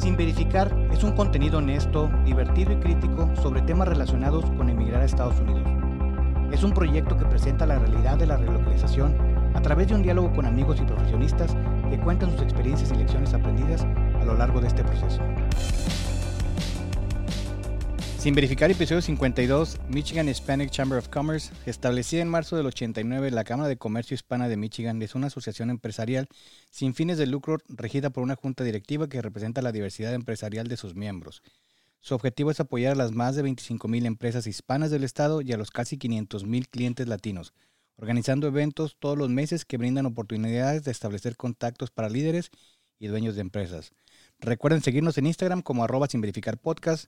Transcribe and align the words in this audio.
Sin 0.00 0.16
verificar 0.16 0.74
es 0.90 1.04
un 1.04 1.12
contenido 1.12 1.58
honesto, 1.58 2.10
divertido 2.24 2.72
y 2.72 2.76
crítico 2.76 3.28
sobre 3.42 3.60
temas 3.60 3.86
relacionados 3.86 4.46
con 4.56 4.70
emigrar 4.70 5.02
a 5.02 5.04
Estados 5.04 5.38
Unidos. 5.40 5.68
Es 6.50 6.64
un 6.64 6.72
proyecto 6.72 7.18
que 7.18 7.26
presenta 7.26 7.66
la 7.66 7.78
realidad 7.78 8.16
de 8.16 8.24
la 8.24 8.38
relocalización 8.38 9.14
a 9.52 9.60
través 9.60 9.88
de 9.88 9.96
un 9.96 10.02
diálogo 10.02 10.32
con 10.32 10.46
amigos 10.46 10.80
y 10.80 10.86
profesionistas 10.86 11.54
que 11.90 12.00
cuentan 12.00 12.30
sus 12.30 12.40
experiencias 12.40 12.90
y 12.92 12.94
lecciones 12.94 13.34
aprendidas 13.34 13.86
a 14.18 14.24
lo 14.24 14.38
largo 14.38 14.62
de 14.62 14.68
este 14.68 14.82
proceso. 14.82 15.20
Sin 18.20 18.34
verificar 18.34 18.70
episodio 18.70 19.00
52, 19.00 19.78
Michigan 19.88 20.28
Hispanic 20.28 20.68
Chamber 20.68 20.98
of 20.98 21.08
Commerce, 21.08 21.54
establecida 21.64 22.20
en 22.20 22.28
marzo 22.28 22.54
del 22.54 22.66
89, 22.66 23.30
la 23.30 23.44
Cámara 23.44 23.66
de 23.66 23.78
Comercio 23.78 24.14
Hispana 24.14 24.46
de 24.46 24.58
Michigan 24.58 25.00
es 25.00 25.14
una 25.14 25.28
asociación 25.28 25.70
empresarial 25.70 26.28
sin 26.70 26.92
fines 26.92 27.16
de 27.16 27.26
lucro 27.26 27.56
regida 27.66 28.10
por 28.10 28.22
una 28.22 28.36
junta 28.36 28.62
directiva 28.62 29.08
que 29.08 29.22
representa 29.22 29.62
la 29.62 29.72
diversidad 29.72 30.12
empresarial 30.12 30.68
de 30.68 30.76
sus 30.76 30.94
miembros. 30.94 31.42
Su 32.00 32.14
objetivo 32.14 32.50
es 32.50 32.60
apoyar 32.60 32.92
a 32.92 32.96
las 32.96 33.12
más 33.12 33.36
de 33.36 33.42
25.000 33.42 34.04
empresas 34.04 34.46
hispanas 34.46 34.90
del 34.90 35.04
estado 35.04 35.40
y 35.40 35.54
a 35.54 35.56
los 35.56 35.70
casi 35.70 35.96
500.000 35.96 36.68
clientes 36.68 37.08
latinos, 37.08 37.54
organizando 37.96 38.46
eventos 38.48 38.96
todos 38.98 39.16
los 39.16 39.30
meses 39.30 39.64
que 39.64 39.78
brindan 39.78 40.04
oportunidades 40.04 40.84
de 40.84 40.90
establecer 40.90 41.38
contactos 41.38 41.90
para 41.90 42.10
líderes 42.10 42.50
y 42.98 43.06
dueños 43.06 43.34
de 43.34 43.40
empresas. 43.40 43.92
Recuerden 44.40 44.82
seguirnos 44.82 45.16
en 45.16 45.24
Instagram 45.24 45.62
como 45.62 45.84
arroba 45.84 46.06
sin 46.06 46.20
verificar 46.20 46.58
podcast 46.58 47.06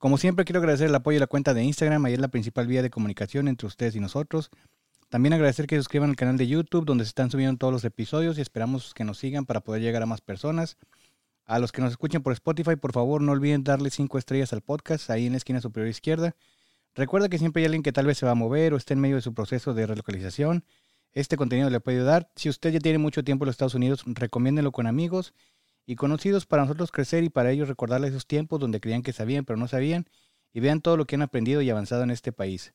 como 0.00 0.16
siempre, 0.16 0.46
quiero 0.46 0.60
agradecer 0.60 0.88
el 0.88 0.94
apoyo 0.94 1.16
de 1.16 1.20
la 1.20 1.26
cuenta 1.26 1.52
de 1.52 1.62
Instagram, 1.62 2.02
ahí 2.06 2.14
es 2.14 2.20
la 2.20 2.28
principal 2.28 2.66
vía 2.66 2.80
de 2.80 2.88
comunicación 2.88 3.48
entre 3.48 3.66
ustedes 3.66 3.94
y 3.94 4.00
nosotros. 4.00 4.48
También 5.10 5.34
agradecer 5.34 5.66
que 5.66 5.76
suscriban 5.76 6.08
al 6.08 6.16
canal 6.16 6.38
de 6.38 6.46
YouTube, 6.46 6.86
donde 6.86 7.04
se 7.04 7.08
están 7.08 7.30
subiendo 7.30 7.58
todos 7.58 7.70
los 7.70 7.84
episodios 7.84 8.38
y 8.38 8.40
esperamos 8.40 8.94
que 8.94 9.04
nos 9.04 9.18
sigan 9.18 9.44
para 9.44 9.60
poder 9.60 9.82
llegar 9.82 10.02
a 10.02 10.06
más 10.06 10.22
personas. 10.22 10.78
A 11.44 11.58
los 11.58 11.70
que 11.70 11.82
nos 11.82 11.90
escuchen 11.90 12.22
por 12.22 12.32
Spotify, 12.32 12.76
por 12.76 12.92
favor, 12.92 13.20
no 13.20 13.32
olviden 13.32 13.62
darle 13.62 13.90
cinco 13.90 14.16
estrellas 14.16 14.54
al 14.54 14.62
podcast, 14.62 15.10
ahí 15.10 15.26
en 15.26 15.32
la 15.32 15.36
esquina 15.36 15.60
superior 15.60 15.90
izquierda. 15.90 16.34
Recuerda 16.94 17.28
que 17.28 17.36
siempre 17.36 17.60
hay 17.60 17.66
alguien 17.66 17.82
que 17.82 17.92
tal 17.92 18.06
vez 18.06 18.16
se 18.16 18.24
va 18.24 18.32
a 18.32 18.36
mover 18.36 18.72
o 18.72 18.78
esté 18.78 18.94
en 18.94 19.00
medio 19.00 19.16
de 19.16 19.22
su 19.22 19.34
proceso 19.34 19.74
de 19.74 19.86
relocalización. 19.86 20.64
Este 21.12 21.36
contenido 21.36 21.68
le 21.68 21.78
puede 21.78 21.98
ayudar. 21.98 22.30
Si 22.36 22.48
usted 22.48 22.72
ya 22.72 22.80
tiene 22.80 22.96
mucho 22.96 23.22
tiempo 23.22 23.44
en 23.44 23.48
los 23.48 23.52
Estados 23.52 23.74
Unidos, 23.74 24.02
recomiéndelo 24.06 24.72
con 24.72 24.86
amigos 24.86 25.34
y 25.86 25.96
conocidos 25.96 26.46
para 26.46 26.62
nosotros 26.62 26.92
crecer 26.92 27.24
y 27.24 27.28
para 27.30 27.50
ellos 27.50 27.68
recordarles 27.68 28.10
esos 28.10 28.26
tiempos 28.26 28.60
donde 28.60 28.80
creían 28.80 29.02
que 29.02 29.12
sabían 29.12 29.44
pero 29.44 29.56
no 29.56 29.68
sabían 29.68 30.06
y 30.52 30.60
vean 30.60 30.80
todo 30.80 30.96
lo 30.96 31.06
que 31.06 31.16
han 31.16 31.22
aprendido 31.22 31.62
y 31.62 31.70
avanzado 31.70 32.02
en 32.02 32.10
este 32.10 32.32
país. 32.32 32.72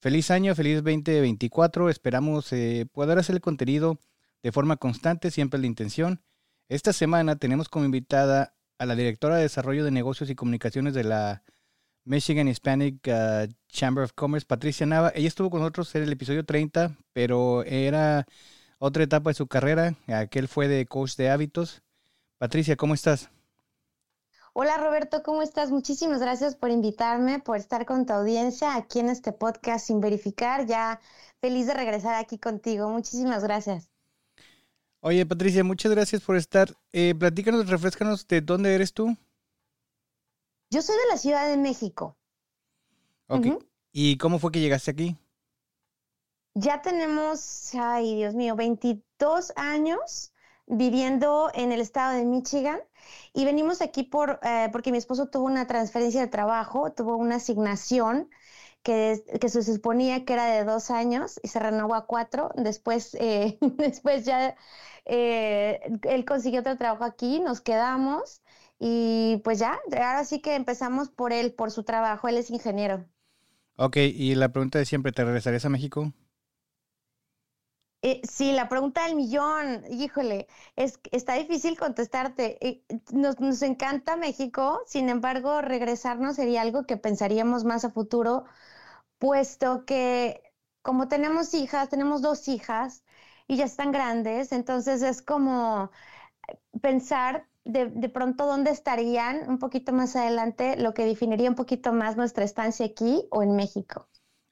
Feliz 0.00 0.30
año, 0.30 0.54
feliz 0.54 0.76
2024. 0.76 1.90
Esperamos 1.90 2.52
eh, 2.52 2.86
poder 2.92 3.18
hacer 3.18 3.34
el 3.34 3.40
contenido 3.40 3.98
de 4.42 4.52
forma 4.52 4.76
constante, 4.76 5.30
siempre 5.30 5.58
la 5.58 5.66
intención. 5.66 6.22
Esta 6.68 6.92
semana 6.92 7.36
tenemos 7.36 7.68
como 7.68 7.84
invitada 7.84 8.54
a 8.78 8.86
la 8.86 8.94
directora 8.94 9.36
de 9.36 9.42
Desarrollo 9.42 9.84
de 9.84 9.90
Negocios 9.90 10.30
y 10.30 10.36
Comunicaciones 10.36 10.94
de 10.94 11.04
la 11.04 11.42
Michigan 12.04 12.46
Hispanic 12.46 13.06
uh, 13.08 13.52
Chamber 13.68 14.04
of 14.04 14.12
Commerce, 14.14 14.46
Patricia 14.46 14.86
Nava. 14.86 15.12
Ella 15.14 15.28
estuvo 15.28 15.50
con 15.50 15.60
nosotros 15.60 15.94
en 15.94 16.04
el 16.04 16.12
episodio 16.12 16.44
30, 16.44 16.96
pero 17.12 17.64
era 17.64 18.26
otra 18.78 19.02
etapa 19.02 19.30
de 19.30 19.34
su 19.34 19.48
carrera. 19.48 19.96
Aquel 20.06 20.46
fue 20.46 20.68
de 20.68 20.86
coach 20.86 21.16
de 21.16 21.30
hábitos. 21.30 21.82
Patricia, 22.38 22.76
¿cómo 22.76 22.94
estás? 22.94 23.30
Hola 24.52 24.76
Roberto, 24.78 25.24
¿cómo 25.24 25.42
estás? 25.42 25.72
Muchísimas 25.72 26.20
gracias 26.20 26.54
por 26.54 26.70
invitarme, 26.70 27.40
por 27.40 27.56
estar 27.56 27.84
con 27.84 28.06
tu 28.06 28.12
audiencia 28.12 28.76
aquí 28.76 29.00
en 29.00 29.08
este 29.08 29.32
podcast 29.32 29.86
sin 29.86 30.00
verificar. 30.00 30.64
Ya 30.66 31.00
feliz 31.40 31.66
de 31.66 31.74
regresar 31.74 32.14
aquí 32.14 32.38
contigo. 32.38 32.88
Muchísimas 32.90 33.42
gracias. 33.42 33.90
Oye, 35.00 35.26
Patricia, 35.26 35.64
muchas 35.64 35.90
gracias 35.90 36.22
por 36.22 36.36
estar. 36.36 36.76
Eh, 36.92 37.12
platícanos, 37.18 37.68
refrescanos 37.68 38.26
de 38.28 38.40
dónde 38.40 38.72
eres 38.72 38.92
tú. 38.92 39.16
Yo 40.70 40.82
soy 40.82 40.96
de 40.96 41.08
la 41.10 41.16
Ciudad 41.16 41.48
de 41.48 41.56
México. 41.56 42.16
Ok. 43.26 43.46
¿Y 43.92 44.16
cómo 44.16 44.38
fue 44.38 44.52
que 44.52 44.60
llegaste 44.60 44.92
aquí? 44.92 45.16
Ya 46.54 46.82
tenemos, 46.82 47.74
ay 47.74 48.16
Dios 48.16 48.34
mío, 48.34 48.54
22 48.54 49.52
años 49.56 50.32
viviendo 50.68 51.50
en 51.54 51.72
el 51.72 51.80
estado 51.80 52.14
de 52.16 52.24
Michigan 52.24 52.80
y 53.32 53.44
venimos 53.44 53.80
aquí 53.82 54.02
por, 54.04 54.40
eh, 54.42 54.68
porque 54.72 54.92
mi 54.92 54.98
esposo 54.98 55.28
tuvo 55.28 55.46
una 55.46 55.66
transferencia 55.66 56.20
de 56.20 56.28
trabajo, 56.28 56.92
tuvo 56.92 57.16
una 57.16 57.36
asignación 57.36 58.28
que, 58.82 59.22
que 59.40 59.48
se 59.48 59.62
suponía 59.62 60.24
que 60.24 60.32
era 60.34 60.46
de 60.46 60.64
dos 60.64 60.90
años 60.90 61.40
y 61.42 61.48
se 61.48 61.58
renovó 61.58 61.94
a 61.94 62.06
cuatro. 62.06 62.50
Después, 62.56 63.16
eh, 63.20 63.58
después 63.60 64.24
ya 64.24 64.56
eh, 65.04 65.80
él 66.02 66.24
consiguió 66.24 66.60
otro 66.60 66.76
trabajo 66.76 67.04
aquí, 67.04 67.40
nos 67.40 67.60
quedamos 67.60 68.42
y 68.78 69.40
pues 69.44 69.58
ya, 69.58 69.78
ahora 69.92 70.24
sí 70.24 70.40
que 70.40 70.54
empezamos 70.54 71.10
por 71.10 71.32
él, 71.32 71.52
por 71.52 71.70
su 71.70 71.84
trabajo, 71.84 72.28
él 72.28 72.36
es 72.38 72.50
ingeniero. 72.50 73.04
Ok, 73.76 73.96
y 73.96 74.34
la 74.34 74.50
pregunta 74.50 74.78
de 74.78 74.84
siempre, 74.84 75.12
¿te 75.12 75.24
regresarías 75.24 75.64
a 75.64 75.70
México? 75.70 76.12
Eh, 78.02 78.20
sí, 78.28 78.52
la 78.52 78.68
pregunta 78.68 79.04
del 79.06 79.16
millón, 79.16 79.82
híjole, 79.90 80.46
es, 80.76 81.00
está 81.10 81.34
difícil 81.34 81.76
contestarte. 81.78 82.58
Eh, 82.66 82.84
nos, 83.12 83.40
nos, 83.40 83.62
encanta 83.62 84.16
México, 84.16 84.80
sin 84.86 85.08
embargo, 85.08 85.62
regresarnos 85.62 86.36
sería 86.36 86.62
algo 86.62 86.86
que 86.86 86.96
pensaríamos 86.96 87.64
más 87.64 87.84
a 87.84 87.90
futuro, 87.90 88.44
puesto 89.18 89.84
que 89.86 90.42
como 90.82 91.08
tenemos 91.08 91.54
hijas, 91.54 91.88
tenemos 91.90 92.22
dos 92.22 92.48
hijas 92.48 93.04
y 93.48 93.56
ya 93.58 93.64
están 93.66 93.92
grandes, 93.92 94.52
entonces 94.52 95.02
es 95.02 95.22
como 95.22 95.90
pensar 96.82 97.48
de, 97.64 97.86
de 97.88 98.08
pronto 98.08 98.46
dónde 98.46 98.70
estarían 98.72 99.48
un 99.50 99.58
poquito 99.58 99.92
más 99.92 100.16
adelante, 100.16 100.76
lo 100.76 100.94
que 100.94 101.04
definiría 101.06 101.50
un 101.50 101.56
poquito 101.56 101.92
más 101.92 102.16
nuestra 102.16 102.44
estancia 102.44 102.86
aquí 102.86 103.26
o 103.30 103.42
en 103.42 103.56
México. 103.56 104.08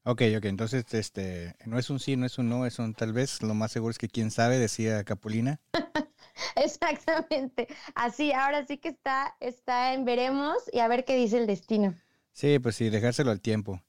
Ok, 0.08 0.22
ok, 0.36 0.44
entonces 0.44 0.84
este 0.94 1.56
no 1.64 1.80
es 1.80 1.90
un 1.90 1.98
sí, 1.98 2.14
no 2.14 2.26
es 2.26 2.38
un 2.38 2.48
no, 2.48 2.64
es 2.64 2.78
un 2.78 2.94
tal 2.94 3.12
vez, 3.12 3.42
lo 3.42 3.54
más 3.54 3.72
seguro 3.72 3.90
es 3.90 3.98
que 3.98 4.06
quién 4.06 4.30
sabe, 4.30 4.56
decía 4.56 5.02
Capulina. 5.02 5.58
Exactamente, 6.54 7.66
así, 7.96 8.30
ahora 8.30 8.64
sí 8.64 8.78
que 8.78 8.90
está, 8.90 9.34
está 9.40 9.94
en 9.94 10.04
veremos 10.04 10.58
y 10.72 10.78
a 10.78 10.86
ver 10.86 11.04
qué 11.04 11.16
dice 11.16 11.38
el 11.38 11.48
destino. 11.48 11.92
Sí, 12.32 12.60
pues 12.60 12.76
sí, 12.76 12.88
dejárselo 12.88 13.32
al 13.32 13.40
tiempo. 13.40 13.82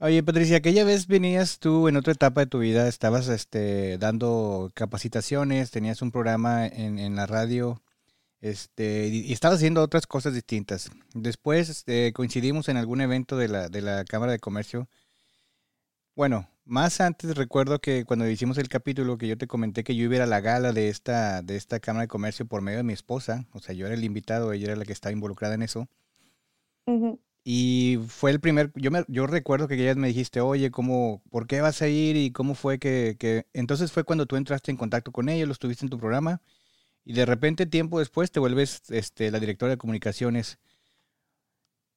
Oye, 0.00 0.20
Patricia, 0.24 0.56
aquella 0.56 0.82
vez 0.82 1.06
venías 1.06 1.60
tú 1.60 1.86
en 1.86 1.96
otra 1.96 2.14
etapa 2.14 2.40
de 2.40 2.46
tu 2.48 2.58
vida, 2.58 2.88
estabas 2.88 3.28
este, 3.28 3.98
dando 3.98 4.72
capacitaciones, 4.74 5.70
tenías 5.70 6.02
un 6.02 6.10
programa 6.10 6.66
en, 6.66 6.98
en 6.98 7.14
la 7.14 7.26
radio 7.26 7.80
este, 8.40 9.08
y, 9.08 9.32
estaba 9.32 9.54
haciendo 9.54 9.82
otras 9.82 10.06
cosas 10.06 10.34
distintas. 10.34 10.90
Después 11.14 11.68
este, 11.68 12.12
coincidimos 12.12 12.68
en 12.68 12.76
algún 12.76 13.00
evento 13.00 13.36
de 13.36 13.48
la, 13.48 13.68
de 13.68 13.82
la 13.82 14.04
Cámara 14.04 14.32
de 14.32 14.38
Comercio. 14.38 14.88
Bueno, 16.14 16.48
más 16.64 17.00
antes 17.00 17.36
recuerdo 17.36 17.80
que 17.80 18.04
cuando 18.04 18.28
hicimos 18.28 18.58
el 18.58 18.68
capítulo 18.68 19.18
que 19.18 19.28
yo 19.28 19.38
te 19.38 19.46
comenté 19.46 19.84
que 19.84 19.96
yo 19.96 20.04
iba 20.04 20.22
a, 20.22 20.26
la 20.26 20.40
gala 20.40 20.72
de 20.72 20.88
esta, 20.88 21.42
de 21.42 21.56
esta 21.56 21.80
Cámara 21.80 22.02
de 22.02 22.08
Comercio 22.08 22.46
por 22.46 22.62
medio 22.62 22.78
de 22.78 22.84
mi 22.84 22.92
esposa, 22.92 23.46
o 23.52 23.60
sea, 23.60 23.74
yo 23.74 23.86
era 23.86 23.94
el 23.94 24.04
invitado, 24.04 24.52
ella 24.52 24.66
era 24.66 24.76
la 24.76 24.84
que 24.84 24.92
estaba 24.92 25.12
involucrada 25.12 25.54
en 25.54 25.62
eso. 25.62 25.88
Y 27.44 27.98
fue 28.08 28.30
el 28.30 28.40
primer, 28.40 28.72
yo, 28.74 28.90
me, 28.90 29.04
yo 29.08 29.26
recuerdo 29.26 29.68
que 29.68 29.74
ella 29.74 29.94
me 29.94 30.08
dijiste, 30.08 30.40
oye, 30.40 30.70
¿cómo, 30.70 31.22
¿por 31.30 31.46
qué 31.46 31.60
vas 31.60 31.82
a 31.82 31.88
ir? 31.88 32.16
Y 32.16 32.30
cómo 32.30 32.54
fue 32.54 32.78
que, 32.78 33.16
que... 33.18 33.46
Entonces 33.52 33.92
fue 33.92 34.04
cuando 34.04 34.26
tú 34.26 34.36
entraste 34.36 34.70
en 34.70 34.76
contacto 34.76 35.12
con 35.12 35.28
ella, 35.28 35.46
lo 35.46 35.52
estuviste 35.52 35.84
en 35.84 35.90
tu 35.90 35.98
programa 35.98 36.40
y 37.08 37.14
de 37.14 37.24
repente 37.24 37.64
tiempo 37.64 38.00
después 38.00 38.30
te 38.30 38.38
vuelves 38.38 38.82
este, 38.90 39.30
la 39.30 39.40
directora 39.40 39.70
de 39.70 39.78
comunicaciones. 39.78 40.58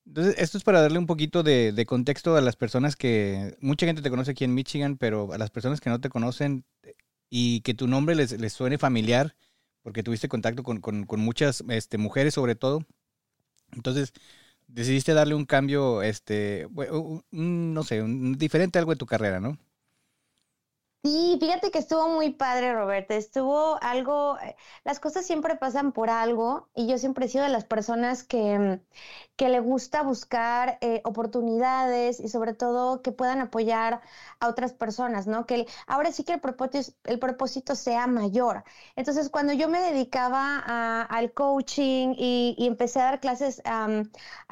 Entonces, 0.06 0.36
esto 0.38 0.58
es 0.58 0.64
para 0.64 0.80
darle 0.82 1.00
un 1.00 1.06
poquito 1.06 1.44
de, 1.44 1.86
contexto 1.86 2.38
a 2.38 2.42
las 2.42 2.56
personas 2.56 2.96
que, 2.96 3.58
mucha 3.60 3.86
gente 3.86 4.02
te 4.02 4.10
conoce 4.10 4.32
aquí 4.32 4.46
en 4.46 4.54
Michigan, 4.54 4.96
pero 4.96 5.34
a 5.34 5.38
las 5.38 5.50
personas 5.50 5.82
que 5.82 5.90
no 5.90 6.00
te 6.00 6.08
conocen 6.08 6.64
y 7.30 7.60
que 7.60 7.74
tu 7.74 7.88
nombre 7.88 8.16
les, 8.16 8.54
suene 8.54 8.78
familiar, 8.78 9.36
porque 9.82 10.02
tuviste 10.02 10.30
contacto 10.30 10.64
con, 10.64 10.80
con, 10.80 11.06
con 11.06 11.20
muchas 11.20 11.62
este, 11.68 11.98
mujeres 11.98 12.34
sobre 12.34 12.56
todo. 12.56 12.86
Entonces, 13.74 14.14
decidiste 14.70 15.14
darle 15.14 15.36
un 15.36 15.46
cambio, 15.46 16.04
este, 16.04 16.70
no 17.32 17.84
sé, 17.84 18.02
un, 18.02 18.38
diferente 18.38 18.80
algo 18.80 18.92
de 18.92 18.98
tu 18.98 19.06
carrera, 19.06 19.42
¿no? 19.42 19.58
Sí, 21.04 21.38
fíjate 21.40 21.72
que 21.72 21.80
estuvo 21.80 22.10
muy 22.10 22.30
padre, 22.32 22.74
Roberto. 22.74 23.16
Estuvo 23.16 23.80
algo, 23.82 24.38
eh, 24.40 24.56
las 24.84 25.00
cosas 25.00 25.26
siempre 25.26 25.56
pasan 25.56 25.94
por 25.94 26.12
algo 26.12 26.70
y 26.76 26.88
yo 26.88 27.00
siempre 27.00 27.26
he 27.26 27.28
sido 27.30 27.44
de 27.44 27.50
las 27.50 27.66
personas 27.66 28.22
que, 28.24 28.60
mm, 28.60 28.80
que 29.36 29.50
le 29.50 29.60
gusta 29.62 30.04
buscar 30.04 30.78
eh, 30.82 31.02
oportunidades 31.04 32.20
y 32.20 32.28
sobre 32.30 32.54
todo 32.54 33.02
que 33.02 33.12
puedan 33.12 33.40
apoyar 33.42 34.02
a 34.40 34.48
otras 34.48 34.74
personas, 34.74 35.26
¿no? 35.26 35.48
Que 35.48 35.66
ahora 35.88 36.12
sí 36.12 36.24
que 36.24 36.34
el 36.34 36.40
propósito, 36.40 36.96
el 37.06 37.18
propósito 37.18 37.74
sea 37.76 38.06
mayor. 38.06 38.64
Entonces, 38.96 39.30
cuando 39.30 39.54
yo 39.54 39.68
me 39.70 39.80
dedicaba 39.82 40.60
al 41.06 41.34
coaching 41.34 42.14
y, 42.16 42.56
empecé 42.60 43.00
a 43.02 43.06
dar 43.06 43.20
clases 43.20 43.62
a 43.66 44.04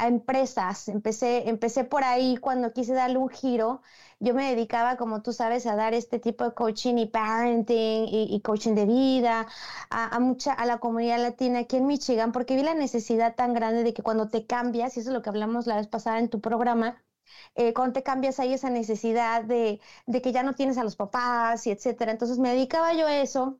empresas, 0.07 0.88
empecé, 0.88 1.48
empecé 1.48 1.84
por 1.84 2.04
ahí 2.04 2.38
cuando 2.38 2.74
quise 2.74 2.94
darle 2.94 3.18
un 3.19 3.30
giro 3.30 3.81
yo 4.19 4.33
me 4.33 4.50
dedicaba, 4.54 4.98
como 4.98 5.21
tú 5.21 5.33
sabes, 5.33 5.66
a 5.66 5.75
dar 5.75 5.94
este 5.94 6.19
tipo 6.19 6.44
de 6.44 6.54
coaching 6.54 6.98
y 6.98 7.06
parenting 7.07 8.06
y, 8.10 8.42
coaching 8.42 8.74
de 8.75 8.86
vida 8.86 9.48
a, 9.89 10.19
mucha, 10.19 10.54
a 10.54 10.66
la 10.66 10.80
comunidad 10.80 11.19
latina 11.21 11.60
aquí 11.60 11.77
en 11.77 11.88
Michigan, 11.88 12.31
porque 12.31 12.56
vi 12.56 12.63
la 12.63 12.74
necesidad 12.75 13.36
tan 13.36 13.54
grande 13.54 13.83
de 13.83 13.94
que 13.94 14.04
cuando 14.04 14.27
te 14.30 14.45
cambias, 14.45 14.98
y 14.98 15.00
eso 15.01 15.10
es 15.10 15.13
lo 15.13 15.21
que 15.21 15.30
hablamos 15.30 15.68
la 15.68 15.77
vez 15.77 15.88
pasada 15.88 16.19
en 16.19 16.30
tu 16.30 16.42
programa, 16.42 17.01
eh, 17.56 17.74
cuando 17.74 17.94
te 17.94 18.04
cambias 18.04 18.39
hay 18.39 18.54
esa 18.54 18.69
necesidad 18.69 19.44
de, 19.44 19.80
de, 20.07 20.22
que 20.22 20.31
ya 20.31 20.44
no 20.44 20.54
tienes 20.56 20.77
a 20.77 20.83
los 20.83 20.95
papás 20.95 21.68
y 21.68 21.72
etcétera. 21.72 22.12
Entonces 22.12 22.39
me 22.39 22.50
dedicaba 22.51 22.94
yo 22.94 23.07
a 23.07 23.18
eso. 23.22 23.60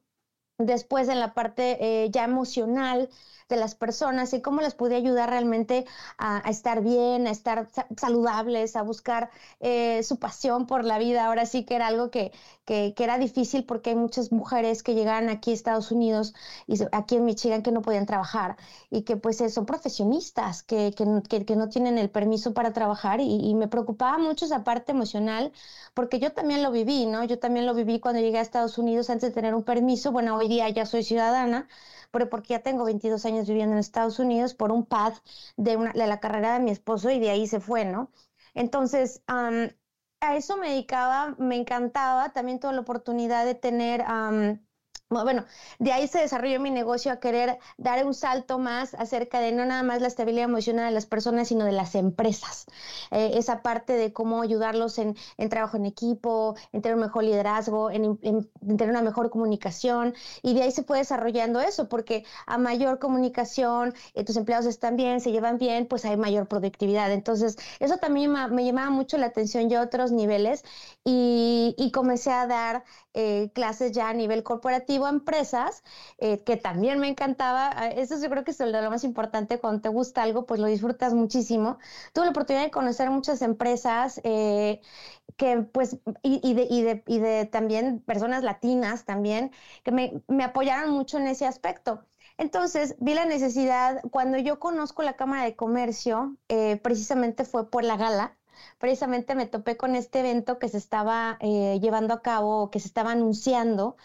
Después 0.58 1.08
en 1.10 1.20
la 1.22 1.34
parte 1.34 2.04
eh, 2.06 2.12
ya 2.12 2.26
emocional, 2.26 3.10
de 3.50 3.58
las 3.58 3.76
personas 3.76 4.34
y 4.34 4.42
cómo 4.42 4.62
les 4.62 4.76
pude 4.76 4.96
ayudar 4.96 5.30
realmente 5.30 5.86
a, 6.18 6.42
estar 6.50 6.82
bien, 6.82 7.28
a 7.28 7.32
estar 7.32 7.68
saludables, 7.98 8.76
a 8.76 8.84
buscar 8.84 9.32
eh, 9.60 10.04
su 10.04 10.20
pasión 10.20 10.68
por 10.68 10.86
la 10.86 11.00
vida. 11.00 11.26
Ahora 11.26 11.46
sí 11.46 11.66
que 11.66 11.76
era 11.76 11.88
algo 11.88 12.12
que, 12.12 12.32
que, 12.66 12.94
era 12.98 13.18
difícil 13.18 13.66
porque 13.66 13.92
hay 13.92 13.96
muchas 13.96 14.32
mujeres 14.32 14.84
que 14.84 14.94
llegaban 14.94 15.30
aquí 15.30 15.52
a 15.52 15.54
Estados 15.56 15.92
Unidos 15.92 16.34
y 16.68 16.78
aquí 16.92 17.16
en 17.16 17.26
Michigan 17.26 17.64
que 17.64 17.72
no 17.72 17.82
podían 17.82 18.06
trabajar 18.06 18.56
y 18.92 19.02
que 19.02 19.18
pues 19.18 19.42
son 19.52 19.66
profesionistas, 19.66 20.64
que, 20.64 20.94
que, 20.96 21.56
no 21.56 21.70
tienen 21.70 21.98
el 21.98 22.10
permiso 22.10 22.54
para 22.54 22.72
trabajar 22.72 23.20
y 23.20 23.56
me 23.56 23.68
preocupaba 23.68 24.18
mucho 24.20 24.46
esa 24.46 24.64
parte 24.64 24.92
emocional 24.92 25.52
porque 25.94 26.20
yo 26.20 26.32
también 26.32 26.64
lo 26.64 26.72
viví, 26.72 27.06
¿no? 27.08 27.24
Yo 27.24 27.40
también 27.40 27.66
lo 27.66 27.74
viví 27.74 28.00
cuando 28.00 28.22
llegué 28.22 28.38
a 28.38 28.42
Estados 28.42 28.78
Unidos 28.78 29.10
antes 29.10 29.30
de 29.30 29.36
tener 29.36 29.56
un 29.56 29.64
permiso. 29.64 30.12
Bueno, 30.12 30.36
hoy 30.38 30.48
día 30.48 30.70
ya 30.70 30.86
soy 30.86 31.04
ciudadana 31.04 31.68
pero 32.12 32.30
porque 32.30 32.50
ya 32.50 32.60
tengo 32.64 32.86
22 32.86 33.26
años 33.26 33.48
viviendo 33.48 33.74
en 33.74 33.80
Estados 33.80 34.20
Unidos 34.20 34.54
por 34.54 34.72
un 34.72 34.86
pad 34.86 35.14
de, 35.58 35.78
una, 35.78 35.92
de 35.94 36.08
la 36.08 36.20
carrera 36.20 36.54
de 36.54 36.60
mi 36.60 36.72
esposo 36.72 37.10
y 37.12 37.20
de 37.20 37.30
ahí 37.30 37.48
se 37.48 37.60
fue, 37.60 37.86
¿no? 37.86 38.12
Entonces, 38.54 39.24
a 40.22 40.36
eso 40.36 40.58
me 40.58 40.70
dedicaba, 40.70 41.36
me 41.40 41.56
encantaba, 41.56 42.34
también 42.34 42.60
tuve 42.60 42.74
la 42.74 42.82
oportunidad 42.82 43.46
de 43.46 43.56
tener 43.56 44.04
bueno, 45.10 45.46
de 45.80 45.92
ahí 45.92 46.08
se 46.08 46.20
desarrolló 46.20 46.60
mi 46.60 46.70
negocio 46.70 47.12
a 47.12 47.20
querer 47.20 47.58
dar 47.78 48.06
un 48.06 48.14
salto 48.14 48.60
más 48.60 48.94
acerca 48.94 49.40
de 49.40 49.52
no 49.52 49.66
nada 49.66 49.82
más 49.82 50.02
la 50.02 50.08
estabilidad 50.08 50.46
emocional 50.46 50.86
de 50.86 50.92
las 50.92 51.08
personas, 51.08 51.48
sino 51.48 51.66
de 51.66 51.72
las 51.72 51.96
empresas. 51.96 52.68
Eh, 53.10 53.32
esa 53.34 53.64
parte 53.64 53.94
de 53.94 54.14
cómo 54.14 54.44
ayudarlos 54.44 55.00
en, 55.00 55.16
trabajo 55.50 55.78
en 55.78 55.88
equipo, 55.88 56.56
en 56.74 56.84
tener 56.84 56.96
un 56.96 57.02
mejor 57.02 57.24
liderazgo, 57.24 57.90
en, 57.90 58.20
tener 58.22 58.90
una 58.90 59.02
mejor 59.02 59.32
comunicación. 59.32 60.14
Y 60.44 60.54
de 60.54 60.62
ahí 60.62 60.72
se 60.72 60.84
fue 60.84 61.00
desarrollando 61.00 61.60
eso, 61.60 61.90
porque 61.90 62.24
a 62.46 62.60
mayor 62.60 63.00
comunicación, 63.00 63.96
eh, 64.14 64.24
tus 64.24 64.38
empleados 64.38 64.68
están 64.68 64.96
bien, 64.96 65.22
se 65.22 65.32
llevan 65.32 65.58
bien, 65.58 65.88
pues 65.88 66.06
hay 66.06 66.18
mayor 66.18 66.48
productividad. 66.48 67.12
Entonces, 67.12 67.58
eso 67.80 67.98
también 67.98 68.32
me, 68.32 68.64
llamaba 68.64 68.92
mucho 68.92 69.18
la 69.18 69.26
atención 69.26 69.70
ya 69.70 69.80
a 69.80 69.86
otros 69.86 70.12
niveles 70.12 70.64
y, 71.04 71.74
y 71.80 71.92
comencé 71.92 72.32
a 72.32 72.46
dar 72.46 72.84
eh, 73.16 73.50
clases 73.54 73.92
ya 73.92 74.10
a 74.10 74.14
nivel 74.14 74.44
corporativo 74.44 74.99
a 75.06 75.10
empresas, 75.10 75.84
eh, 76.18 76.44
que 76.44 76.58
también 76.58 77.00
me 77.00 77.08
encantaba. 77.08 77.70
Ah, 77.76 77.88
eso 77.90 78.20
yo 78.22 78.30
creo 78.30 78.44
que 78.44 78.52
es 78.52 78.60
lo 78.60 78.90
más 78.90 79.04
importante. 79.04 79.60
Cuando 79.60 79.82
te 79.82 79.90
gusta 79.90 80.24
algo, 80.24 80.46
pues 80.46 80.60
lo 80.60 80.68
disfrutas 80.68 81.14
muchísimo. 81.14 81.78
Tuve 82.14 82.26
la 82.26 82.32
oportunidad 82.32 82.64
de 82.64 82.72
conocer 82.72 83.10
muchas 83.10 83.42
empresas 83.42 84.22
eh, 84.24 84.82
que, 85.38 85.58
pues, 85.62 85.98
y, 86.24 86.54
de, 86.54 86.68
y, 86.70 86.82
de, 86.84 87.04
y, 87.08 87.20
de, 87.20 87.46
también 87.46 88.02
personas 88.02 88.44
latinas 88.44 89.06
también, 89.06 89.52
que 89.84 89.92
me, 89.92 90.22
me 90.28 90.44
apoyaron 90.44 90.92
mucho 90.92 91.18
en 91.18 91.28
ese 91.28 91.46
aspecto. 91.46 92.06
Entonces, 92.38 92.96
vi 93.00 93.14
la 93.14 93.26
necesidad, 93.26 94.02
cuando 94.12 94.38
yo 94.38 94.60
conozco 94.60 95.04
la 95.04 95.16
Cámara 95.18 95.44
de 95.44 95.56
Comercio, 95.56 96.38
precisamente 96.82 97.44
fue 97.44 97.70
por 97.70 97.84
la 97.84 97.98
gala, 97.98 98.38
precisamente 98.78 99.36
me 99.36 99.46
topé 99.46 99.78
con 99.78 99.96
este 99.96 100.20
evento 100.20 100.60
que 100.60 100.70
se 100.70 100.78
estaba 100.78 101.38
eh, 101.42 101.80
llevando 101.82 102.14
a 102.14 102.22
cabo, 102.22 102.70
que 102.72 102.80
se 102.80 102.88
estaba 102.88 103.12
anunciando, 103.12 103.98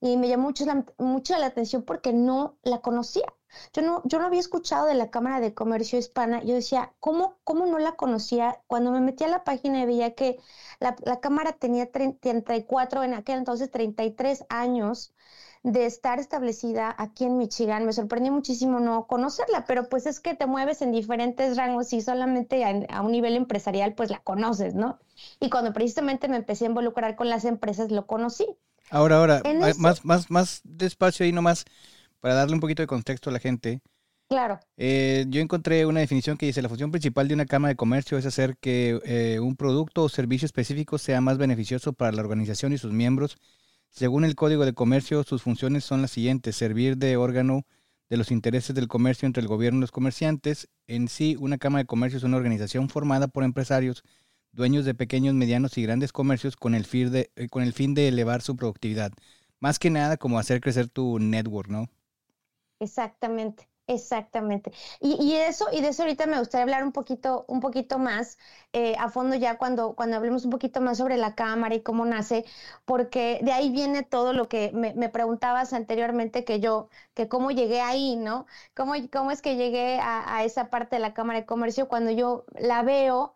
y 0.00 0.16
me 0.16 0.28
llamó 0.28 0.44
mucho 0.44 0.64
la, 0.64 0.84
mucho 0.98 1.36
la 1.38 1.46
atención 1.46 1.82
porque 1.82 2.12
no 2.12 2.58
la 2.62 2.80
conocía. 2.80 3.24
Yo 3.72 3.82
no, 3.82 4.02
yo 4.04 4.18
no 4.18 4.26
había 4.26 4.40
escuchado 4.40 4.86
de 4.86 4.94
la 4.94 5.10
Cámara 5.10 5.40
de 5.40 5.54
Comercio 5.54 5.98
Hispana. 5.98 6.42
Yo 6.44 6.54
decía, 6.54 6.94
¿cómo, 7.00 7.38
cómo 7.44 7.66
no 7.66 7.78
la 7.78 7.92
conocía? 7.96 8.62
Cuando 8.66 8.92
me 8.92 9.00
metí 9.00 9.24
a 9.24 9.28
la 9.28 9.44
página 9.44 9.82
y 9.82 9.86
veía 9.86 10.14
que 10.14 10.38
la, 10.78 11.20
Cámara 11.20 11.52
tenía 11.52 11.90
34, 11.90 13.02
en 13.02 13.14
aquel 13.14 13.38
entonces 13.38 13.70
33 13.70 14.44
años 14.48 15.12
de 15.62 15.84
estar 15.84 16.18
establecida 16.18 16.94
aquí 16.96 17.24
en 17.24 17.36
Michigan. 17.36 17.84
Me 17.84 17.92
sorprendió 17.92 18.32
muchísimo 18.32 18.80
no 18.80 19.06
conocerla, 19.06 19.64
pero 19.66 19.88
pues 19.88 20.06
es 20.06 20.20
que 20.20 20.34
te 20.34 20.46
mueves 20.46 20.80
en 20.82 20.92
diferentes 20.92 21.56
rangos 21.56 21.92
y 21.92 22.00
solamente 22.00 22.64
a, 22.64 23.02
un 23.02 23.12
nivel 23.12 23.36
empresarial 23.36 23.94
pues 23.94 24.10
la 24.10 24.20
conoces, 24.20 24.74
¿no? 24.74 24.98
Y 25.40 25.50
cuando 25.50 25.72
precisamente 25.72 26.28
me 26.28 26.36
empecé 26.36 26.64
a 26.64 26.68
involucrar 26.68 27.16
con 27.16 27.28
las 27.28 27.44
empresas 27.44 27.90
lo 27.90 28.06
conocí. 28.06 28.46
Ahora, 28.90 29.18
ahora, 29.18 29.42
más, 29.78 30.04
más, 30.04 30.30
más 30.30 30.60
despacio 30.64 31.24
ahí 31.24 31.32
nomás, 31.32 31.64
para 32.20 32.34
darle 32.34 32.54
un 32.54 32.60
poquito 32.60 32.82
de 32.82 32.86
contexto 32.86 33.30
a 33.30 33.32
la 33.32 33.38
gente. 33.38 33.80
Claro. 34.28 34.60
Eh, 34.76 35.24
yo 35.28 35.40
encontré 35.40 35.86
una 35.86 36.00
definición 36.00 36.36
que 36.36 36.46
dice, 36.46 36.62
la 36.62 36.68
función 36.68 36.90
principal 36.90 37.26
de 37.26 37.34
una 37.34 37.46
cámara 37.46 37.70
de 37.70 37.76
comercio 37.76 38.16
es 38.16 38.26
hacer 38.26 38.56
que 38.58 39.00
eh, 39.04 39.40
un 39.40 39.56
producto 39.56 40.04
o 40.04 40.08
servicio 40.08 40.46
específico 40.46 40.98
sea 40.98 41.20
más 41.20 41.38
beneficioso 41.38 41.92
para 41.92 42.12
la 42.12 42.22
organización 42.22 42.72
y 42.72 42.78
sus 42.78 42.92
miembros 42.92 43.38
según 43.90 44.24
el 44.24 44.36
Código 44.36 44.64
de 44.64 44.72
Comercio, 44.72 45.24
sus 45.24 45.42
funciones 45.42 45.84
son 45.84 46.00
las 46.00 46.12
siguientes. 46.12 46.56
Servir 46.56 46.96
de 46.96 47.16
órgano 47.16 47.66
de 48.08 48.16
los 48.16 48.30
intereses 48.30 48.74
del 48.74 48.88
comercio 48.88 49.26
entre 49.26 49.42
el 49.42 49.48
gobierno 49.48 49.78
y 49.78 49.80
los 49.82 49.90
comerciantes. 49.90 50.68
En 50.86 51.08
sí, 51.08 51.36
una 51.38 51.58
Cámara 51.58 51.82
de 51.82 51.86
Comercio 51.86 52.16
es 52.16 52.24
una 52.24 52.36
organización 52.36 52.88
formada 52.88 53.28
por 53.28 53.44
empresarios, 53.44 54.04
dueños 54.52 54.84
de 54.84 54.94
pequeños, 54.94 55.34
medianos 55.34 55.76
y 55.78 55.82
grandes 55.82 56.12
comercios 56.12 56.56
con 56.56 56.74
el 56.74 56.84
fin 56.84 57.10
de, 57.10 57.30
eh, 57.36 57.48
con 57.48 57.62
el 57.62 57.72
fin 57.72 57.94
de 57.94 58.08
elevar 58.08 58.42
su 58.42 58.56
productividad. 58.56 59.12
Más 59.60 59.78
que 59.78 59.90
nada 59.90 60.16
como 60.16 60.38
hacer 60.38 60.60
crecer 60.60 60.88
tu 60.88 61.18
network, 61.18 61.68
¿no? 61.68 61.88
Exactamente. 62.80 63.70
Exactamente. 63.90 64.70
Y, 65.00 65.34
eso, 65.34 65.66
y 65.72 65.80
de 65.80 65.88
eso 65.88 66.02
ahorita 66.04 66.26
me 66.26 66.38
gustaría 66.38 66.62
hablar 66.62 66.84
un 66.84 66.92
poquito, 66.92 67.44
un 67.48 67.58
poquito 67.58 67.98
más 67.98 68.38
eh, 68.72 68.94
a 69.00 69.08
fondo 69.08 69.34
ya 69.34 69.58
cuando, 69.58 69.94
cuando 69.96 70.16
hablemos 70.16 70.44
un 70.44 70.52
poquito 70.52 70.80
más 70.80 70.98
sobre 70.98 71.16
la 71.16 71.34
cámara 71.34 71.74
y 71.74 71.82
cómo 71.82 72.06
nace, 72.06 72.44
porque 72.84 73.40
de 73.42 73.50
ahí 73.50 73.70
viene 73.70 74.04
todo 74.04 74.32
lo 74.32 74.48
que 74.48 74.70
me, 74.72 75.08
preguntabas 75.08 75.72
anteriormente 75.72 76.44
que 76.44 76.60
yo, 76.60 76.88
que 77.14 77.26
cómo 77.26 77.50
llegué 77.50 77.80
ahí, 77.80 78.14
¿no? 78.14 78.46
¿Cómo, 78.74 78.94
cómo 79.12 79.32
es 79.32 79.42
que 79.42 79.56
llegué 79.56 79.98
a 80.00 80.44
esa 80.44 80.70
parte 80.70 80.94
de 80.96 81.00
la 81.00 81.12
Cámara 81.12 81.40
de 81.40 81.46
Comercio 81.46 81.88
cuando 81.88 82.12
yo 82.12 82.44
la 82.52 82.82
veo? 82.84 83.34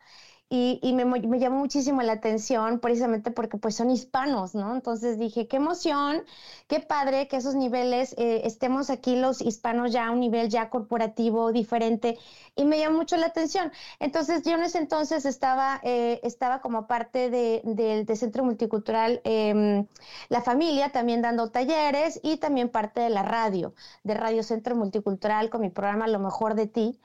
Y, 0.50 0.92
me, 0.92 1.04
me, 1.04 1.38
llamó 1.40 1.58
muchísimo 1.58 2.02
la 2.02 2.12
atención 2.12 2.78
precisamente 2.78 3.30
porque 3.30 3.56
pues 3.56 3.74
son 3.74 3.90
hispanos, 3.90 4.54
¿no? 4.54 4.74
Entonces 4.74 5.18
dije, 5.18 5.48
qué 5.48 5.56
emoción, 5.56 6.22
qué 6.68 6.80
padre 6.80 7.26
que 7.28 7.36
esos 7.36 7.54
niveles 7.54 8.14
eh, 8.18 8.42
estemos 8.44 8.90
aquí 8.90 9.16
los 9.16 9.40
hispanos 9.40 9.90
ya 9.92 10.06
a 10.06 10.10
un 10.12 10.20
nivel 10.20 10.50
ya 10.50 10.70
corporativo 10.70 11.50
diferente 11.50 12.18
y 12.54 12.64
me 12.66 12.78
llamó 12.78 12.98
mucho 12.98 13.16
la 13.16 13.26
atención. 13.26 13.72
Entonces 13.98 14.42
yo 14.44 14.52
en 14.52 14.62
ese 14.62 14.78
entonces 14.78 15.24
estaba, 15.24 15.80
eh, 15.82 16.20
estaba 16.22 16.60
como 16.60 16.86
parte 16.86 17.30
del 17.30 18.06
de, 18.06 18.16
Centro 18.16 18.44
Multicultural 18.44 19.20
em, 19.24 19.86
La 20.28 20.40
Familia, 20.42 20.90
también 20.90 21.22
dando 21.22 21.50
talleres 21.50 22.20
y 22.22 22.36
también 22.36 22.68
parte 22.68 23.00
de 23.00 23.10
la 23.10 23.22
radio, 23.22 23.74
de 24.04 24.14
Radio 24.14 24.42
Centro 24.42 24.76
Multicultural 24.76 25.50
con 25.50 25.62
mi 25.62 25.70
programa 25.70 26.06
Lo 26.06 26.18
Mejor 26.20 26.54
de 26.54 26.66
Ti. 26.66 27.00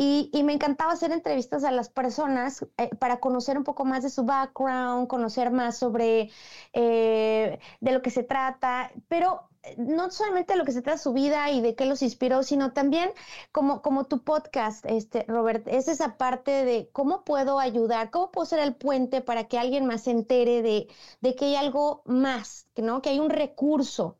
Y, 0.00 0.30
me 0.44 0.52
encantaba 0.52 0.92
hacer 0.92 1.10
entrevistas 1.10 1.64
a 1.64 1.72
las 1.72 1.88
personas 1.88 2.64
eh, 2.76 2.88
para 3.00 3.18
conocer 3.18 3.58
un 3.58 3.64
poco 3.64 3.84
más 3.84 4.04
de 4.04 4.10
su 4.10 4.24
background, 4.24 5.08
conocer 5.08 5.50
más 5.50 5.76
sobre 5.76 6.30
eh, 6.72 7.58
de 7.80 7.92
lo 7.92 8.00
que 8.00 8.10
se 8.10 8.22
trata, 8.22 8.92
pero 9.08 9.48
eh, 9.64 9.74
no 9.76 10.08
solamente 10.12 10.52
de 10.52 10.58
lo 10.60 10.64
que 10.64 10.70
se 10.72 10.82
trata 10.82 10.98
su 10.98 11.12
vida 11.12 11.50
y 11.50 11.60
de 11.60 11.74
qué 11.74 11.84
los 11.84 12.02
inspiró, 12.02 12.44
sino 12.44 12.72
también 12.72 13.10
como, 13.50 13.82
como 13.82 14.04
tu 14.04 14.22
podcast, 14.22 14.86
este, 14.86 15.24
Robert, 15.26 15.66
es 15.66 15.88
esa 15.88 16.16
parte 16.16 16.64
de 16.64 16.88
cómo 16.92 17.24
puedo 17.24 17.58
ayudar, 17.58 18.10
cómo 18.10 18.30
puedo 18.30 18.46
ser 18.46 18.60
el 18.60 18.76
puente 18.76 19.20
para 19.20 19.48
que 19.48 19.58
alguien 19.58 19.84
más 19.86 20.04
se 20.04 20.12
entere 20.12 20.62
de, 20.62 20.88
de 21.20 21.34
que 21.34 21.46
hay 21.46 21.56
algo 21.56 22.02
más, 22.06 22.68
¿no? 22.76 23.02
que 23.02 23.10
hay 23.10 23.18
un 23.18 23.30
recurso 23.30 24.18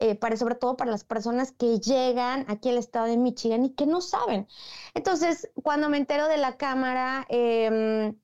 eh, 0.00 0.14
para, 0.14 0.36
sobre 0.36 0.54
todo 0.54 0.76
para 0.76 0.90
las 0.90 1.04
personas 1.04 1.52
que 1.52 1.78
llegan 1.80 2.44
aquí 2.48 2.68
al 2.70 2.78
estado 2.78 3.06
de 3.06 3.16
Michigan 3.16 3.64
y 3.64 3.70
que 3.74 3.86
no 3.86 4.00
saben. 4.00 4.46
Entonces, 4.94 5.50
cuando 5.62 5.88
me 5.88 5.96
entero 5.96 6.28
de 6.28 6.38
la 6.38 6.56
cámara, 6.56 7.26
em, 7.28 8.16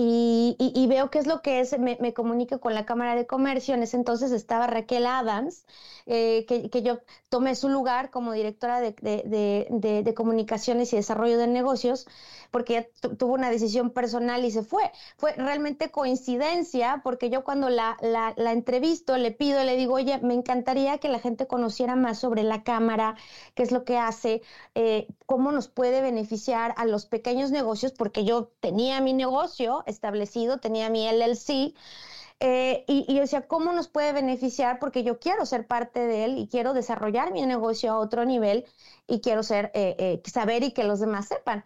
y, 0.00 0.86
veo 0.88 1.10
qué 1.10 1.18
es 1.18 1.26
lo 1.26 1.42
que 1.42 1.58
es, 1.58 1.76
me, 1.76 1.98
me, 2.00 2.14
comunico 2.14 2.60
con 2.60 2.72
la 2.72 2.86
Cámara 2.86 3.16
de 3.16 3.26
Comercio. 3.26 3.74
En 3.74 3.82
ese 3.82 3.96
entonces 3.96 4.30
estaba 4.30 4.68
Raquel 4.68 5.04
Adams, 5.06 5.64
eh, 6.06 6.46
que, 6.46 6.82
yo 6.82 7.00
tomé 7.28 7.56
su 7.56 7.68
lugar 7.68 8.10
como 8.10 8.32
directora 8.32 8.80
de, 8.80 8.92
de, 8.92 10.14
comunicaciones 10.14 10.92
y 10.92 10.96
desarrollo 10.96 11.36
de 11.36 11.48
negocios, 11.48 12.06
porque 12.52 12.78
ella 12.78 13.16
tuvo 13.18 13.34
una 13.34 13.50
decisión 13.50 13.90
personal 13.90 14.44
y 14.44 14.52
se 14.52 14.62
fue. 14.62 14.92
Fue 15.16 15.32
realmente 15.32 15.90
coincidencia, 15.90 17.00
porque 17.02 17.28
yo 17.28 17.42
cuando 17.42 17.68
la, 17.68 17.96
la, 18.00 18.52
entrevisto, 18.52 19.16
le 19.16 19.32
pido, 19.32 19.64
le 19.64 19.76
digo, 19.76 19.94
oye, 19.94 20.18
me 20.18 20.34
encantaría 20.34 20.98
que 20.98 21.08
la 21.08 21.18
gente 21.18 21.48
conociera 21.48 21.96
más 21.96 22.20
sobre 22.20 22.44
la 22.44 22.62
Cámara, 22.62 23.16
qué 23.56 23.64
es 23.64 23.72
lo 23.72 23.84
que 23.84 23.98
hace, 23.98 24.42
eh, 24.76 25.08
cómo 25.28 25.52
nos 25.52 25.68
puede 25.68 26.00
beneficiar 26.00 26.74
a 26.78 26.86
los 26.86 27.04
pequeños 27.04 27.50
negocios, 27.50 27.92
porque 27.92 28.24
yo 28.24 28.50
tenía 28.60 29.02
mi 29.02 29.12
negocio 29.12 29.84
establecido, 29.86 30.56
tenía 30.58 30.88
mi 30.88 31.06
LLC. 31.06 31.74
Eh, 32.40 32.84
y, 32.88 33.18
decía, 33.20 33.46
¿cómo 33.46 33.72
nos 33.72 33.88
puede 33.88 34.12
beneficiar? 34.14 34.78
Porque 34.78 35.02
yo 35.04 35.18
quiero 35.18 35.44
ser 35.44 35.66
parte 35.66 36.00
de 36.00 36.24
él 36.24 36.38
y 36.38 36.48
quiero 36.48 36.72
desarrollar 36.72 37.32
mi 37.32 37.44
negocio 37.44 37.92
a 37.92 37.98
otro 37.98 38.24
nivel 38.24 38.64
y 39.06 39.20
quiero 39.20 39.42
ser, 39.42 39.70
eh, 39.74 39.96
eh, 39.98 40.22
saber 40.30 40.62
y 40.62 40.72
que 40.72 40.84
los 40.84 40.98
demás 41.00 41.28
sepan. 41.28 41.62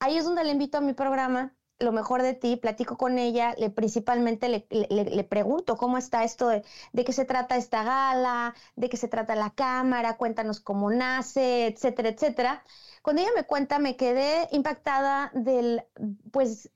Ahí 0.00 0.16
es 0.18 0.24
donde 0.24 0.42
le 0.44 0.50
invito 0.50 0.78
a 0.78 0.80
mi 0.80 0.92
programa, 0.94 1.54
lo 1.84 1.92
mejor 1.92 2.22
de 2.22 2.34
ti, 2.34 2.56
platico 2.56 2.96
con 2.96 3.18
ella, 3.18 3.54
le, 3.58 3.70
principalmente 3.70 4.48
le, 4.48 4.66
le, 4.70 5.24
pregunto 5.24 5.76
cómo 5.76 5.98
está 5.98 6.24
esto 6.24 6.48
de, 6.48 6.64
qué 7.04 7.12
se 7.12 7.24
trata 7.24 7.56
esta 7.56 7.84
gala, 7.84 8.54
de 8.76 8.88
qué 8.88 8.96
se 8.96 9.08
trata 9.08 9.36
la 9.36 9.50
cámara, 9.50 10.16
cuéntanos 10.16 10.60
cómo 10.60 10.90
nace, 10.90 11.66
etcétera, 11.66 12.10
etcétera. 12.10 12.64
Cuando 13.02 13.22
ella 13.22 13.32
me 13.36 13.44
cuenta, 13.44 13.78
me 13.78 13.96
quedé 13.96 14.48
impactada 14.52 15.30
del, 15.34 15.84
pues, 16.32 16.70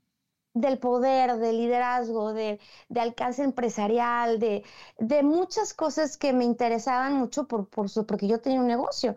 del 0.55 0.79
poder, 0.79 1.37
del 1.39 1.59
liderazgo, 1.59 2.33
de, 2.33 2.61
de 2.89 3.01
alcance 3.01 3.43
empresarial, 3.43 4.39
de, 4.39 4.65
de, 4.99 5.23
muchas 5.23 5.75
cosas 5.75 6.17
que 6.17 6.33
me 6.33 6.45
interesaban 6.45 7.15
mucho 7.15 7.47
por, 7.47 7.69
por 7.69 7.89
su, 7.89 8.07
porque 8.07 8.27
yo 8.29 8.41
tenía 8.41 8.61
un 8.61 8.67
negocio. 8.67 9.15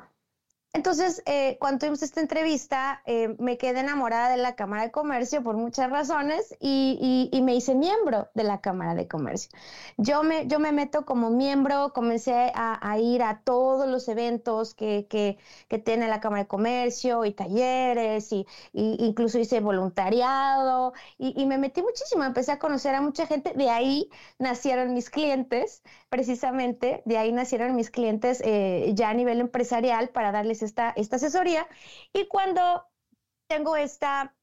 Entonces, 0.73 1.21
eh, 1.25 1.57
cuando 1.59 1.79
tuvimos 1.79 2.01
esta 2.01 2.21
entrevista, 2.21 3.01
eh, 3.05 3.35
me 3.39 3.57
quedé 3.57 3.81
enamorada 3.81 4.29
de 4.29 4.37
la 4.37 4.55
Cámara 4.55 4.83
de 4.83 4.91
Comercio 4.91 5.43
por 5.43 5.57
muchas 5.57 5.89
razones 5.89 6.55
y, 6.61 7.29
me 7.43 7.55
hice 7.55 7.75
miembro 7.75 8.29
de 8.35 8.43
la 8.43 8.61
Cámara 8.61 8.95
de 8.95 9.05
Comercio. 9.05 9.51
Yo 9.97 10.23
me, 10.23 10.47
yo 10.47 10.59
me 10.59 10.71
meto 10.71 11.05
como 11.05 11.29
miembro, 11.29 11.91
comencé 11.91 12.53
a, 12.55 12.97
ir 12.99 13.21
a 13.21 13.41
todos 13.43 13.89
los 13.89 14.07
eventos 14.07 14.73
que, 14.73 15.07
que, 15.09 15.37
tiene 15.79 16.07
la 16.07 16.21
Cámara 16.21 16.43
de 16.43 16.47
Comercio 16.47 17.25
y 17.25 17.33
talleres, 17.33 18.31
y, 18.31 18.45
incluso 18.71 19.39
hice 19.39 19.59
voluntariado 19.59 20.93
y, 21.17 21.45
me 21.47 21.57
metí 21.57 21.81
muchísimo, 21.81 22.23
empecé 22.23 22.53
a 22.53 22.59
conocer 22.59 22.95
a 22.95 23.01
mucha 23.01 23.27
gente, 23.27 23.51
de 23.53 23.69
ahí 23.69 24.09
nacieron 24.39 24.93
mis 24.93 25.09
clientes, 25.09 25.83
precisamente, 26.09 27.01
de 27.05 27.17
ahí 27.17 27.33
nacieron 27.33 27.75
mis 27.75 27.89
clientes 27.89 28.41
eh, 28.45 28.91
ya 28.95 29.09
a 29.09 29.13
nivel 29.13 29.41
empresarial 29.41 30.09
para 30.09 30.31
darles 30.31 30.60
esta, 30.65 30.91
esta 30.91 31.17
asesoría. 31.17 31.67
Y 32.13 32.27
cuando 32.27 32.85
tengo 33.47 33.75
esta, 33.75 34.35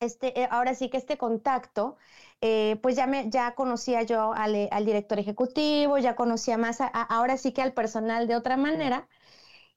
este, 0.00 0.40
eh, 0.40 0.48
ahora 0.50 0.74
sí 0.74 0.90
que 0.90 0.96
este 0.98 1.18
contacto, 1.18 1.96
eh, 2.40 2.78
pues 2.82 2.96
ya, 2.96 3.06
me, 3.06 3.30
ya 3.30 3.54
conocía 3.54 4.02
yo 4.02 4.32
al, 4.34 4.68
al, 4.70 4.86
director 4.86 5.18
ejecutivo, 5.18 5.98
ya 5.98 6.16
conocía 6.16 6.58
más, 6.58 6.78
ahora 6.92 7.36
sí 7.38 7.52
que 7.52 7.62
al 7.62 7.72
personal 7.74 8.26
de 8.28 8.36
otra 8.36 8.56
manera. 8.56 9.08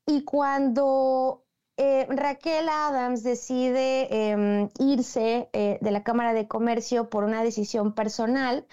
Y 0.05 0.23
cuando 0.25 1.45
eh, 1.77 2.07
Raquel 2.09 2.69
Adams 2.69 3.23
decide 3.23 4.31
em, 4.31 4.69
irse 4.79 5.49
de 5.53 5.91
la 5.91 6.03
Cámara 6.03 6.33
de 6.33 6.47
Comercio 6.47 7.09
por 7.09 7.23
una 7.23 7.43
decisión 7.43 7.93
personal, 7.95 8.67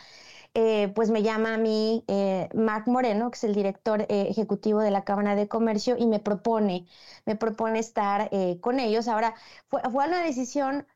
eh, 0.57 0.93
pues 0.95 1.11
me 1.11 1.23
llama 1.23 1.55
a 1.55 1.59
mí 1.59 2.05
eh, 2.09 2.49
Mark 2.55 2.85
Moreno, 2.89 3.31
que 3.31 3.37
es 3.37 3.45
el 3.45 3.55
director 3.55 4.03
eh, 4.03 4.29
ejecutivo 4.31 4.81
de 4.81 4.91
la 4.91 5.05
Cámara 5.05 5.35
de 5.37 5.49
Comercio, 5.49 5.97
y 5.99 6.07
me 6.07 6.21
propone, 6.21 6.87
me 7.27 7.37
propone 7.37 7.79
estar 7.81 8.31
con 8.61 8.81
ellos. 8.81 9.09
Ahora, 9.09 9.35
fue, 9.69 9.83
fue 9.93 10.07
una 10.09 10.23
decisión 10.25 10.87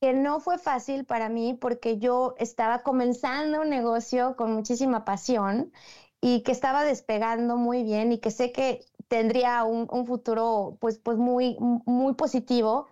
que 0.00 0.12
no 0.14 0.40
fue 0.40 0.58
fácil 0.58 1.04
para 1.04 1.28
mí 1.28 1.54
porque 1.60 1.98
yo 1.98 2.34
estaba 2.38 2.82
comenzando 2.82 3.60
un 3.62 3.70
negocio 3.70 4.36
con 4.36 4.52
muchísima 4.52 5.04
pasión 5.04 5.72
y 6.20 6.42
que 6.42 6.52
estaba 6.52 6.84
despegando 6.84 7.56
muy 7.56 7.82
bien 7.84 8.12
y 8.12 8.18
que 8.20 8.30
sé 8.30 8.52
que 8.52 8.86
tendría 9.08 9.64
un, 9.64 9.88
un 9.90 10.06
futuro 10.06 10.76
pues, 10.80 10.98
pues 10.98 11.18
muy, 11.18 11.56
muy 11.86 12.14
positivo. 12.14 12.88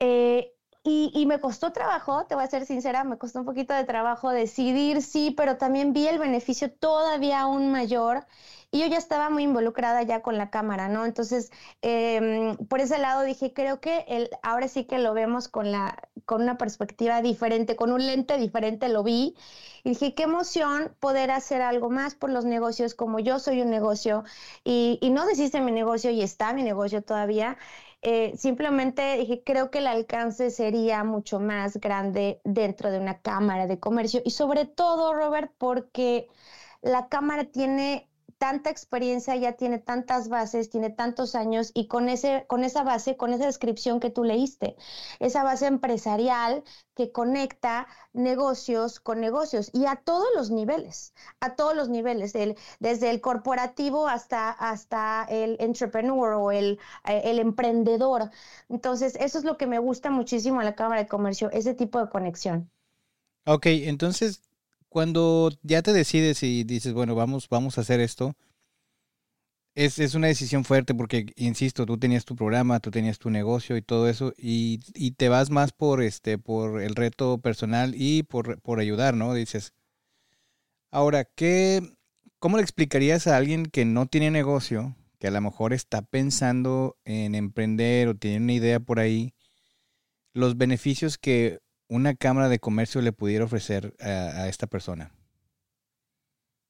Eh, 0.00 0.52
y, 0.82 1.26
me 1.26 1.40
costó 1.40 1.72
trabajo, 1.72 2.24
te 2.26 2.34
voy 2.34 2.44
a 2.44 2.46
ser 2.46 2.64
sincera, 2.64 3.04
me 3.04 3.18
costó 3.18 3.40
un 3.40 3.44
poquito 3.44 3.74
de 3.74 3.84
trabajo 3.84 4.30
decidir 4.30 5.02
sí, 5.02 5.30
pero 5.36 5.58
también 5.58 5.92
vi 5.92 6.08
el 6.08 6.18
beneficio 6.18 6.72
todavía 6.72 7.40
aún 7.40 7.70
mayor 7.70 8.26
y 8.70 8.80
yo 8.80 8.86
ya 8.86 8.98
estaba 8.98 9.30
muy 9.30 9.42
involucrada 9.44 10.02
ya 10.02 10.22
con 10.22 10.38
la 10.38 10.50
cámara, 10.50 10.88
¿no? 10.88 11.04
Entonces, 11.04 11.50
em, 11.82 12.56
por 12.68 12.80
ese 12.80 12.98
lado 12.98 13.22
dije, 13.22 13.52
creo 13.52 13.80
que 13.80 14.04
el, 14.08 14.30
ahora 14.42 14.68
sí 14.68 14.84
que 14.84 14.98
lo 14.98 15.12
vemos 15.14 15.48
con, 15.48 15.72
la, 15.72 16.08
con 16.24 16.42
una 16.42 16.56
perspectiva 16.58 17.20
diferente, 17.22 17.76
con 17.76 17.92
un 17.92 18.06
lente 18.06 18.38
diferente 18.38 18.88
lo 18.88 19.02
vi 19.02 19.34
y 19.84 19.90
dije, 19.90 20.14
qué 20.14 20.24
emoción 20.24 20.94
poder 21.00 21.30
hacer 21.30 21.62
algo 21.62 21.90
más 21.90 22.14
por 22.14 22.30
los 22.30 22.44
negocios 22.44 22.94
como 22.94 23.18
yo 23.18 23.38
soy 23.38 23.60
un 23.62 23.70
negocio 23.70 24.24
y, 24.64 24.98
y 25.02 25.10
no 25.10 25.26
desiste 25.26 25.60
mi 25.60 25.72
negocio 25.72 26.10
y 26.10 26.22
está 26.22 26.52
mi 26.52 26.62
negocio 26.62 27.02
todavía. 27.02 27.58
Eh, 28.02 28.34
simplemente 28.36 29.16
dije, 29.18 29.42
creo 29.44 29.70
que 29.70 29.78
el 29.78 29.86
alcance 29.86 30.50
sería 30.50 31.04
mucho 31.04 31.38
más 31.40 31.76
grande 31.78 32.40
dentro 32.44 32.90
de 32.90 32.98
una 32.98 33.20
cámara 33.20 33.66
de 33.66 33.78
comercio 33.80 34.22
y 34.24 34.30
sobre 34.30 34.64
todo, 34.66 35.12
Robert, 35.14 35.52
porque 35.58 36.28
la 36.82 37.08
cámara 37.08 37.44
tiene 37.44 38.09
tanta 38.40 38.70
experiencia, 38.70 39.36
ya 39.36 39.52
tiene 39.52 39.78
tantas 39.78 40.30
bases, 40.30 40.70
tiene 40.70 40.88
tantos 40.88 41.34
años 41.34 41.72
y 41.74 41.88
con, 41.88 42.08
ese, 42.08 42.46
con 42.48 42.64
esa 42.64 42.82
base, 42.82 43.18
con 43.18 43.34
esa 43.34 43.44
descripción 43.44 44.00
que 44.00 44.08
tú 44.08 44.24
leíste, 44.24 44.76
esa 45.18 45.44
base 45.44 45.66
empresarial 45.66 46.64
que 46.94 47.12
conecta 47.12 47.86
negocios 48.14 48.98
con 48.98 49.20
negocios 49.20 49.68
y 49.74 49.84
a 49.84 49.96
todos 49.96 50.26
los 50.34 50.50
niveles, 50.50 51.12
a 51.40 51.54
todos 51.54 51.76
los 51.76 51.90
niveles, 51.90 52.32
desde 52.78 53.10
el 53.10 53.20
corporativo 53.20 54.08
hasta, 54.08 54.50
hasta 54.50 55.26
el 55.28 55.58
entrepreneur 55.60 56.32
o 56.32 56.50
el, 56.50 56.78
eh, 57.04 57.20
el 57.24 57.40
emprendedor. 57.40 58.30
Entonces, 58.70 59.16
eso 59.20 59.36
es 59.36 59.44
lo 59.44 59.58
que 59.58 59.66
me 59.66 59.78
gusta 59.78 60.10
muchísimo 60.10 60.62
en 60.62 60.64
la 60.64 60.74
Cámara 60.74 61.02
de 61.02 61.08
Comercio, 61.08 61.50
ese 61.50 61.74
tipo 61.74 62.00
de 62.00 62.08
conexión. 62.08 62.70
Ok, 63.44 63.66
entonces 63.66 64.40
cuando 64.90 65.50
ya 65.62 65.82
te 65.82 65.92
decides 65.94 66.42
y 66.42 66.64
dices, 66.64 66.92
bueno, 66.92 67.14
vamos, 67.14 67.48
vamos 67.48 67.78
a 67.78 67.80
hacer 67.82 68.00
esto, 68.00 68.36
es, 69.74 69.98
es, 70.00 70.14
una 70.14 70.26
decisión 70.26 70.64
fuerte 70.64 70.94
porque, 70.94 71.32
insisto, 71.36 71.86
tú 71.86 71.96
tenías 71.96 72.24
tu 72.24 72.36
programa, 72.36 72.80
tú 72.80 72.90
tenías 72.90 73.18
tu 73.18 73.30
negocio 73.30 73.76
y 73.76 73.82
todo 73.82 74.08
eso, 74.08 74.34
y, 74.36 74.80
y 74.94 75.12
te 75.12 75.28
vas 75.28 75.50
más 75.50 75.72
por 75.72 76.02
este, 76.02 76.38
por 76.38 76.82
el 76.82 76.96
reto 76.96 77.38
personal 77.38 77.94
y 77.96 78.24
por, 78.24 78.60
por 78.60 78.80
ayudar, 78.80 79.14
¿no? 79.14 79.32
Dices. 79.32 79.72
Ahora, 80.90 81.24
¿qué, 81.24 81.82
¿cómo 82.40 82.56
le 82.56 82.62
explicarías 82.64 83.28
a 83.28 83.36
alguien 83.36 83.66
que 83.66 83.84
no 83.84 84.06
tiene 84.06 84.30
negocio, 84.32 84.96
que 85.20 85.28
a 85.28 85.30
lo 85.30 85.40
mejor 85.40 85.72
está 85.72 86.02
pensando 86.02 86.96
en 87.04 87.36
emprender 87.36 88.08
o 88.08 88.16
tiene 88.16 88.38
una 88.38 88.54
idea 88.54 88.80
por 88.80 88.98
ahí, 88.98 89.34
los 90.34 90.56
beneficios 90.56 91.16
que 91.16 91.60
una 91.90 92.14
cámara 92.14 92.48
de 92.48 92.60
comercio 92.60 93.02
le 93.02 93.12
pudiera 93.12 93.44
ofrecer 93.44 93.94
a, 94.00 94.48
esta 94.48 94.66
persona? 94.66 95.12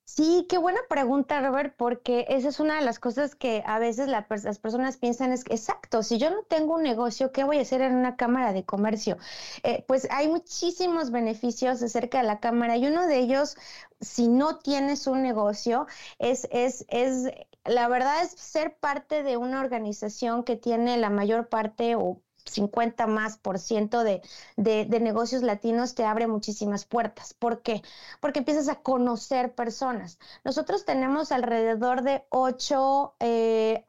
Sí, 0.06 0.46
qué 0.48 0.58
buena 0.58 0.80
pregunta, 0.88 1.40
Robert, 1.40 1.74
porque 1.76 2.26
esa 2.28 2.48
es 2.48 2.58
una 2.58 2.76
de 2.76 2.80
las 2.84 2.98
cosas 2.98 3.36
que 3.36 3.62
a 3.64 3.78
veces 3.78 4.08
las 4.08 4.58
personas 4.58 4.96
piensan 4.96 5.30
es 5.32 5.44
exacto, 5.48 6.02
si 6.02 6.18
yo 6.18 6.30
no 6.30 6.42
tengo 6.42 6.74
un 6.74 6.82
negocio, 6.82 7.30
¿qué 7.30 7.44
voy 7.44 7.58
a 7.58 7.62
hacer 7.62 7.80
en 7.80 7.94
una 7.94 8.16
cámara 8.16 8.52
de 8.52 8.64
comercio? 8.64 9.18
Eh, 9.62 9.84
pues 9.86 10.08
hay 10.10 10.26
muchísimos 10.26 11.12
beneficios 11.12 11.80
acerca 11.80 12.18
de 12.18 12.24
la 12.24 12.40
cámara 12.40 12.76
y 12.76 12.88
uno 12.88 13.06
de 13.06 13.18
ellos, 13.18 13.56
si 14.00 14.26
no 14.26 14.58
tienes 14.58 15.06
un 15.06 15.22
negocio, 15.22 15.86
es, 16.18 16.48
es, 16.50 16.84
es, 16.88 17.30
la 17.64 17.86
verdad 17.88 18.22
es 18.24 18.32
ser 18.32 18.76
parte 18.78 19.22
de 19.22 19.36
una 19.36 19.60
organización 19.60 20.42
que 20.42 20.56
tiene 20.56 20.96
la 20.96 21.10
mayor 21.10 21.48
parte 21.48 21.94
o 21.94 22.20
50 22.50 23.06
más 23.06 23.38
por 23.38 23.58
ciento 23.58 24.04
de, 24.04 24.22
negocios 24.56 25.42
latinos 25.42 25.94
te 25.94 26.04
abre 26.04 26.26
muchísimas 26.26 26.84
puertas. 26.84 27.34
¿Por 27.34 27.62
qué? 27.62 27.82
Porque 28.20 28.40
empiezas 28.40 28.68
a 28.68 28.76
conocer 28.82 29.54
personas. 29.54 30.18
Nosotros 30.44 30.84
tenemos 30.84 31.32
alrededor 31.32 32.02
de 32.02 32.24
ocho, 32.30 33.14
eh, 33.20 33.84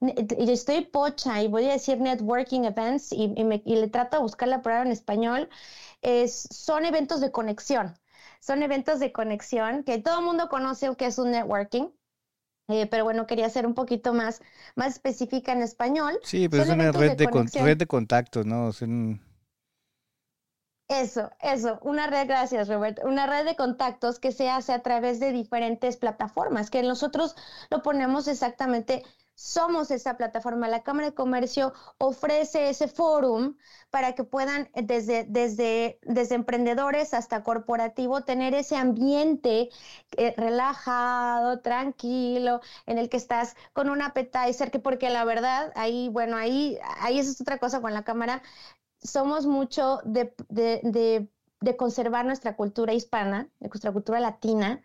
estoy 0.00 0.84
pocha 0.86 1.42
y 1.42 1.48
voy 1.48 1.66
a 1.66 1.72
decir 1.72 2.00
networking 2.00 2.64
events 2.64 3.12
y, 3.12 3.28
le 3.28 3.88
trato 3.88 4.16
de 4.16 4.22
buscar 4.22 4.48
la 4.48 4.62
palabra 4.62 4.86
en 4.86 4.92
español. 4.92 5.48
Es, 6.02 6.48
son 6.50 6.84
eventos 6.84 7.20
de 7.20 7.30
conexión. 7.30 7.98
Son 8.40 8.62
eventos 8.62 9.00
de 9.00 9.12
conexión 9.12 9.84
que 9.84 9.98
todo 9.98 10.18
el 10.18 10.24
mundo 10.26 10.48
conoce 10.48 10.94
que 10.96 11.06
es 11.06 11.18
un 11.18 11.30
networking 11.30 11.88
eh, 12.68 12.86
pero 12.86 13.04
bueno, 13.04 13.26
quería 13.26 13.48
ser 13.50 13.66
un 13.66 13.74
poquito 13.74 14.14
más, 14.14 14.40
más 14.74 14.94
específica 14.94 15.52
en 15.52 15.62
español. 15.62 16.18
Sí, 16.22 16.48
pero 16.48 16.62
es 16.62 16.68
una 16.70 16.92
red 16.92 17.16
de, 17.16 17.26
red 17.60 17.76
de 17.76 17.86
contactos, 17.86 18.46
¿no? 18.46 18.72
Eso, 20.88 21.30
eso, 21.40 21.78
una 21.82 22.08
red, 22.08 22.28
gracias 22.28 22.68
Robert, 22.68 23.00
una 23.04 23.26
red 23.26 23.46
de 23.46 23.56
contactos 23.56 24.18
que 24.18 24.32
se 24.32 24.50
hace 24.50 24.74
a 24.74 24.82
través 24.82 25.18
de 25.18 25.32
diferentes 25.32 25.96
plataformas, 25.96 26.70
que 26.70 26.82
nosotros 26.82 27.36
lo 27.70 27.82
ponemos 27.82 28.28
exactamente 28.28 29.02
somos 29.34 29.90
esa 29.90 30.16
plataforma. 30.16 30.68
La 30.68 30.82
Cámara 30.82 31.08
de 31.10 31.14
Comercio 31.14 31.72
ofrece 31.98 32.70
ese 32.70 32.88
fórum 32.88 33.56
para 33.90 34.14
que 34.14 34.24
puedan 34.24 34.68
desde, 34.74 35.24
desde, 35.24 35.98
desde 36.02 36.34
emprendedores 36.34 37.14
hasta 37.14 37.42
corporativo 37.42 38.22
tener 38.22 38.54
ese 38.54 38.76
ambiente 38.76 39.70
eh, 40.16 40.34
relajado, 40.36 41.60
tranquilo, 41.60 42.60
en 42.86 42.98
el 42.98 43.08
que 43.08 43.16
estás 43.16 43.56
con 43.72 43.90
un 43.90 44.02
appetizer, 44.02 44.70
que 44.70 44.78
porque 44.78 45.10
la 45.10 45.24
verdad, 45.24 45.72
ahí, 45.76 46.08
bueno, 46.10 46.36
ahí, 46.36 46.78
ahí 47.00 47.18
es 47.18 47.40
otra 47.40 47.58
cosa 47.58 47.80
con 47.80 47.94
la 47.94 48.04
cámara 48.04 48.42
somos 49.04 49.46
mucho 49.46 50.00
de, 50.04 50.34
de, 50.48 51.28
de, 51.60 51.76
conservar 51.76 52.24
nuestra 52.26 52.56
cultura 52.56 52.92
hispana, 52.94 53.48
nuestra 53.60 53.92
cultura 53.92 54.20
latina. 54.20 54.82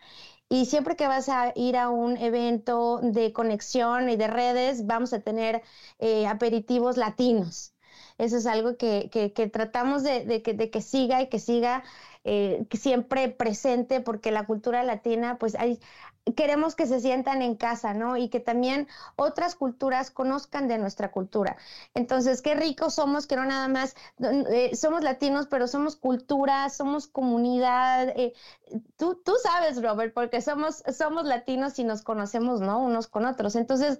Y 0.49 0.65
siempre 0.65 0.95
que 0.95 1.07
vas 1.07 1.29
a 1.29 1.53
ir 1.55 1.77
a 1.77 1.89
un 1.89 2.17
evento 2.17 2.99
de 3.03 3.31
conexión 3.33 4.09
y 4.09 4.15
de 4.17 4.27
redes, 4.27 4.85
vamos 4.87 5.13
a 5.13 5.19
tener 5.21 5.61
eh, 5.99 6.27
aperitivos 6.27 6.97
latinos. 6.97 7.73
Eso 8.17 8.37
es 8.37 8.45
algo 8.47 8.75
que, 8.77 9.09
que, 9.11 9.47
tratamos 9.49 10.03
de, 10.03 10.41
que, 10.43 10.53
de 10.53 10.69
que 10.69 10.81
siga 10.81 11.21
y 11.21 11.29
que 11.29 11.39
siga 11.39 11.83
eh, 12.23 12.65
siempre 12.73 13.29
presente 13.29 14.01
porque 14.01 14.31
la 14.31 14.45
cultura 14.45 14.83
latina, 14.83 15.37
pues 15.39 15.55
hay, 15.55 15.79
queremos 16.35 16.75
que 16.75 16.85
se 16.85 16.99
sientan 16.99 17.41
en 17.41 17.55
casa, 17.55 17.93
¿no? 17.93 18.17
Y 18.17 18.29
que 18.29 18.39
también 18.39 18.87
otras 19.15 19.55
culturas 19.55 20.11
conozcan 20.11 20.67
de 20.67 20.77
nuestra 20.77 21.11
cultura. 21.11 21.57
Entonces, 21.93 22.41
qué 22.41 22.55
ricos 22.55 22.95
somos 22.95 23.27
que 23.27 23.35
no 23.35 23.45
nada 23.45 23.67
más 23.67 23.95
eh, 24.19 24.75
somos 24.75 25.03
latinos, 25.03 25.47
pero 25.47 25.67
somos 25.67 25.95
cultura, 25.95 26.69
somos 26.69 27.07
comunidad. 27.07 28.09
Eh, 28.15 28.33
tú, 28.97 29.15
tú 29.23 29.33
sabes, 29.41 29.81
Robert, 29.81 30.13
porque 30.13 30.41
somos, 30.41 30.83
somos 30.97 31.25
latinos 31.25 31.77
y 31.79 31.83
nos 31.83 32.01
conocemos, 32.01 32.61
¿no? 32.61 32.79
Unos 32.79 33.07
con 33.07 33.25
otros. 33.25 33.55
Entonces, 33.55 33.99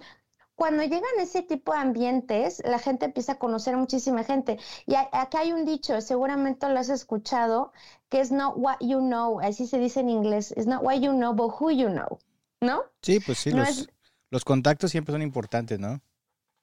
cuando 0.60 0.82
llegan 0.82 1.18
ese 1.18 1.40
tipo 1.40 1.72
de 1.72 1.78
ambientes, 1.78 2.60
la 2.66 2.78
gente 2.78 3.06
empieza 3.06 3.32
a 3.32 3.38
conocer 3.38 3.78
muchísima 3.78 4.24
gente. 4.24 4.58
Y 4.84 4.92
aquí 4.94 5.38
hay 5.38 5.52
un 5.54 5.64
dicho, 5.64 5.98
seguramente 6.02 6.68
lo 6.68 6.78
has 6.78 6.90
escuchado, 6.90 7.72
que 8.10 8.20
es 8.20 8.30
not 8.30 8.52
what 8.56 8.76
you 8.80 8.98
know, 8.98 9.40
así 9.40 9.66
se 9.66 9.78
dice 9.78 10.00
en 10.00 10.10
inglés, 10.10 10.52
es 10.58 10.66
not 10.66 10.82
what 10.82 10.96
you 10.96 11.12
know, 11.12 11.32
but 11.32 11.54
who 11.58 11.70
you 11.70 11.88
know, 11.88 12.18
¿no? 12.60 12.82
Sí, 13.00 13.20
pues 13.20 13.38
sí, 13.38 13.52
los, 13.52 13.88
los 14.28 14.44
contactos 14.44 14.90
siempre 14.90 15.12
son 15.14 15.22
importantes, 15.22 15.80
¿no? 15.80 16.02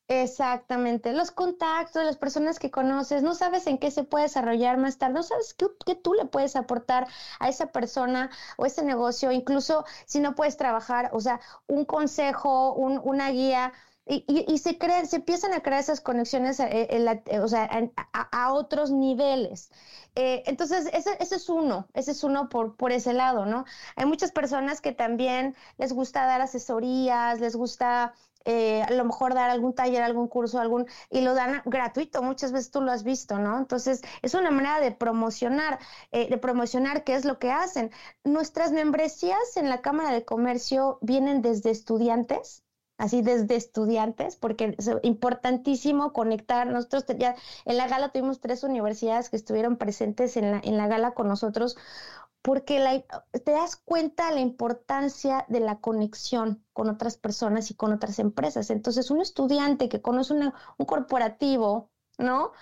Exactamente, 0.09 1.11
los 1.11 1.31
contactos, 1.31 2.05
las 2.05 2.15
personas 2.15 2.59
que 2.59 2.71
conoces, 2.71 3.23
no 3.23 3.35
sabes 3.35 3.67
en 3.67 3.77
qué 3.77 3.91
se 3.91 4.05
puede 4.05 4.23
desarrollar 4.23 4.77
más 4.77 4.97
tarde, 4.97 5.15
no 5.15 5.23
sabes 5.23 5.53
qué, 5.53 5.95
tú 5.95 6.13
le 6.13 6.25
puedes 6.25 6.55
aportar 6.55 7.07
a 7.39 7.49
esa 7.49 7.73
persona 7.73 8.29
o 8.57 8.65
ese 8.65 8.83
negocio, 8.83 9.33
incluso 9.33 9.83
si 10.05 10.21
no 10.21 10.33
puedes 10.33 10.55
trabajar, 10.55 11.09
o 11.11 11.19
sea, 11.19 11.41
un 11.67 11.83
consejo, 11.83 12.73
un, 12.73 13.01
una 13.03 13.31
guía, 13.31 13.73
y, 14.09 14.23
y, 14.47 14.57
se 14.59 14.77
crean, 14.77 15.05
se 15.05 15.17
empiezan 15.17 15.51
a 15.53 15.61
crear 15.61 15.81
esas 15.81 15.99
conexiones 15.99 16.61
eh, 16.61 16.87
eh, 16.89 17.39
o 17.39 17.47
sea, 17.49 17.69
a, 18.13 18.53
otros 18.53 18.89
niveles. 18.91 19.69
Eh, 20.15 20.43
entonces, 20.45 20.89
ese, 20.93 21.17
ese, 21.19 21.35
es 21.35 21.49
uno, 21.49 21.87
ese 21.93 22.11
es 22.11 22.23
uno 22.23 22.47
por, 22.47 22.77
por 22.77 22.93
ese 22.93 23.11
lado, 23.13 23.45
¿no? 23.45 23.65
Hay 23.97 24.05
muchas 24.05 24.31
personas 24.31 24.79
que 24.79 24.93
también 24.93 25.55
les 25.77 25.91
gusta 25.91 26.25
dar 26.25 26.39
asesorías, 26.41 27.41
les 27.41 27.57
gusta 27.57 28.13
a 28.47 28.91
lo 28.91 29.05
mejor 29.05 29.33
dar 29.33 29.49
algún 29.49 29.73
taller, 29.73 30.03
algún 30.03 30.27
curso, 30.27 30.59
algún, 30.59 30.87
y 31.09 31.21
lo 31.21 31.33
dan 31.33 31.61
gratuito, 31.65 32.21
muchas 32.21 32.51
veces 32.51 32.71
tú 32.71 32.81
lo 32.81 32.91
has 32.91 33.03
visto, 33.03 33.39
¿no? 33.39 33.57
Entonces, 33.57 34.01
es 34.21 34.33
una 34.33 34.51
manera 34.51 34.79
de 34.79 34.91
promocionar, 34.91 35.79
de 36.11 36.37
promocionar 36.37 37.03
qué 37.03 37.15
es 37.15 37.25
lo 37.25 37.39
que 37.39 37.51
hacen. 37.51 37.91
Nuestras 38.23 38.71
membresías 38.71 39.57
en 39.57 39.69
la 39.69 39.81
Cámara 39.81 40.11
de 40.11 40.25
Comercio 40.25 40.99
vienen 41.01 41.41
desde 41.41 41.71
estudiantes, 41.71 42.63
así 42.97 43.21
desde 43.21 43.55
estudiantes, 43.55 44.35
porque 44.35 44.75
es 44.77 44.89
importantísimo 45.03 46.13
conectar. 46.13 46.67
Nosotros 46.67 47.05
ya 47.17 47.35
en 47.65 47.77
la 47.77 47.87
gala 47.87 48.09
tuvimos 48.09 48.39
tres 48.39 48.63
universidades 48.63 49.29
que 49.29 49.35
estuvieron 49.35 49.77
presentes 49.77 50.37
en 50.37 50.51
la, 50.51 50.61
en 50.63 50.77
la 50.77 50.87
gala 50.87 51.11
con 51.11 51.27
nosotros, 51.27 51.77
porque 52.47 52.79
la, 52.79 53.03
te 53.43 53.51
das 53.51 53.75
cuenta 53.75 54.29
de 54.29 54.35
la 54.35 54.39
importancia 54.39 55.43
de 55.49 55.59
la 55.59 55.81
conexión 55.81 56.63
con 56.71 56.87
otras 56.89 57.17
personas 57.17 57.71
y 57.71 57.73
con 57.73 57.91
otras 57.91 58.19
empresas. 58.19 58.69
Entonces, 58.69 59.11
un 59.11 59.19
estudiante 59.19 59.89
que 59.89 60.01
conoce 60.01 60.33
un 60.33 60.85
corporativo, 60.85 61.89
¿no? 62.17 62.53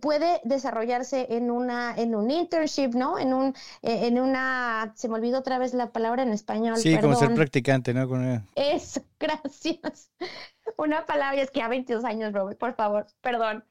puede 0.00 0.40
desarrollarse 0.44 1.26
en 1.30 1.50
una 1.50 1.92
en 1.96 2.14
un 2.14 2.30
internship, 2.30 2.94
¿no? 2.94 3.18
En 3.18 3.34
un 3.34 3.48
eh, 3.82 4.06
en 4.06 4.20
una 4.20 4.92
se 4.94 5.08
me 5.08 5.16
olvidó 5.16 5.40
otra 5.40 5.58
vez 5.58 5.74
la 5.74 5.90
palabra 5.90 6.22
en 6.22 6.28
español. 6.28 6.76
Sí, 6.76 6.96
como 7.00 7.16
ser 7.16 7.34
practicante, 7.34 7.92
¿no? 7.92 8.06
Eso, 8.54 9.00
gracias. 9.18 10.12
Una 10.76 11.04
palabra 11.04 11.42
es 11.42 11.50
que 11.50 11.62
a 11.62 11.68
22 11.68 12.04
años, 12.04 12.32
Robert, 12.32 12.60
por 12.60 12.74
favor, 12.74 13.08
perdón. 13.22 13.64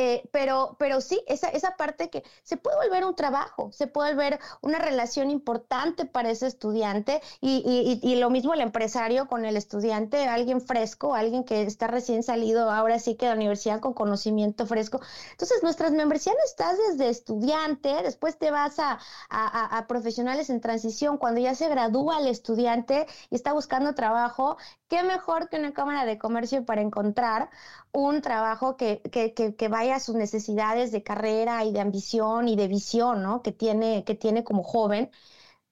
Eh, 0.00 0.28
pero, 0.30 0.76
pero 0.78 1.00
sí, 1.00 1.20
esa, 1.26 1.48
esa 1.48 1.76
parte 1.76 2.08
que 2.08 2.22
se 2.44 2.56
puede 2.56 2.76
volver 2.76 3.04
un 3.04 3.16
trabajo, 3.16 3.72
se 3.72 3.88
puede 3.88 4.12
volver 4.12 4.38
una 4.60 4.78
relación 4.78 5.28
importante 5.28 6.04
para 6.04 6.30
ese 6.30 6.46
estudiante 6.46 7.20
y, 7.40 7.64
y, 7.66 8.08
y, 8.08 8.14
lo 8.14 8.30
mismo 8.30 8.54
el 8.54 8.60
empresario 8.60 9.26
con 9.26 9.44
el 9.44 9.56
estudiante, 9.56 10.28
alguien 10.28 10.60
fresco, 10.60 11.16
alguien 11.16 11.42
que 11.42 11.62
está 11.62 11.88
recién 11.88 12.22
salido 12.22 12.70
ahora 12.70 13.00
sí 13.00 13.16
que 13.16 13.26
de 13.26 13.32
la 13.32 13.36
universidad 13.38 13.80
con 13.80 13.92
conocimiento 13.92 14.66
fresco. 14.66 15.00
Entonces, 15.32 15.64
nuestras 15.64 15.90
membresías 15.90 16.36
no 16.36 16.44
estás 16.44 16.78
desde 16.90 17.08
estudiante, 17.08 18.00
después 18.04 18.38
te 18.38 18.52
vas 18.52 18.78
a, 18.78 19.00
a, 19.30 19.78
a 19.78 19.86
profesionales 19.88 20.48
en 20.48 20.60
transición, 20.60 21.18
cuando 21.18 21.40
ya 21.40 21.56
se 21.56 21.68
gradúa 21.68 22.20
el 22.20 22.28
estudiante 22.28 23.08
y 23.30 23.34
está 23.34 23.52
buscando 23.52 23.96
trabajo, 23.96 24.58
qué 24.88 25.02
mejor 25.02 25.48
que 25.48 25.58
una 25.58 25.72
cámara 25.74 26.04
de 26.06 26.18
comercio 26.18 26.64
para 26.64 26.80
encontrar 26.82 27.50
un 27.92 28.22
trabajo 28.22 28.76
que, 28.76 29.02
que, 29.02 29.34
que, 29.34 29.68
vaya 29.68 29.96
a 29.96 30.00
sus 30.00 30.16
necesidades 30.16 30.92
de 30.92 31.02
carrera 31.02 31.64
y 31.64 31.72
de 31.72 31.80
ambición 31.80 32.48
y 32.48 32.56
de 32.56 32.68
visión, 32.68 33.22
¿no? 33.22 33.42
Que 33.42 33.52
tiene, 33.52 34.04
que 34.04 34.14
tiene 34.14 34.44
como 34.44 34.62
joven. 34.62 35.10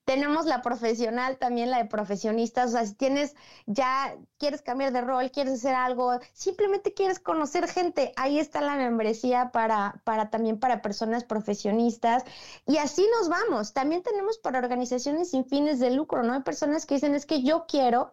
Tenemos 0.05 0.45
la 0.45 0.61
profesional, 0.61 1.37
también 1.37 1.69
la 1.69 1.79
de 1.79 1.85
profesionistas. 1.85 2.69
O 2.69 2.71
sea, 2.73 2.85
si 2.85 2.95
tienes, 2.95 3.35
ya 3.65 4.15
quieres 4.37 4.61
cambiar 4.61 4.93
de 4.93 5.01
rol, 5.01 5.31
quieres 5.31 5.55
hacer 5.55 5.75
algo, 5.75 6.19
simplemente 6.33 6.93
quieres 6.93 7.19
conocer 7.19 7.67
gente, 7.67 8.13
ahí 8.15 8.39
está 8.39 8.61
la 8.61 8.75
membresía 8.75 9.51
para, 9.51 10.01
para 10.05 10.29
también 10.29 10.59
para 10.59 10.81
personas 10.81 11.25
profesionistas. 11.25 12.23
Y 12.65 12.77
así 12.77 13.05
nos 13.19 13.29
vamos. 13.29 13.73
También 13.73 14.03
tenemos 14.03 14.37
para 14.39 14.59
organizaciones 14.59 15.31
sin 15.31 15.45
fines 15.45 15.79
de 15.79 15.91
lucro, 15.91 16.23
¿no? 16.23 16.33
Hay 16.33 16.43
personas 16.43 16.85
que 16.85 16.95
dicen, 16.95 17.15
es 17.15 17.25
que 17.25 17.43
yo 17.43 17.65
quiero 17.67 18.11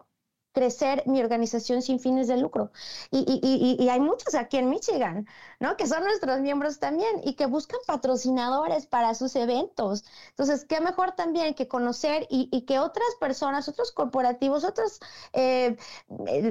crecer 0.54 1.02
mi 1.06 1.20
organización 1.20 1.82
sin 1.82 1.98
fines 1.98 2.28
de 2.28 2.38
lucro. 2.38 2.70
Y, 3.10 3.18
y, 3.42 3.76
y, 3.82 3.88
hay 3.88 4.00
muchos 4.00 4.34
aquí 4.34 4.56
en 4.56 4.70
Michigan, 4.70 5.26
¿no? 5.60 5.76
Que 5.76 5.86
son 5.86 6.04
nuestros 6.04 6.40
miembros 6.40 6.78
también 6.78 7.20
y 7.24 7.34
que 7.34 7.46
buscan 7.46 7.80
patrocinadores 7.86 8.86
para 8.86 9.14
sus 9.14 9.34
eventos. 9.36 10.04
Entonces, 10.30 10.64
qué 10.64 10.80
mejor 10.80 11.12
también 11.12 11.54
que 11.54 11.68
conocer 11.68 12.26
y, 12.30 12.62
que 12.62 12.78
otras 12.78 13.08
personas, 13.20 13.68
otros 13.68 13.92
corporativos, 13.92 14.64
otros 14.64 15.00
eh, 15.32 15.76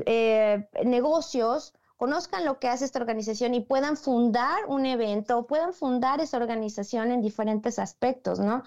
eh, 0.05 0.67
negocios, 0.83 1.73
conozcan 1.95 2.43
lo 2.43 2.59
que 2.59 2.67
hace 2.67 2.83
esta 2.83 2.99
organización 2.99 3.53
y 3.53 3.61
puedan 3.61 3.95
fundar 3.95 4.65
un 4.67 4.85
evento, 4.85 5.47
puedan 5.47 5.73
fundar 5.73 6.19
esa 6.19 6.35
organización 6.35 7.11
en 7.11 7.21
diferentes 7.21 7.79
aspectos, 7.79 8.39
¿no? 8.39 8.63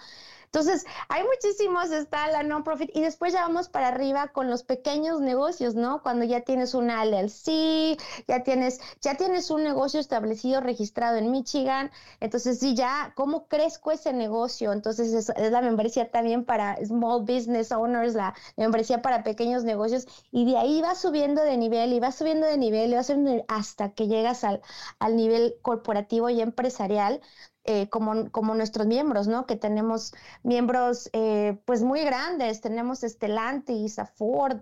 Entonces, 0.47 0.85
hay 1.09 1.23
muchísimos, 1.25 1.91
está 1.91 2.29
la 2.29 2.43
non-profit 2.43 2.91
y 2.95 3.03
después 3.03 3.33
ya 3.33 3.43
vamos 3.43 3.69
para 3.69 3.89
arriba 3.89 4.29
con 4.29 4.49
los 4.49 4.63
pequeños 4.63 5.21
negocios, 5.21 5.75
¿no? 5.75 6.03
Cuando 6.03 6.25
ya 6.25 6.41
tienes 6.41 6.75
una 6.75 7.05
LLC, 7.05 7.97
ya 8.27 8.43
tienes, 8.43 8.81
ya 9.01 9.17
tienes 9.17 9.51
un 9.51 9.63
negocio 9.65 10.01
establecido, 10.01 10.61
registrado 10.61 11.17
en 11.19 11.31
Michigan, 11.31 11.91
entonces 12.21 12.59
sí, 12.59 12.75
ya, 12.75 13.13
¿cómo 13.17 13.47
crezco 13.49 13.93
ese 13.93 14.13
negocio? 14.13 14.73
Entonces 14.73 15.13
es, 15.13 15.33
la 15.51 15.61
membresía 15.61 16.11
también 16.11 16.45
para 16.45 16.77
small 16.85 17.23
business 17.23 17.73
owners, 17.73 18.15
la 18.15 18.35
membresía 18.57 19.03
para 19.03 19.23
pequeños 19.25 19.65
negocios 19.65 20.07
y 20.31 20.51
de 20.51 20.57
ahí 20.59 20.81
va 20.81 20.95
subiendo 20.95 21.43
de 21.43 21.57
nivel 21.57 21.93
y 21.93 22.01
va 22.01 22.13
subiendo 22.13 22.47
de 22.47 22.59
nivel 22.59 22.93
y 22.93 22.95
va 22.95 23.03
subiendo 23.03 23.45
hasta 23.49 23.93
que 23.93 24.07
llegas 24.09 24.45
al, 24.45 24.61
al 24.99 25.17
nivel 25.17 25.57
corporativo 25.63 26.31
y 26.31 26.41
empresarial 26.41 27.21
eh, 27.67 27.89
como, 27.89 28.31
como 28.31 28.55
nuestros 28.55 28.87
miembros, 28.87 29.27
¿no? 29.29 29.47
Que 29.47 29.57
tenemos 29.57 30.15
miembros 30.43 31.11
eh, 31.13 31.59
pues 31.65 31.83
muy 31.83 32.03
grandes, 32.03 32.61
tenemos 32.61 33.01
Stellantis, 33.01 33.97
Ford, 34.15 34.61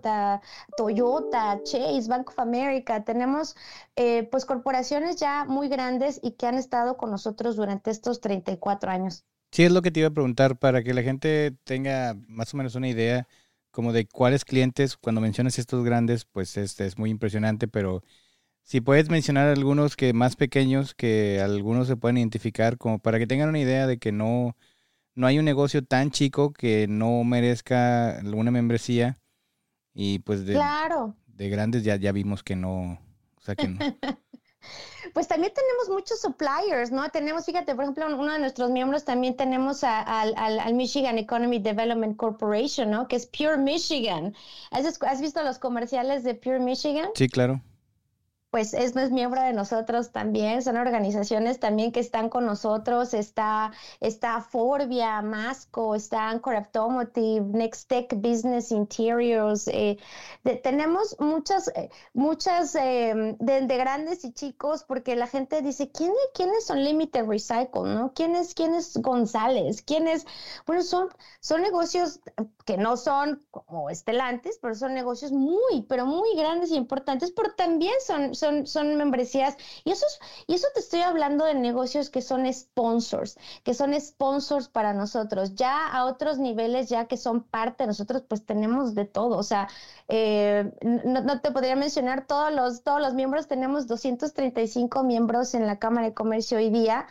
Toyota, 0.77 1.61
Chase, 1.63 2.07
Bank 2.07 2.29
of 2.29 2.39
America, 2.39 3.03
tenemos 3.03 3.55
eh, 3.95 4.27
pues 4.31 4.45
corporaciones 4.45 5.17
ya 5.17 5.45
muy 5.45 5.69
grandes 5.69 6.19
y 6.23 6.31
que 6.31 6.47
han 6.47 6.55
estado 6.55 6.97
con 6.97 7.11
nosotros 7.11 7.55
durante 7.55 7.91
estos 7.91 8.21
34 8.21 8.91
años. 8.91 9.23
Sí, 9.51 9.63
es 9.63 9.71
lo 9.71 9.81
que 9.81 9.91
te 9.91 10.01
iba 10.01 10.09
a 10.09 10.13
preguntar, 10.13 10.57
para 10.57 10.83
que 10.83 10.93
la 10.93 11.01
gente 11.01 11.55
tenga 11.63 12.15
más 12.27 12.53
o 12.53 12.57
menos 12.57 12.75
una 12.75 12.89
idea 12.89 13.27
como 13.71 13.93
de 13.93 14.07
cuáles 14.07 14.45
clientes, 14.45 14.97
cuando 14.97 15.21
mencionas 15.21 15.59
estos 15.59 15.83
grandes, 15.83 16.25
pues 16.25 16.57
este 16.57 16.85
es 16.85 16.97
muy 16.97 17.09
impresionante, 17.09 17.67
pero 17.67 18.03
si 18.65 18.81
puedes 18.81 19.09
mencionar 19.09 19.47
algunos 19.47 19.95
que 19.95 20.11
más 20.11 20.35
pequeños 20.35 20.95
que 20.95 21.39
algunos 21.39 21.87
se 21.87 21.97
pueden 21.97 22.17
identificar, 22.17 22.79
como 22.79 22.97
para 22.97 23.19
que 23.19 23.27
tengan 23.27 23.49
una 23.49 23.59
idea 23.59 23.85
de 23.85 23.99
que 23.99 24.11
no, 24.11 24.57
no 25.13 25.27
hay 25.27 25.37
un 25.37 25.45
negocio 25.45 25.85
tan 25.85 26.09
chico 26.09 26.51
que 26.51 26.87
no 26.87 27.23
merezca 27.23 28.17
alguna 28.17 28.49
membresía. 28.49 29.19
Y 29.93 30.19
pues 30.19 30.47
de, 30.47 30.53
claro. 30.53 31.15
de 31.27 31.49
grandes 31.49 31.83
ya, 31.83 31.95
ya 31.97 32.11
vimos 32.11 32.41
que 32.41 32.55
no. 32.55 32.99
O 33.37 33.41
sea 33.41 33.55
que 33.55 33.67
no. 33.67 33.77
pues 35.13 35.27
también 35.27 35.53
tenemos 35.53 35.89
muchos 35.89 36.19
suppliers, 36.19 36.91
¿no? 36.91 37.07
Tenemos, 37.09 37.45
fíjate, 37.45 37.75
por 37.75 37.83
ejemplo, 37.83 38.07
uno 38.17 38.33
de 38.33 38.39
nuestros 38.39 38.71
miembros 38.71 39.05
también 39.05 39.35
tenemos 39.37 39.83
al, 39.83 40.73
Michigan 40.73 41.19
Economy 41.19 41.59
Development 41.59 42.17
Corporation, 42.17 42.89
¿no? 42.89 43.07
Que 43.07 43.17
es 43.17 43.27
Pure 43.27 43.59
Michigan. 43.59 44.33
¿Has, 44.71 44.99
¿Has 45.03 45.21
visto 45.21 45.43
los 45.43 45.59
comerciales 45.59 46.23
de 46.23 46.33
Pure 46.33 46.59
Michigan? 46.61 47.09
Sí, 47.13 47.29
claro 47.29 47.61
pues 48.55 48.73
es, 48.73 48.95
es 48.95 49.11
miembro 49.11 49.41
de 49.41 49.51
nosotros 49.51 50.13
también, 50.13 50.61
son 50.61 50.77
organizaciones 50.77 51.59
también 51.59 51.91
que 51.91 51.99
están 51.99 52.29
con 52.29 52.45
nosotros, 52.45 53.13
está, 53.13 53.73
está 53.99 54.39
Forbia, 54.39 55.21
Masco, 55.21 55.93
está 55.93 56.29
Anchor 56.29 56.55
Automotive, 56.55 57.41
Next 57.51 57.89
Tech 57.89 58.15
Business 58.15 58.71
Interiors, 58.71 59.67
eh, 59.67 59.97
tenemos 60.63 61.17
muchas, 61.19 61.67
eh, 61.75 61.89
muchas 62.13 62.75
em, 62.75 63.35
de, 63.39 63.77
grandes 63.77 64.23
y 64.23 64.31
chicos, 64.31 64.85
porque 64.85 65.17
la 65.17 65.27
gente 65.27 65.61
dice, 65.61 65.91
¿quién, 65.91 66.13
¿quiénes 66.33 66.65
son 66.65 66.81
Limited 66.81 67.25
Recycle? 67.25 67.83
¿no? 67.83 68.13
¿Quién 68.13 68.37
es, 68.37 68.55
González? 69.01 69.81
¿Quién 69.81 70.07
es? 70.07 70.25
Bueno, 70.65 70.81
son, 70.81 71.09
son 71.41 71.61
negocios 71.61 72.21
que 72.65 72.77
no 72.77 72.95
son 72.95 73.43
como 73.51 73.89
estelantes, 73.89 74.59
pero 74.61 74.75
son 74.75 74.93
negocios 74.93 75.31
muy, 75.31 75.81
pero 75.89 76.05
muy 76.05 76.35
grandes 76.37 76.71
y 76.71 76.75
importantes, 76.75 77.31
pero 77.31 77.53
también 77.53 77.93
son, 78.05 78.33
membresías. 78.97 79.57
Y 79.83 79.91
eso, 79.91 80.05
y 80.47 80.55
eso 80.55 80.67
te 80.73 80.79
estoy 80.79 81.01
hablando 81.01 81.45
de 81.45 81.53
negocios 81.53 82.09
que 82.09 82.21
son 82.21 82.51
sponsors, 82.51 83.37
que 83.63 83.73
son 83.73 83.99
sponsors 83.99 84.67
para 84.67 84.93
nosotros. 84.93 85.55
Ya 85.55 85.87
a 85.87 86.05
otros 86.05 86.37
niveles, 86.37 86.89
ya 86.89 87.05
que 87.05 87.17
son 87.17 87.43
parte 87.43 87.83
de 87.83 87.87
nosotros, 87.87 88.23
pues 88.27 88.45
tenemos 88.45 88.95
de 88.95 89.05
todo. 89.05 89.37
O 89.37 89.43
sea, 89.43 89.67
eh, 90.07 90.71
no, 90.81 91.41
te 91.41 91.51
podría 91.51 91.75
mencionar 91.75 92.27
todos 92.27 92.53
los, 92.53 92.83
todos 92.83 93.01
los 93.01 93.13
miembros. 93.13 93.47
Tenemos 93.47 93.87
235 93.87 95.03
miembros 95.03 95.53
en 95.53 95.67
la 95.67 95.79
Cámara 95.79 96.07
de 96.07 96.13
Comercio 96.13 96.57
hoy 96.57 96.69
día 96.69 97.07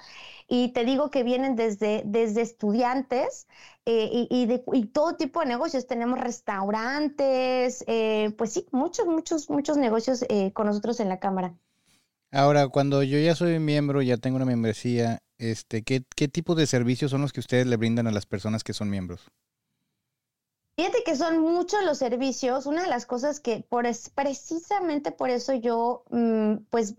y 0.46 0.68
te 0.72 0.85
digo 0.85 1.11
que 1.11 1.22
vienen 1.22 1.57
desde, 1.57 2.02
desde 2.04 2.42
estudiantes 2.42 3.46
eh, 3.87 4.26
y, 4.30 4.46
de, 4.46 4.59
todo 4.92 5.16
tipo 5.16 5.40
de 5.40 5.46
negocios. 5.46 5.87
Tenemos 5.87 6.20
restaurantes, 6.20 7.85
eh, 7.87 8.33
pues 8.37 8.52
sí, 8.52 8.66
muchos, 8.70 9.07
muchos, 9.07 9.48
muchos 9.48 9.76
negocios 9.76 10.24
eh, 10.28 10.52
con 10.52 10.66
nosotros 10.66 11.00
en 11.00 11.09
la 11.09 11.18
Cámara. 11.18 11.54
Ahora, 12.30 12.68
cuando 12.68 13.02
yo 13.02 13.18
ya 13.18 13.35
soy 13.35 13.59
miembro, 13.59 14.02
ya 14.02 14.16
tengo 14.16 14.37
una 14.37 14.44
membresía, 14.44 15.20
este, 15.38 15.83
¿qué, 15.83 16.04
¿qué 16.16 16.28
tipo 16.28 16.54
de 16.54 16.66
servicios 16.66 17.11
son 17.11 17.22
los 17.22 17.33
que 17.33 17.40
ustedes 17.40 17.66
le 17.66 17.76
brindan 17.76 18.07
a 18.07 18.11
las 18.11 18.26
personas 18.26 18.64
que 18.64 18.72
son 18.72 18.90
miembros? 18.90 19.30
Fíjate 20.76 21.04
que 21.04 21.14
son 21.14 21.38
muchos 21.40 21.85
los 21.85 21.98
servicios. 21.98 22.66
Una 22.66 22.83
de 22.83 22.88
las 22.88 23.07
cosas 23.07 23.38
que 23.38 23.64
por 23.68 23.87
es, 23.87 24.11
precisamente 24.11 25.12
por 25.12 25.30
eso 25.30 25.54
yo 25.54 26.02
mm, 26.11 26.57
pues 26.68 26.94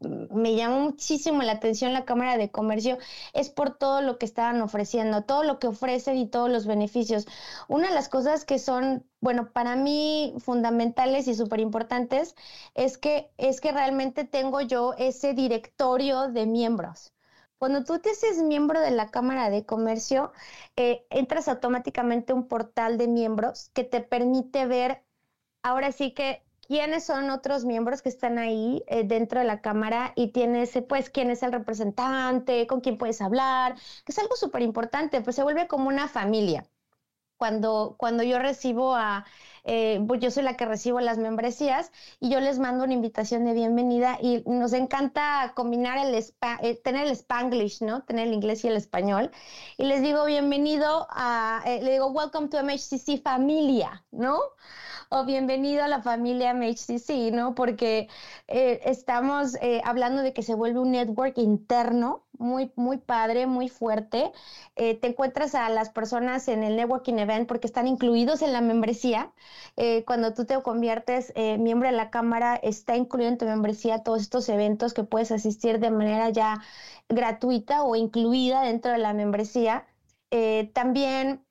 me 0.00 0.54
llamó 0.54 0.80
muchísimo 0.80 1.42
la 1.42 1.52
atención 1.52 1.92
la 1.92 2.04
Cámara 2.04 2.38
de 2.38 2.50
Comercio 2.50 2.98
es 3.34 3.50
por 3.50 3.76
todo 3.76 4.00
lo 4.00 4.18
que 4.18 4.26
estaban 4.26 4.60
ofreciendo, 4.62 5.24
todo 5.24 5.44
lo 5.44 5.58
que 5.58 5.66
ofrecen 5.68 6.16
y 6.16 6.26
todos 6.28 6.50
los 6.50 6.66
beneficios. 6.66 7.26
Una 7.68 7.88
de 7.88 7.94
las 7.94 8.08
cosas 8.08 8.44
que 8.44 8.58
son, 8.58 9.06
bueno, 9.20 9.52
para 9.52 9.76
mí 9.76 10.34
fundamentales 10.38 11.28
y 11.28 11.34
súper 11.34 11.60
importantes 11.60 12.34
es 12.74 12.96
que, 12.98 13.30
es 13.36 13.60
que 13.60 13.72
realmente 13.72 14.24
tengo 14.24 14.60
yo 14.62 14.94
ese 14.96 15.34
directorio 15.34 16.28
de 16.28 16.46
miembros. 16.46 17.12
Cuando 17.58 17.84
tú 17.84 17.98
te 17.98 18.10
haces 18.10 18.42
miembro 18.42 18.80
de 18.80 18.90
la 18.92 19.10
Cámara 19.10 19.50
de 19.50 19.66
Comercio, 19.66 20.32
eh, 20.76 21.06
entras 21.10 21.46
automáticamente 21.46 22.32
a 22.32 22.36
un 22.36 22.48
portal 22.48 22.96
de 22.96 23.06
miembros 23.06 23.70
que 23.74 23.84
te 23.84 24.00
permite 24.00 24.64
ver, 24.66 25.04
ahora 25.62 25.92
sí 25.92 26.12
que 26.12 26.42
quiénes 26.70 27.02
son 27.02 27.30
otros 27.30 27.64
miembros 27.64 28.00
que 28.00 28.08
están 28.08 28.38
ahí 28.38 28.84
eh, 28.86 29.02
dentro 29.02 29.40
de 29.40 29.44
la 29.44 29.60
cámara 29.60 30.12
y 30.14 30.28
tienes, 30.28 30.70
pues, 30.88 31.10
quién 31.10 31.28
es 31.28 31.42
el 31.42 31.50
representante, 31.50 32.68
con 32.68 32.80
quién 32.80 32.96
puedes 32.96 33.20
hablar, 33.20 33.74
que 34.04 34.12
es 34.12 34.18
algo 34.20 34.36
súper 34.36 34.62
importante, 34.62 35.20
pues 35.20 35.34
se 35.34 35.42
vuelve 35.42 35.66
como 35.66 35.88
una 35.88 36.06
familia. 36.06 36.64
Cuando, 37.36 37.96
cuando 37.98 38.22
yo 38.22 38.38
recibo 38.38 38.94
a, 38.94 39.24
eh, 39.64 40.00
pues 40.06 40.20
yo 40.20 40.30
soy 40.30 40.44
la 40.44 40.56
que 40.56 40.64
recibo 40.64 41.00
las 41.00 41.18
membresías 41.18 41.90
y 42.20 42.30
yo 42.30 42.38
les 42.38 42.60
mando 42.60 42.84
una 42.84 42.92
invitación 42.94 43.44
de 43.46 43.54
bienvenida 43.54 44.18
y 44.22 44.44
nos 44.46 44.72
encanta 44.72 45.52
combinar 45.56 45.98
el, 45.98 46.14
eh, 46.14 46.76
tener 46.84 47.06
el 47.08 47.12
spanglish, 47.12 47.82
¿no? 47.82 48.04
Tener 48.04 48.28
el 48.28 48.34
inglés 48.34 48.64
y 48.64 48.68
el 48.68 48.76
español. 48.76 49.32
Y 49.76 49.86
les 49.86 50.02
digo 50.02 50.24
bienvenido 50.24 51.08
a, 51.10 51.62
le 51.66 51.90
digo 51.90 52.08
welcome 52.12 52.48
to 52.48 52.62
MHCC 52.62 53.22
familia, 53.22 54.04
¿no? 54.12 54.38
O 55.12 55.24
bienvenido 55.24 55.82
a 55.82 55.88
la 55.88 56.02
familia 56.02 56.54
MHCC, 56.54 57.32
¿no? 57.32 57.54
Porque 57.56 58.08
eh, 58.46 58.80
estamos 58.84 59.56
eh, 59.60 59.82
hablando 59.84 60.22
de 60.22 60.32
que 60.32 60.42
se 60.44 60.54
vuelve 60.54 60.78
un 60.78 60.92
network 60.92 61.36
interno 61.38 62.24
muy, 62.38 62.70
muy 62.76 62.98
padre, 62.98 63.46
muy 63.48 63.68
fuerte. 63.68 64.30
Eh, 64.76 64.94
te 64.94 65.08
encuentras 65.08 65.56
a 65.56 65.68
las 65.68 65.90
personas 65.90 66.46
en 66.46 66.62
el 66.62 66.76
networking 66.76 67.14
event 67.18 67.48
porque 67.48 67.66
están 67.66 67.88
incluidos 67.88 68.40
en 68.42 68.52
la 68.52 68.60
membresía. 68.60 69.32
cuando 70.06 70.32
tú 70.34 70.44
te 70.46 70.60
conviertes 70.62 71.32
miembro 71.58 71.88
de 71.88 71.96
la 71.96 72.10
cámara, 72.10 72.56
está 72.56 72.96
incluido 72.96 73.30
en 73.30 73.38
tu 73.38 73.46
membresía 73.46 74.02
todos 74.04 74.22
estos 74.22 74.48
eventos 74.48 74.94
que 74.94 75.04
puedes 75.04 75.32
asistir 75.32 75.80
de 75.80 75.90
manera 75.90 76.30
ya 76.30 76.62
gratuita 77.08 77.82
o 77.82 77.96
incluida 77.96 78.62
dentro 78.62 78.92
de 78.92 78.98
la 78.98 79.12
membresía. 79.14 79.86
también 80.72 81.44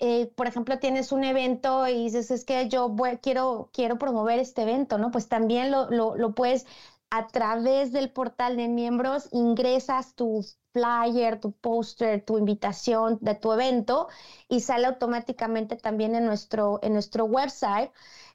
eh, 0.00 0.32
por 0.36 0.46
ejemplo, 0.46 0.78
tienes 0.78 1.12
un 1.12 1.24
evento 1.24 1.86
y 1.88 2.04
dices, 2.04 2.30
es 2.30 2.44
que 2.44 2.68
yo 2.68 2.94
quiero, 3.22 3.70
quiero 3.72 3.98
promover 3.98 4.38
este 4.38 4.62
evento, 4.62 4.98
¿no? 4.98 5.10
Pues 5.10 5.28
también 5.28 5.70
lo, 5.70 5.90
lo, 5.90 6.34
puedes 6.34 6.66
a 7.10 7.26
través 7.28 7.92
del 7.92 8.10
portal 8.10 8.56
de 8.56 8.68
miembros, 8.68 9.28
ingresas 9.32 10.14
tu 10.14 10.44
flyer, 10.72 11.40
tu 11.40 11.52
póster, 11.52 12.24
tu 12.24 12.38
invitación 12.38 13.18
de 13.20 13.34
tu 13.34 13.52
evento 13.52 14.08
y 14.48 14.60
sale 14.60 14.86
automáticamente 14.86 15.76
también 15.76 16.14
en 16.14 16.26
nuestro, 16.26 16.80
en 16.82 16.92
nuestro 16.92 17.24
website. 17.24 17.90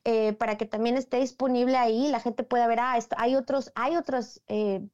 Eh, 0.06 0.34
para 0.34 0.58
que 0.58 0.65
también 0.65 0.97
esté 0.97 1.17
disponible 1.19 1.78
ahí, 1.78 2.10
la 2.10 2.19
gente 2.19 2.43
pueda 2.43 2.67
ver, 2.67 2.80
ah, 2.82 2.97
esto, 2.97 3.15
hay 3.17 3.36
otros, 3.36 3.71
hay 3.76 3.95
otros 3.95 4.41
eh, 4.47 4.86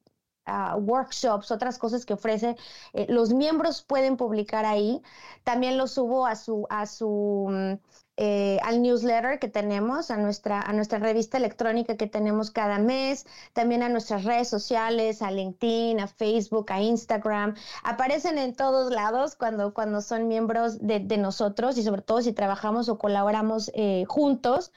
workshops, 0.78 1.50
otras 1.50 1.78
cosas 1.78 2.04
que 2.04 2.14
ofrece. 2.14 2.56
Eh, 2.92 3.06
los 3.08 3.32
miembros 3.32 3.82
pueden 3.82 4.16
publicar 4.16 4.64
ahí. 4.64 5.02
También 5.44 5.78
lo 5.78 5.86
subo 5.86 6.26
a 6.26 6.36
su, 6.36 6.66
a 6.70 6.86
su 6.86 7.48
mm, 7.50 7.74
eh, 8.22 8.58
al 8.64 8.82
newsletter 8.82 9.38
que 9.38 9.48
tenemos, 9.48 10.10
a 10.10 10.18
nuestra, 10.18 10.60
a 10.60 10.74
nuestra 10.74 10.98
revista 10.98 11.38
electrónica 11.38 11.96
que 11.96 12.06
tenemos 12.06 12.50
cada 12.50 12.78
mes, 12.78 13.24
también 13.54 13.82
a 13.82 13.88
nuestras 13.88 14.24
redes 14.24 14.46
sociales, 14.46 15.22
a 15.22 15.30
LinkedIn, 15.30 16.00
a 16.00 16.06
Facebook, 16.06 16.70
a 16.70 16.82
Instagram. 16.82 17.54
Aparecen 17.82 18.36
en 18.36 18.54
todos 18.54 18.92
lados 18.92 19.36
cuando, 19.36 19.72
cuando 19.72 20.02
son 20.02 20.28
miembros 20.28 20.86
de, 20.86 21.00
nosotros 21.16 21.78
y 21.78 21.82
sobre 21.82 22.02
todo 22.02 22.20
si 22.20 22.34
trabajamos 22.34 22.90
o 22.90 22.98
colaboramos 22.98 23.70
eh, 23.74 24.04
juntos. 24.06 24.70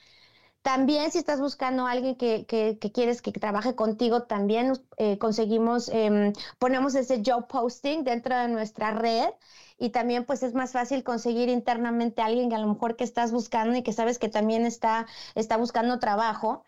También 0.64 1.12
si 1.12 1.18
estás 1.18 1.42
buscando 1.42 1.86
a 1.86 1.92
alguien 1.92 2.16
que, 2.16 2.46
que, 2.46 2.78
quieres 2.94 3.22
que 3.22 3.34
trabaje 3.34 3.76
contigo, 3.76 4.24
también 4.24 4.72
eh, 4.98 5.18
conseguimos, 5.18 5.90
em, 5.90 6.32
ponemos 6.58 6.96
ese 6.96 7.22
job 7.26 7.48
posting 7.48 8.04
dentro 8.06 8.34
de 8.38 8.48
nuestra 8.48 8.92
red 8.92 9.30
y 9.78 9.90
también 9.90 10.26
pues 10.26 10.42
es 10.42 10.54
más 10.54 10.72
fácil 10.72 11.04
conseguir 11.04 11.50
internamente 11.50 12.22
a 12.22 12.28
alguien 12.28 12.50
que 12.50 12.56
a 12.56 12.60
lo 12.60 12.68
mejor 12.68 12.96
que 12.96 13.04
estás 13.04 13.34
buscando 13.34 13.76
y 13.76 13.84
que 13.84 13.92
sabes 13.92 14.20
que 14.20 14.30
también 14.30 14.66
está, 14.66 15.06
está 15.36 15.58
buscando 15.58 16.00
trabajo. 16.00 16.64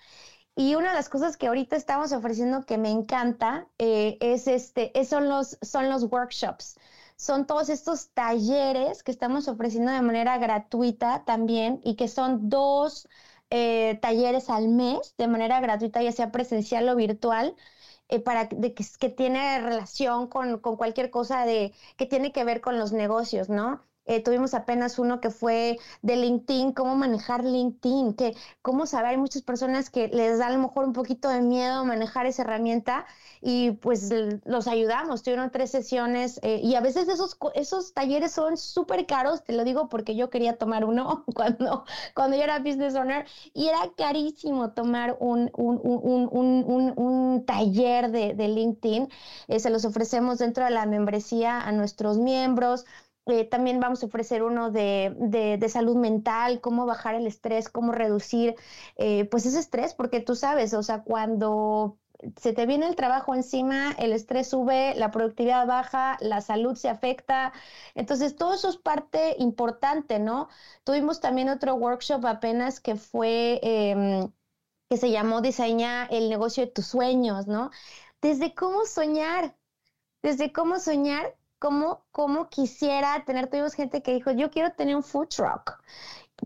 Y 0.56 0.76
una 0.76 0.90
de 0.90 0.96
las 0.96 1.10
cosas 1.10 1.38
que 1.38 1.48
ahorita 1.48 1.78
estamos 1.78 2.12
ofreciendo 2.12 2.66
que 2.66 2.78
me 2.78 2.92
encanta 2.92 3.68
eh, 3.80 4.18
es 4.22 4.48
este, 4.48 4.92
son 5.06 5.30
los, 5.30 5.58
son 5.62 5.90
los 5.90 6.04
workshops 6.12 6.78
son 7.18 7.48
todos 7.48 7.70
estos 7.70 8.10
talleres 8.10 9.02
que 9.02 9.12
estamos 9.12 9.48
ofreciendo 9.48 9.92
de 9.92 10.02
manera 10.02 10.38
gratuita 10.38 11.24
también 11.26 11.80
y 11.84 11.96
que 11.96 12.10
son 12.10 12.50
dos 12.50 13.08
eh, 13.50 13.98
talleres 14.02 14.50
al 14.50 14.68
mes 14.70 15.16
de 15.18 15.28
manera 15.28 15.60
gratuita, 15.60 16.02
ya 16.02 16.12
sea 16.12 16.32
presencial 16.32 16.88
o 16.90 16.96
virtual, 16.96 17.56
eh, 18.10 18.20
para 18.20 18.50
que, 18.50 18.74
que, 19.00 19.10
tiene 19.10 19.60
relación 19.62 20.28
con, 20.28 20.60
con, 20.60 20.78
cualquier 20.78 21.10
cosa 21.12 21.46
de, 21.46 21.74
que 21.98 22.06
tiene 22.06 22.32
que 22.32 22.44
ver 22.44 22.62
con 22.62 22.80
los 22.80 22.92
negocios, 22.94 23.50
¿no? 23.50 23.82
Eh, 24.06 24.22
tuvimos 24.24 24.54
apenas 24.54 25.00
uno 25.00 25.20
que 25.22 25.30
fue 25.32 25.78
de 26.02 26.16
LinkedIn, 26.16 26.74
cómo 26.74 26.96
manejar 26.96 27.44
LinkedIn, 27.44 28.14
que 28.16 28.36
cómo 28.62 28.86
saber, 28.86 29.12
hay 29.12 29.18
muchas 29.18 29.42
personas 29.42 29.90
que 29.90 30.08
les 30.10 30.40
da 30.40 30.48
a 30.48 30.52
lo 30.52 30.60
mejor 30.60 30.86
un 30.86 30.94
poquito 30.94 31.30
de 31.30 31.42
miedo 31.42 31.84
manejar 31.86 32.26
esa 32.26 32.44
herramienta 32.44 33.06
y 33.42 33.72
pues 33.72 34.12
los 34.46 34.68
ayudamos. 34.68 35.24
Tuvieron 35.24 35.52
tres 35.52 35.72
sesiones 35.72 36.40
eh, 36.44 36.60
y 36.64 36.76
a 36.76 36.82
veces 36.82 37.08
esos, 37.08 37.38
esos 37.54 37.94
talleres 37.94 38.32
son 38.32 38.58
súper 38.58 39.06
caros, 39.06 39.44
te 39.44 39.54
lo 39.54 39.64
digo 39.64 39.90
porque 39.90 40.16
yo 40.16 40.30
quería 40.30 40.58
tomar 40.58 40.86
uno 40.86 41.24
cuando, 41.36 41.86
cuando 42.14 42.38
yo 42.38 42.44
era 42.44 42.60
business 42.60 42.96
owner 42.96 43.26
y 43.54 43.68
era 43.68 43.80
carísimo 43.98 44.72
tomar 44.72 45.18
un, 45.20 45.52
un, 45.56 45.80
un, 45.84 46.94
un 46.98 47.46
taller 47.46 48.12
de, 48.12 48.34
de 48.34 48.48
LinkedIn. 48.48 49.10
Eh, 49.48 49.60
se 49.60 49.70
los 49.70 49.86
ofrecemos 49.86 50.40
dentro 50.40 50.64
de 50.66 50.72
la 50.72 50.86
membresía 50.86 51.62
a 51.62 51.72
nuestros 51.72 52.18
miembros 52.18 52.86
eh, 53.28 53.46
también 53.46 53.80
vamos 53.80 54.04
a 54.04 54.06
ofrecer 54.06 54.44
uno 54.44 54.72
de, 54.72 55.14
de, 55.18 55.70
salud 55.70 55.96
mental, 55.96 56.62
cómo 56.62 56.86
bajar 56.86 57.16
el 57.16 57.28
estrés, 57.28 57.70
cómo 57.70 57.92
reducir 57.92 58.56
eh, 58.98 59.26
pues 59.26 59.46
ese 59.46 59.60
estrés, 59.60 59.94
porque 59.94 60.20
tú 60.20 60.36
sabes, 60.36 60.74
o 60.74 60.84
sea, 60.84 61.04
cuando 61.04 61.98
se 62.38 62.54
te 62.54 62.66
viene 62.66 62.88
el 62.88 62.96
trabajo 62.96 63.36
encima, 63.36 63.94
el 63.98 64.14
estrés 64.14 64.50
sube, 64.50 64.96
la 64.96 65.12
productividad 65.12 65.68
baja, 65.68 66.18
la 66.22 66.42
salud 66.42 66.76
se 66.76 66.90
afecta. 66.90 67.54
Entonces, 67.94 68.36
todo 68.36 68.54
eso 68.54 68.70
es 68.70 68.78
parte 68.78 69.36
importante, 69.40 70.20
¿no? 70.20 70.48
Tuvimos 70.84 71.20
también 71.20 71.50
otro 71.50 71.76
workshop 71.76 72.26
apenas 72.26 72.80
que 72.80 72.96
fue... 72.96 73.60
Em, 73.64 74.32
que 74.90 74.98
se 74.98 75.12
llamó 75.12 75.42
Diseña 75.42 76.06
el 76.06 76.30
negocio 76.30 76.66
de 76.66 76.72
tus 76.72 76.86
sueños, 76.86 77.48
¿no? 77.48 77.72
Desde 78.22 78.54
cómo 78.54 78.86
soñar, 78.86 79.56
desde 80.22 80.52
cómo 80.54 80.80
soñar, 80.80 81.36
cómo, 81.60 82.06
cómo 82.12 82.50
quisiera 82.50 83.24
tener, 83.26 83.50
tuvimos 83.50 83.74
gente 83.74 84.02
que 84.02 84.14
dijo, 84.14 84.32
yo 84.32 84.50
quiero 84.52 84.72
tener 84.74 84.96
un 84.96 85.04
food 85.04 85.28
truck. 85.30 85.80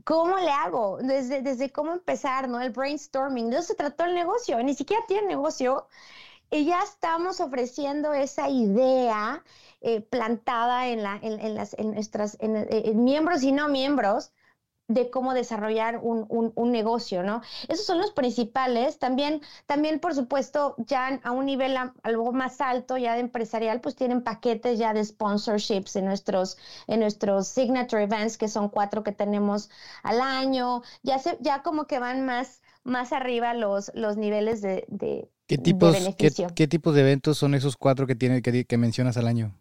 ¿Cómo 0.04 0.38
le 0.38 0.52
hago? 0.52 0.98
Desde, 1.02 1.42
desde 1.42 1.72
cómo 1.72 1.94
empezar, 1.94 2.48
¿no? 2.48 2.62
El 2.62 2.72
brainstorming. 2.72 3.50
De 3.50 3.58
eso 3.58 3.70
se 3.70 3.76
trató 3.76 4.06
el 4.06 4.14
negocio. 4.16 4.62
Ni 4.64 4.76
siquiera 4.76 5.04
tiene 5.08 5.28
negocio. 5.28 5.88
Y 6.52 6.66
ya 6.66 6.82
estamos 6.84 7.40
ofreciendo 7.40 8.14
esa 8.14 8.50
idea 8.50 9.44
eh, 9.82 10.02
plantada 10.02 10.88
en, 10.88 11.04
la, 11.04 11.20
en, 11.22 11.56
las, 11.56 11.74
en 11.74 11.94
nuestras 11.94 12.38
en 12.40 13.04
miembros 13.04 13.44
y 13.44 13.52
no 13.52 13.68
miembros 13.68 14.32
de 14.90 15.12
cómo 15.12 15.36
desarrollar 15.36 16.00
un, 16.02 16.26
un, 16.30 16.72
negocio, 16.72 17.22
¿no? 17.22 17.42
Esos 17.68 17.86
son 17.86 18.00
los 18.00 18.12
principales. 18.12 18.98
También, 18.98 19.42
también, 19.68 20.00
por 20.00 20.16
supuesto, 20.16 20.76
ya 20.78 21.20
a 21.24 21.32
un 21.32 21.46
nivel 21.46 21.78
algo 22.02 22.32
más 22.34 22.60
alto, 22.60 22.98
ya 22.98 23.14
de 23.14 23.22
empresarial, 23.22 23.82
pues 23.82 23.96
tienen 23.96 24.24
paquetes 24.24 24.80
ya 24.80 24.94
de 24.94 25.06
sponsorships 25.06 25.96
en 25.96 26.06
nuestros, 26.06 26.58
en 26.88 27.02
nuestros 27.02 27.48
signature 27.48 28.04
events, 28.04 28.38
que 28.38 28.48
son 28.48 28.68
cuatro 28.68 29.04
que 29.04 29.12
tenemos 29.12 29.70
al 30.02 30.22
año. 30.22 30.82
Ya, 31.04 31.20
se, 31.20 31.38
ya 31.40 31.62
como 31.62 31.86
que 31.86 32.00
van 32.00 32.26
más, 32.26 32.62
más 32.84 33.14
arriba 33.14 33.54
los, 33.54 33.92
los 33.94 34.18
niveles 34.18 34.62
de, 34.62 34.86
de, 34.88 35.30
¿Qué 35.46 35.60
tipos, 35.60 35.94
beneficio. 35.94 36.48
¿qué, 36.56 36.68
tipos 36.68 36.96
de 36.96 37.02
eventos 37.02 37.38
son 37.38 37.54
esos 37.54 37.78
cuatro 37.78 38.08
que, 38.08 38.16
tiene, 38.16 38.42
que, 38.42 38.66
que 38.66 38.78
mencionas 38.78 39.18
al 39.18 39.28
año? 39.28 39.54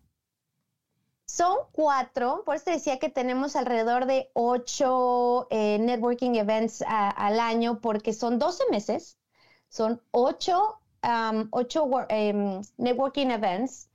Son 1.38 1.57
cuatro, 1.70 2.42
por 2.44 2.57
eso 2.57 2.72
decía 2.72 2.98
que 2.98 3.11
tenemos 3.11 3.55
alrededor 3.55 4.07
de 4.07 4.29
ocho 4.33 5.46
eh, 5.51 5.79
networking 5.79 6.35
events 6.35 6.83
al 6.85 7.38
año, 7.38 7.81
porque 7.81 8.12
son 8.12 8.40
12 8.40 8.64
meses, 8.72 9.18
son 9.68 10.03
ocho, 10.11 10.81
em, 11.01 12.61
networking 12.77 13.29
events, 13.29 13.88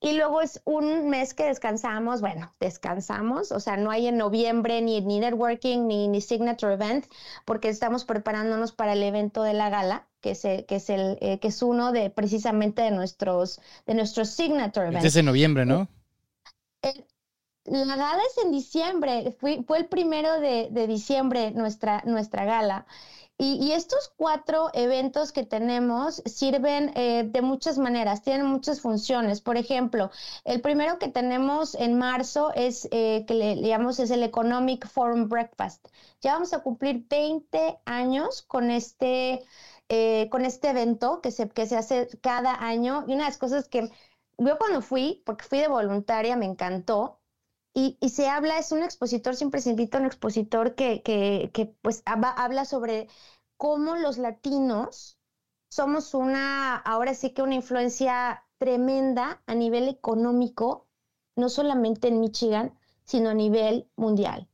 y 0.00 0.18
luego 0.18 0.42
es 0.42 0.60
un 0.66 1.08
mes 1.08 1.32
que 1.32 1.44
descansamos, 1.44 2.20
bueno, 2.20 2.52
descansamos, 2.60 3.52
o 3.52 3.60
sea, 3.60 3.78
no 3.78 3.90
hay 3.90 4.08
en 4.08 4.18
noviembre 4.18 4.82
ni, 4.82 5.00
ni 5.00 5.18
networking 5.18 5.86
ni, 5.86 6.08
ni 6.08 6.20
signature 6.20 6.74
event, 6.74 7.06
porque 7.46 7.70
estamos 7.70 8.04
preparándonos 8.04 8.72
para 8.72 8.92
el 8.92 9.02
evento 9.02 9.42
de 9.42 9.54
la 9.54 9.70
gala, 9.70 10.08
que 10.20 10.32
es, 10.32 10.42
que 10.42 10.76
es, 10.76 10.90
el, 10.90 11.16
eh, 11.22 11.38
que 11.38 11.48
es 11.48 11.62
uno 11.62 11.90
de 11.90 12.10
precisamente 12.10 12.82
de 12.82 12.90
nuestros, 12.90 13.62
de 13.86 13.94
nuestros 13.94 14.28
signature 14.28 14.88
events. 14.88 15.06
Es 15.06 15.16
en 15.16 15.24
noviembre, 15.24 15.64
¿no? 15.64 15.88
La 17.64 17.96
gala 17.96 18.22
es 18.28 18.44
en 18.44 18.50
diciembre, 18.50 19.36
fue, 19.38 19.64
el 19.76 19.86
primero 19.86 20.40
de, 20.40 20.86
diciembre 20.86 21.52
nuestra, 21.52 22.02
nuestra 22.04 22.44
gala. 22.44 22.86
Y, 23.38 23.72
estos 23.72 24.12
cuatro 24.16 24.70
eventos 24.72 25.32
que 25.32 25.44
tenemos 25.44 26.22
sirven 26.26 26.92
eh, 26.94 27.24
de 27.26 27.42
muchas 27.42 27.76
maneras, 27.78 28.22
tienen 28.22 28.46
muchas 28.46 28.80
funciones. 28.80 29.40
Por 29.40 29.56
ejemplo, 29.56 30.10
el 30.44 30.60
primero 30.60 30.98
que 30.98 31.08
tenemos 31.08 31.74
en 31.74 31.98
marzo 31.98 32.52
es, 32.54 32.86
eh, 32.92 33.24
que 33.26 33.34
le, 33.34 33.56
llamamos, 33.60 33.98
es 33.98 34.10
el 34.12 34.22
Economic 34.22 34.86
Forum 34.86 35.28
Breakfast. 35.28 35.88
Ya 36.20 36.34
vamos 36.34 36.52
a 36.52 36.62
cumplir 36.62 37.04
20 37.08 37.80
años 37.84 38.42
con 38.42 38.70
este, 38.70 39.42
eh, 39.88 40.28
con 40.30 40.44
este 40.44 40.70
evento 40.70 41.20
que 41.20 41.32
se, 41.32 41.48
que 41.48 41.66
se 41.66 41.76
hace 41.76 42.08
cada 42.20 42.54
año. 42.54 43.04
Y 43.08 43.14
una 43.14 43.24
de 43.24 43.30
las 43.30 43.38
cosas 43.38 43.68
que 43.68 43.90
yo 44.38 44.58
cuando 44.58 44.82
fui, 44.82 45.22
porque 45.26 45.44
fui 45.44 45.58
de 45.58 45.68
voluntaria, 45.68 46.36
me 46.36 46.46
encantó, 46.46 47.20
y, 47.74 47.96
se 48.10 48.28
habla, 48.28 48.58
es 48.58 48.70
un 48.72 48.82
expositor, 48.82 49.34
siempre 49.34 49.60
se 49.62 49.70
invita 49.70 49.96
a 49.96 50.00
un 50.00 50.06
expositor 50.06 50.74
que, 50.74 51.02
que, 51.02 51.50
que 51.54 51.66
pues 51.66 52.02
habla 52.04 52.66
sobre 52.66 53.08
cómo 53.56 53.96
los 53.96 54.18
latinos 54.18 55.18
somos 55.70 56.12
una, 56.12 56.76
ahora 56.76 57.14
sí 57.14 57.30
que 57.30 57.40
una 57.42 57.54
influencia 57.54 58.44
tremenda 58.58 59.42
a 59.46 59.54
nivel 59.54 59.88
económico, 59.88 60.86
no 61.34 61.48
solamente 61.48 62.08
en 62.08 62.20
Michigan, 62.20 62.78
sino 63.04 63.30
a 63.30 63.34
nivel 63.34 63.90
mundial. 63.96 64.48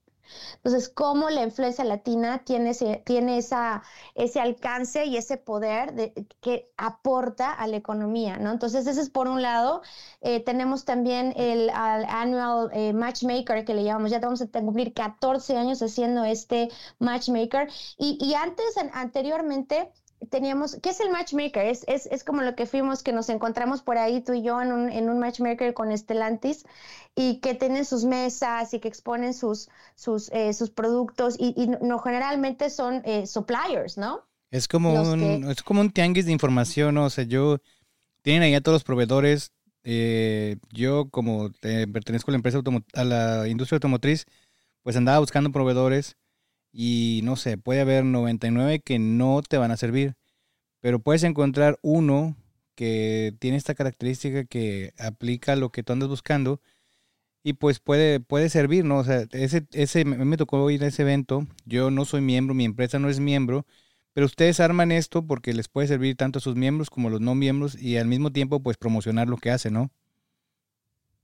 Entonces, 0.56 0.88
cómo 0.88 1.30
la 1.30 1.42
influencia 1.42 1.84
latina 1.84 2.42
tiene 2.44 2.70
ese, 2.70 3.02
tiene 3.04 3.38
ese 3.38 4.40
alcance 4.40 5.04
y 5.04 5.16
ese 5.16 5.36
poder 5.36 5.94
de, 5.94 6.12
que 6.40 6.70
aporta 6.76 7.52
a 7.52 7.66
la 7.66 7.76
economía, 7.76 8.36
¿no? 8.38 8.50
Entonces, 8.52 8.86
ese 8.86 9.00
es 9.00 9.10
por 9.10 9.28
un 9.28 9.42
lado. 9.42 9.82
Eh, 10.20 10.40
tenemos 10.40 10.84
también 10.84 11.32
el 11.36 11.70
annual 11.70 12.70
eh, 12.72 12.92
matchmaker 12.92 13.64
que 13.64 13.74
le 13.74 13.84
llamamos, 13.84 14.10
ya 14.10 14.20
vamos 14.20 14.42
a 14.42 14.46
cumplir 14.48 14.92
14 14.94 15.56
años 15.56 15.82
haciendo 15.82 16.24
este 16.24 16.68
matchmaker. 16.98 17.68
Y, 17.98 18.18
y 18.20 18.34
antes, 18.34 18.76
anteriormente, 18.92 19.92
teníamos, 20.30 20.76
¿qué 20.82 20.90
es 20.90 21.00
el 21.00 21.10
matchmaker? 21.10 21.66
Es, 21.66 21.84
es, 21.86 22.06
es, 22.06 22.24
como 22.24 22.42
lo 22.42 22.54
que 22.54 22.66
fuimos, 22.66 23.02
que 23.02 23.12
nos 23.12 23.28
encontramos 23.28 23.82
por 23.82 23.98
ahí 23.98 24.20
tú 24.20 24.32
y 24.32 24.42
yo 24.42 24.60
en 24.60 24.72
un, 24.72 24.88
en 24.90 25.08
un 25.08 25.18
matchmaker 25.18 25.74
con 25.74 25.92
Estelantis 25.92 26.64
y 27.14 27.40
que 27.40 27.54
tienen 27.54 27.84
sus 27.84 28.04
mesas 28.04 28.74
y 28.74 28.80
que 28.80 28.88
exponen 28.88 29.34
sus, 29.34 29.68
sus, 29.94 30.30
eh, 30.32 30.52
sus 30.52 30.70
productos 30.70 31.36
y, 31.38 31.54
y, 31.56 31.68
no 31.68 31.98
generalmente 31.98 32.70
son 32.70 33.02
eh, 33.04 33.26
suppliers, 33.26 33.96
¿no? 33.98 34.24
Es 34.50 34.66
como, 34.66 34.94
un, 34.94 35.50
es 35.50 35.62
como 35.62 35.82
un 35.82 35.90
tianguis 35.90 36.24
de 36.24 36.32
información, 36.32 36.94
¿no? 36.94 37.04
o 37.04 37.10
sea, 37.10 37.24
yo, 37.24 37.58
tienen 38.22 38.42
ahí 38.42 38.54
a 38.54 38.62
todos 38.62 38.76
los 38.76 38.84
proveedores, 38.84 39.52
eh, 39.84 40.56
yo 40.72 41.10
como 41.10 41.50
pertenezco 41.60 42.30
a 42.30 42.32
la 42.32 42.36
empresa 42.36 42.60
a 42.94 43.04
la 43.04 43.46
industria 43.46 43.76
automotriz, 43.76 44.24
pues 44.82 44.96
andaba 44.96 45.18
buscando 45.18 45.52
proveedores 45.52 46.16
y 46.80 47.22
no 47.24 47.34
sé, 47.34 47.58
puede 47.58 47.80
haber 47.80 48.04
99 48.04 48.78
que 48.78 49.00
no 49.00 49.42
te 49.42 49.58
van 49.58 49.72
a 49.72 49.76
servir, 49.76 50.14
pero 50.80 51.00
puedes 51.00 51.24
encontrar 51.24 51.76
uno 51.82 52.36
que 52.76 53.34
tiene 53.40 53.56
esta 53.56 53.74
característica 53.74 54.44
que 54.44 54.92
aplica 54.96 55.56
lo 55.56 55.72
que 55.72 55.82
tú 55.82 55.92
andas 55.92 56.08
buscando 56.08 56.60
y 57.42 57.54
pues 57.54 57.80
puede, 57.80 58.20
puede 58.20 58.48
servir, 58.48 58.84
¿no? 58.84 58.98
O 58.98 59.04
sea, 59.04 59.26
ese, 59.32 59.66
ese, 59.72 60.04
me 60.04 60.36
tocó 60.36 60.70
ir 60.70 60.84
a 60.84 60.88
ese 60.88 61.02
evento, 61.02 61.48
yo 61.66 61.90
no 61.90 62.04
soy 62.04 62.20
miembro, 62.20 62.54
mi 62.54 62.64
empresa 62.64 63.00
no 63.00 63.08
es 63.08 63.18
miembro, 63.18 63.66
pero 64.12 64.26
ustedes 64.26 64.60
arman 64.60 64.92
esto 64.92 65.26
porque 65.26 65.54
les 65.54 65.66
puede 65.68 65.88
servir 65.88 66.16
tanto 66.16 66.38
a 66.38 66.42
sus 66.42 66.54
miembros 66.54 66.90
como 66.90 67.08
a 67.08 67.10
los 67.10 67.20
no 67.20 67.34
miembros 67.34 67.76
y 67.80 67.96
al 67.96 68.06
mismo 68.06 68.30
tiempo 68.30 68.60
pues 68.62 68.76
promocionar 68.76 69.28
lo 69.28 69.38
que 69.38 69.50
hacen, 69.50 69.74
¿no? 69.74 69.90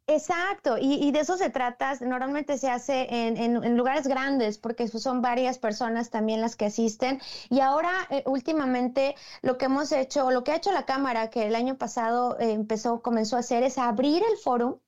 Exacto, 0.06 0.76
y, 0.78 1.10
de 1.12 1.20
eso 1.20 1.36
se 1.38 1.48
trata. 1.50 1.94
Normalmente 2.02 2.58
se 2.58 2.68
hace 2.70 3.06
en, 3.10 3.76
lugares 3.76 4.06
grandes 4.06 4.58
porque 4.58 4.86
son 4.88 5.22
varias 5.22 5.58
personas 5.58 6.10
también 6.10 6.40
las 6.42 6.56
que 6.56 6.66
asisten. 6.66 7.20
Y 7.48 7.60
ahora, 7.60 7.90
eh, 8.10 8.22
últimamente, 8.26 9.14
lo 9.42 9.56
que 9.56 9.64
hemos 9.66 9.92
hecho, 9.92 10.30
lo 10.30 10.44
que 10.44 10.52
ha 10.52 10.56
hecho 10.56 10.72
la 10.72 10.84
Cámara, 10.84 11.30
que 11.30 11.46
el 11.46 11.54
año 11.54 11.76
pasado 11.78 12.38
eh, 12.38 12.52
empezó, 12.52 13.00
comenzó 13.02 13.36
a 13.36 13.40
hacer, 13.40 13.62
es 13.62 13.78
abrir 13.78 14.22
el 14.30 14.36
foro 14.38 14.82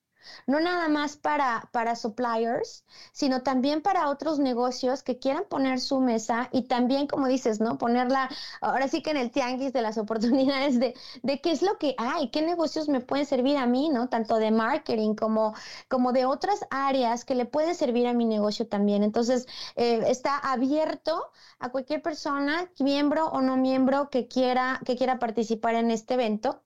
no 0.46 0.60
nada 0.60 0.88
más 0.88 1.16
para, 1.16 1.68
para 1.72 1.96
suppliers, 1.96 2.84
sino 3.12 3.42
también 3.42 3.82
para 3.82 4.08
otros 4.10 4.38
negocios 4.38 5.02
que 5.02 5.18
quieran 5.18 5.44
poner 5.48 5.80
su 5.80 6.00
mesa 6.00 6.48
y 6.52 6.62
también, 6.68 7.06
como 7.06 7.26
dices, 7.28 7.60
¿no? 7.60 7.78
Ponerla 7.78 8.28
ahora 8.60 8.88
sí 8.88 9.02
que 9.02 9.10
en 9.10 9.16
el 9.18 9.30
tianguis 9.30 9.72
de 9.72 9.82
las 9.82 9.98
oportunidades 9.98 10.78
de, 10.80 10.94
de 11.22 11.40
qué 11.40 11.52
es 11.52 11.62
lo 11.62 11.78
que 11.78 11.94
hay, 11.98 12.30
qué 12.30 12.42
negocios 12.42 12.88
me 12.88 13.00
pueden 13.00 13.26
servir 13.26 13.56
a 13.56 13.66
mí, 13.66 13.88
¿no? 13.88 14.08
Tanto 14.08 14.36
de 14.36 14.50
marketing 14.50 15.14
como, 15.14 15.54
como 15.88 16.12
de 16.12 16.26
otras 16.26 16.60
áreas 16.70 17.24
que 17.24 17.34
le 17.34 17.46
pueden 17.46 17.74
servir 17.74 18.06
a 18.06 18.12
mi 18.14 18.24
negocio 18.24 18.66
también. 18.68 19.02
Entonces, 19.02 19.46
eh, 19.76 20.02
está 20.06 20.38
abierto 20.38 21.30
a 21.58 21.70
cualquier 21.70 22.02
persona, 22.02 22.70
miembro 22.78 23.26
o 23.28 23.40
no 23.40 23.56
miembro, 23.56 24.10
que 24.10 24.28
quiera, 24.28 24.80
que 24.84 24.96
quiera 24.96 25.18
participar 25.18 25.74
en 25.74 25.90
este 25.90 26.14
evento. 26.14 26.62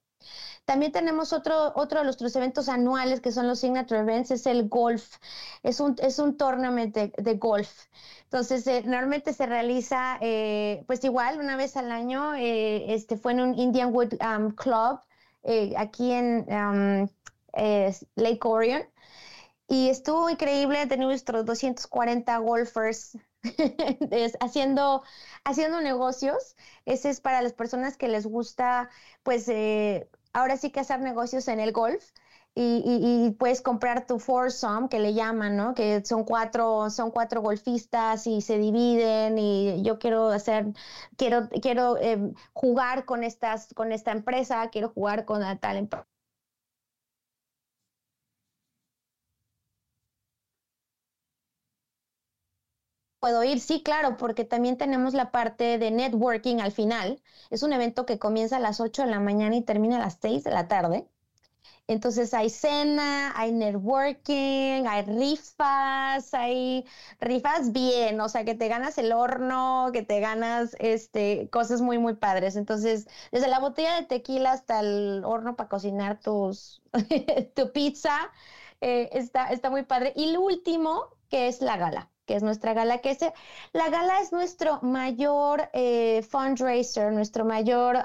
También 0.64 0.92
tenemos 0.92 1.32
otro, 1.32 1.72
otro 1.74 1.98
de 1.98 2.04
nuestros 2.04 2.34
eventos 2.36 2.68
anuales 2.68 3.20
que 3.20 3.32
son 3.32 3.48
los 3.48 3.58
Signature 3.58 4.00
Events, 4.00 4.30
es 4.30 4.46
el 4.46 4.68
golf. 4.68 5.16
Es 5.62 5.80
un, 5.80 5.96
es 6.00 6.18
un 6.18 6.36
tournament 6.36 6.94
de, 6.94 7.34
golf. 7.34 7.86
Entonces, 8.24 8.66
eh, 8.66 8.82
normalmente 8.84 9.32
se 9.32 9.46
realiza, 9.46 10.18
eh, 10.20 10.84
pues 10.86 11.02
igual, 11.04 11.40
una 11.40 11.56
vez 11.56 11.76
al 11.76 11.90
año. 11.90 12.34
Eh, 12.36 12.94
este 12.94 13.16
fue 13.16 13.32
en 13.32 13.40
un 13.40 13.58
Indian 13.58 13.92
Wood 13.92 14.14
um, 14.22 14.52
Club 14.52 15.00
aquí 15.76 16.12
en 16.12 16.46
um, 16.48 17.08
Lake 18.14 18.40
Orion. 18.44 18.82
Y 19.66 19.88
estuvo 19.88 20.30
increíble, 20.30 20.86
tenemos 20.86 21.10
nuestros 21.12 21.44
240 21.46 22.38
golfers 22.38 23.16
haciendo, 24.40 25.02
haciendo 25.44 25.80
negocios. 25.80 26.56
Ese 26.84 27.10
es 27.10 27.20
para 27.20 27.42
las 27.42 27.52
personas 27.54 27.96
que 27.96 28.08
les 28.08 28.26
gusta, 28.26 28.90
pues, 29.22 29.48
ahora 30.32 30.56
sí 30.56 30.70
que 30.70 30.80
hacer 30.80 31.00
negocios 31.00 31.48
en 31.48 31.60
el 31.60 31.72
golf. 31.72 32.04
Y, 32.54 33.30
puedes 33.38 33.62
comprar 33.62 34.06
tu 34.06 34.18
foursome, 34.18 34.88
que 34.88 34.98
le 34.98 35.14
llaman, 35.14 35.56
¿no? 35.56 35.72
Que 35.74 36.04
son 36.04 36.24
cuatro, 36.24 36.90
son 36.90 37.10
cuatro 37.12 37.40
golfistas 37.42 38.26
y 38.26 38.40
se 38.42 38.58
dividen 38.58 39.38
y 39.38 39.82
yo 39.82 39.98
quiero 39.98 40.28
hacer, 40.30 40.66
quiero, 41.16 41.48
quiero 41.62 41.96
em, 41.98 42.34
jugar 42.52 43.04
con 43.04 43.22
estas, 43.24 43.72
con 43.74 43.92
esta 43.92 44.10
empresa, 44.12 44.68
quiero 44.70 44.90
jugar 44.90 45.24
con 45.24 45.42
tal 45.60 45.76
empresa 45.76 46.06
puedo 53.20 53.44
ir, 53.44 53.60
sí, 53.60 53.82
claro, 53.82 54.16
porque 54.16 54.44
también 54.44 54.78
tenemos 54.78 55.14
la 55.14 55.30
parte 55.30 55.78
de 55.78 55.90
networking 55.90 56.58
al 56.60 56.72
final. 56.72 57.22
Es 57.50 57.62
un 57.62 57.72
evento 57.72 58.06
que 58.06 58.18
comienza 58.18 58.56
a 58.56 58.60
las 58.60 58.80
8 58.80 59.02
de 59.02 59.10
la 59.10 59.20
mañana 59.20 59.56
y 59.56 59.62
termina 59.62 59.96
a 59.96 60.00
las 60.00 60.18
6 60.20 60.44
de 60.44 60.50
la 60.50 60.68
tarde. 60.68 61.06
Entonces 61.86 62.34
hay 62.34 62.50
cena, 62.50 63.32
hay 63.36 63.52
networking, 63.52 64.86
hay 64.86 65.02
rifas, 65.02 66.32
hay 66.34 66.86
rifas 67.20 67.72
bien, 67.72 68.20
o 68.20 68.28
sea, 68.28 68.44
que 68.44 68.54
te 68.54 68.68
ganas 68.68 68.96
el 68.98 69.12
horno, 69.12 69.90
que 69.92 70.02
te 70.02 70.20
ganas 70.20 70.76
este, 70.78 71.50
cosas 71.50 71.80
muy, 71.82 71.98
muy 71.98 72.14
padres. 72.16 72.56
Entonces, 72.56 73.08
desde 73.32 73.48
la 73.48 73.58
botella 73.58 73.96
de 73.96 74.06
tequila 74.06 74.52
hasta 74.52 74.80
el 74.80 75.22
horno 75.24 75.56
para 75.56 75.68
cocinar 75.68 76.20
tus, 76.20 76.82
tu 77.56 77.72
pizza, 77.72 78.16
eh, 78.80 79.08
está, 79.12 79.48
está 79.48 79.70
muy 79.70 79.82
padre. 79.84 80.12
Y 80.16 80.32
lo 80.32 80.42
último, 80.42 81.16
que 81.28 81.48
es 81.48 81.60
la 81.60 81.76
gala 81.76 82.09
que 82.30 82.36
es 82.36 82.44
nuestra 82.44 82.74
gala, 82.74 82.98
que 82.98 83.10
es, 83.10 83.18
la 83.72 83.88
gala 83.88 84.20
es 84.20 84.30
nuestro 84.30 84.78
mayor 84.82 85.68
eh, 85.72 86.22
fundraiser, 86.22 87.12
nuestro 87.12 87.44
mayor 87.44 87.96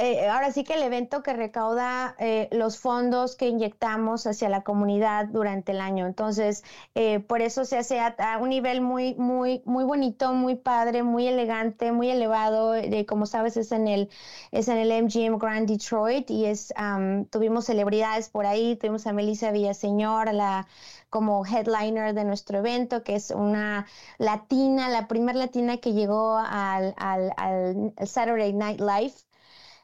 eh, 0.00 0.28
ahora 0.28 0.50
sí 0.50 0.64
que 0.64 0.72
el 0.74 0.82
evento 0.82 1.22
que 1.22 1.34
recauda 1.34 2.16
eh, 2.18 2.48
los 2.52 2.78
fondos 2.78 3.36
que 3.36 3.48
inyectamos 3.48 4.26
hacia 4.26 4.48
la 4.48 4.62
comunidad 4.62 5.26
durante 5.26 5.72
el 5.72 5.80
año. 5.82 6.06
Entonces, 6.06 6.64
eh, 6.94 7.20
por 7.20 7.42
eso 7.42 7.66
se 7.66 7.76
hace 7.76 8.00
a, 8.00 8.38
un 8.40 8.48
nivel 8.48 8.80
muy, 8.80 9.14
muy, 9.16 9.60
muy 9.66 9.84
bonito, 9.84 10.32
muy 10.32 10.56
padre, 10.56 11.02
muy 11.02 11.26
elegante, 11.28 11.92
muy 11.92 12.08
elevado. 12.08 12.74
como 13.06 13.26
sabes, 13.26 13.58
es 13.58 13.72
en 13.72 13.88
el, 13.88 14.08
es 14.52 14.68
en 14.68 14.78
el 14.78 15.04
MGM 15.04 15.38
Grand 15.38 15.68
Detroit 15.68 16.30
y 16.30 16.46
es, 16.46 16.72
tuvimos 17.30 17.66
celebridades 17.66 18.30
por 18.30 18.46
ahí. 18.46 18.76
Tuvimos 18.76 19.06
a 19.06 19.12
Melissa 19.12 19.50
Villaseñor, 19.52 20.32
la 20.32 20.66
como 21.10 21.44
headliner 21.44 22.14
de 22.14 22.24
nuestro 22.24 22.58
evento, 22.58 23.02
que 23.02 23.16
es 23.16 23.30
una 23.32 23.86
latina, 24.18 24.88
la 24.88 25.08
primera 25.08 25.38
latina 25.38 25.76
que 25.78 25.92
llegó 25.92 26.38
al, 26.38 26.94
al, 26.96 27.32
al 27.36 27.92
Saturday 28.06 28.52
Night 28.54 28.80
Live. 28.80 29.12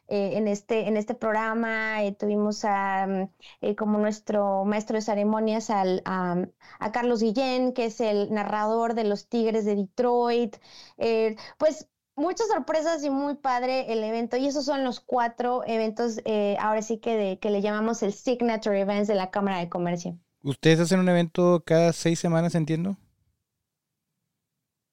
Eh, 0.08 0.36
en, 0.36 0.46
este, 0.48 0.86
en 0.88 0.96
este 0.96 1.14
programa. 1.14 2.04
Eh, 2.04 2.12
tuvimos 2.12 2.64
a, 2.64 3.06
mm, 3.06 3.28
eh, 3.60 3.76
como 3.76 3.98
nuestro 3.98 4.64
maestro 4.64 4.94
de 4.96 5.02
ceremonias 5.02 5.70
al, 5.70 6.02
a, 6.04 6.46
Carlos 6.92 7.22
Guillén, 7.22 7.72
que 7.72 7.86
es 7.86 8.00
el 8.00 8.32
narrador 8.32 8.94
de 8.94 9.04
los 9.04 9.28
Tigres 9.28 9.64
de 9.64 9.76
Detroit. 9.76 10.56
pues 11.58 11.88
muchas 12.14 12.48
sorpresas 12.48 13.04
y 13.04 13.10
muy 13.10 13.34
padre 13.34 13.92
el 13.92 14.02
evento. 14.04 14.36
Y 14.36 14.46
esos 14.46 14.64
son 14.64 14.84
los 14.84 15.00
cuatro 15.00 15.62
eventos, 15.66 16.20
ahora 16.60 16.82
sí 16.82 16.98
que, 16.98 17.16
de, 17.16 17.38
que 17.38 17.50
le 17.50 17.60
llamamos 17.62 18.02
el 18.02 18.12
Signature 18.12 18.80
Events 18.80 19.08
de 19.08 19.14
la 19.14 19.30
Cámara 19.30 19.58
de 19.58 19.68
Comercio. 19.68 20.18
¿Ustedes 20.42 20.80
hacen 20.80 21.00
un 21.00 21.08
evento 21.08 21.62
cada 21.66 21.92
seis 21.92 22.18
semanas, 22.20 22.54
entiendo? 22.54 22.96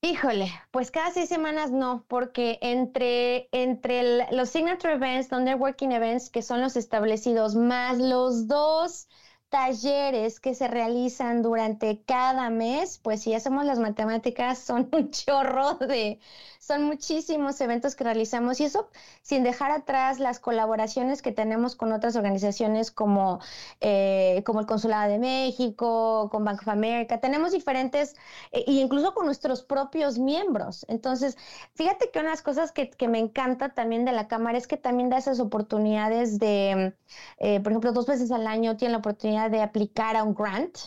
Híjole, 0.06 0.52
pues 0.72 0.92
cada 0.92 1.12
seis 1.12 1.30
semanas 1.30 1.72
no, 1.72 2.06
porque 2.10 2.60
entre, 2.62 3.48
entre 3.54 4.30
los 4.34 4.50
signature 4.50 4.94
events, 4.96 5.32
los 5.32 5.42
networking 5.42 5.92
events, 5.92 6.30
que 6.30 6.42
son 6.42 6.60
los 6.62 6.76
establecidos, 6.76 7.56
más 7.56 7.98
los 8.00 8.48
dos 8.48 9.08
talleres 9.48 10.39
que 10.42 10.56
se 10.56 10.68
realizan 10.68 11.42
durante 11.42 12.04
cada 12.04 12.50
mes, 12.50 13.00
pues 13.00 13.22
si 13.22 13.34
hacemos 13.34 13.63
las 13.66 13.80
matemáticas, 13.80 14.60
son 14.60 14.89
un 14.94 15.10
chorro 15.10 15.76
de, 15.76 16.20
son 16.65 16.84
muchísimos 16.84 17.60
eventos 17.60 17.95
que 17.95 18.06
realizamos 18.06 18.62
y 18.62 18.65
eso 18.65 18.89
sin 19.21 19.43
dejar 19.43 19.71
atrás 19.71 20.19
las 20.19 20.39
colaboraciones 20.39 21.21
que 21.21 21.32
tenemos 21.34 21.76
con 21.76 21.91
otras 21.91 22.15
organizaciones 22.15 22.89
como, 22.89 23.39
eh, 23.82 24.43
como 24.45 24.62
el 24.62 24.65
Consulado 24.65 25.12
de 25.12 25.19
México, 25.19 26.30
con 26.32 26.45
Bank 26.45 26.62
of 26.62 26.69
America. 26.69 27.19
Tenemos 27.19 27.52
diferentes, 27.52 28.15
e 28.52 28.63
incluso 28.71 29.13
con 29.13 29.26
nuestros 29.26 29.63
propios 29.63 30.19
miembros. 30.19 30.86
Entonces, 30.88 31.38
fíjate 31.76 32.10
que 32.12 32.19
una 32.19 32.30
de 32.30 32.36
las 32.36 32.41
cosas 32.41 32.71
que, 32.71 32.89
que, 32.89 33.08
me 33.08 33.19
encanta 33.19 33.73
también 33.73 34.06
de 34.06 34.13
la 34.13 34.28
Cámara 34.28 34.58
es 34.58 34.67
que 34.67 34.78
también 34.78 35.10
da 35.10 35.17
esas 35.17 35.39
oportunidades 35.39 36.39
de, 36.39 36.95
eh, 37.39 37.60
por 37.60 37.71
ejemplo, 37.73 37.91
dos 37.91 38.08
veces 38.08 38.32
al 38.32 38.47
año 38.47 38.78
tienen 38.78 38.93
la 38.93 38.99
oportunidad 38.99 39.52
de 39.52 39.62
aplicar 39.62 40.15
a 40.15 40.23
un 40.23 40.34
grant 40.34 40.78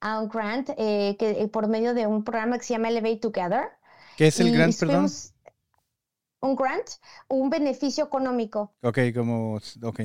a 0.00 0.20
un 0.20 0.28
grant 0.28 0.70
eh, 0.76 1.16
que 1.18 1.48
por 1.48 1.68
medio 1.68 1.94
de 1.94 2.06
un 2.06 2.22
programa 2.24 2.58
que 2.58 2.64
se 2.64 2.74
llama 2.74 2.88
Elevate 2.88 3.16
Together. 3.16 3.77
¿Qué 4.18 4.26
es 4.26 4.40
el 4.40 4.52
grant, 4.52 4.76
perdón? 4.76 5.08
Un 6.40 6.56
grant, 6.56 6.88
un 7.28 7.50
beneficio 7.50 8.04
económico. 8.04 8.74
Ok, 8.82 8.98
como, 9.14 9.60
ok. 9.84 10.00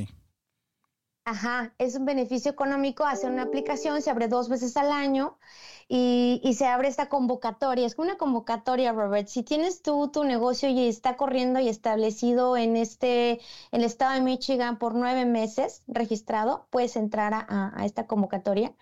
Ajá, 1.25 1.73
es 1.79 1.95
un 1.95 2.05
beneficio 2.05 2.51
económico, 2.51 3.05
hacer 3.05 3.31
una 3.31 3.41
aplicación, 3.41 4.03
se 4.03 4.11
abre 4.11 4.27
dos 4.27 4.49
veces 4.49 4.77
al 4.77 4.91
año 4.91 5.39
y, 5.87 6.39
y, 6.43 6.53
se 6.53 6.67
abre 6.67 6.89
esta 6.89 7.09
convocatoria. 7.09 7.87
Es 7.87 7.97
una 7.97 8.17
convocatoria, 8.17 8.91
Robert. 8.91 9.29
Si 9.29 9.41
tienes 9.41 9.81
tú 9.81 10.09
tu 10.09 10.23
negocio 10.25 10.69
y 10.69 10.87
está 10.87 11.17
corriendo 11.17 11.59
y 11.59 11.67
establecido 11.67 12.55
en 12.55 12.77
este, 12.77 13.31
en 13.71 13.81
el 13.81 13.83
estado 13.83 14.13
de 14.13 14.21
Michigan 14.21 14.77
por 14.77 14.93
nueve 14.93 15.25
meses 15.25 15.81
registrado, 15.87 16.67
puedes 16.69 16.97
entrar 16.97 17.33
a, 17.33 17.71
a 17.75 17.85
esta 17.85 18.05
convocatoria 18.05 18.75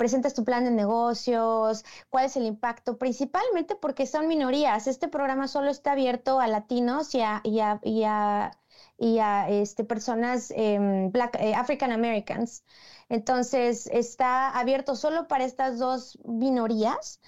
presentas 0.00 0.32
tu 0.32 0.44
plan 0.46 0.64
de 0.64 0.70
negocios, 0.70 1.84
cuál 2.08 2.24
es 2.24 2.34
el 2.34 2.46
impacto, 2.46 2.96
principalmente 2.96 3.74
porque 3.74 4.06
son 4.06 4.28
minorías. 4.28 4.86
Este 4.86 5.08
programa 5.08 5.46
solo 5.46 5.70
está 5.70 5.92
abierto 5.92 6.40
a 6.40 6.46
latinos 6.48 7.14
y 7.14 7.20
a, 7.20 7.42
y 7.44 7.60
a, 7.60 7.80
y 7.82 8.04
a, 8.04 8.50
y 8.96 9.18
a 9.18 9.50
este, 9.50 9.84
personas 9.84 10.50
eh, 10.56 10.78
black, 11.12 11.38
African 11.54 11.92
Americans. 11.92 12.64
Entonces 13.10 13.88
está 13.92 14.48
abierto 14.58 14.96
solo 14.96 15.28
para 15.28 15.44
estas 15.44 15.78
dos 15.78 16.18
minorías 16.24 17.20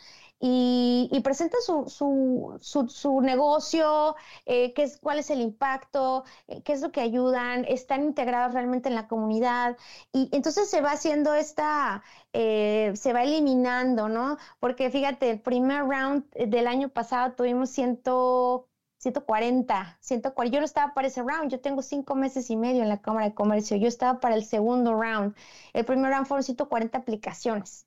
y, 0.45 1.21
presenta 1.23 1.57
su, 1.65 1.89
su, 1.89 2.59
su, 2.89 3.21
negocio, 3.21 4.17
eh, 4.45 4.73
qué 4.75 4.83
es, 4.85 4.99
cuál 4.99 5.21
es 5.21 5.31
el 5.31 5.41
impacto, 5.41 6.25
eh, 6.49 6.63
qué 6.65 6.73
es 6.73 6.81
lo 6.81 6.91
que 6.91 7.01
ayudan, 7.01 7.65
están 7.69 8.03
integrados 8.03 8.53
realmente 8.53 8.89
en 8.89 8.97
la 8.97 9.07
comunidad. 9.07 9.77
Y 10.13 10.29
entonces 10.33 10.69
se 10.69 10.81
va 10.81 10.91
haciendo 10.93 11.33
esta, 11.35 12.03
eh, 12.33 12.91
se 12.97 13.13
va 13.13 13.23
eliminando, 13.23 14.09
¿no? 14.09 14.37
Porque 14.59 14.91
fíjate, 14.91 15.31
el 15.31 15.41
primer 15.41 15.85
round 15.85 16.29
del 16.33 16.67
año 16.67 16.89
pasado 16.89 17.35
tuvimos 17.35 17.71
140, 17.71 19.99
140. 20.01 20.53
Yo 20.53 20.59
no 20.61 20.67
estaba 20.67 20.93
para 20.95 21.07
ese 21.07 21.23
round, 21.23 21.51
yo 21.53 21.61
tengo 21.61 21.83
cinco 21.83 22.17
meses 22.17 22.51
y 22.51 22.57
medio 22.57 22.83
en 22.83 22.89
la 22.89 23.01
Cámara 23.01 23.27
de 23.29 23.35
Comercio, 23.35 23.77
yo 23.77 23.87
estaba 23.87 24.19
para 24.21 24.35
el 24.35 24.45
segundo 24.45 25.01
round. 25.01 25.37
El 25.73 25.85
primer 25.85 26.11
round 26.11 26.27
fueron 26.27 26.43
140 26.43 26.99
aplicaciones, 26.99 27.87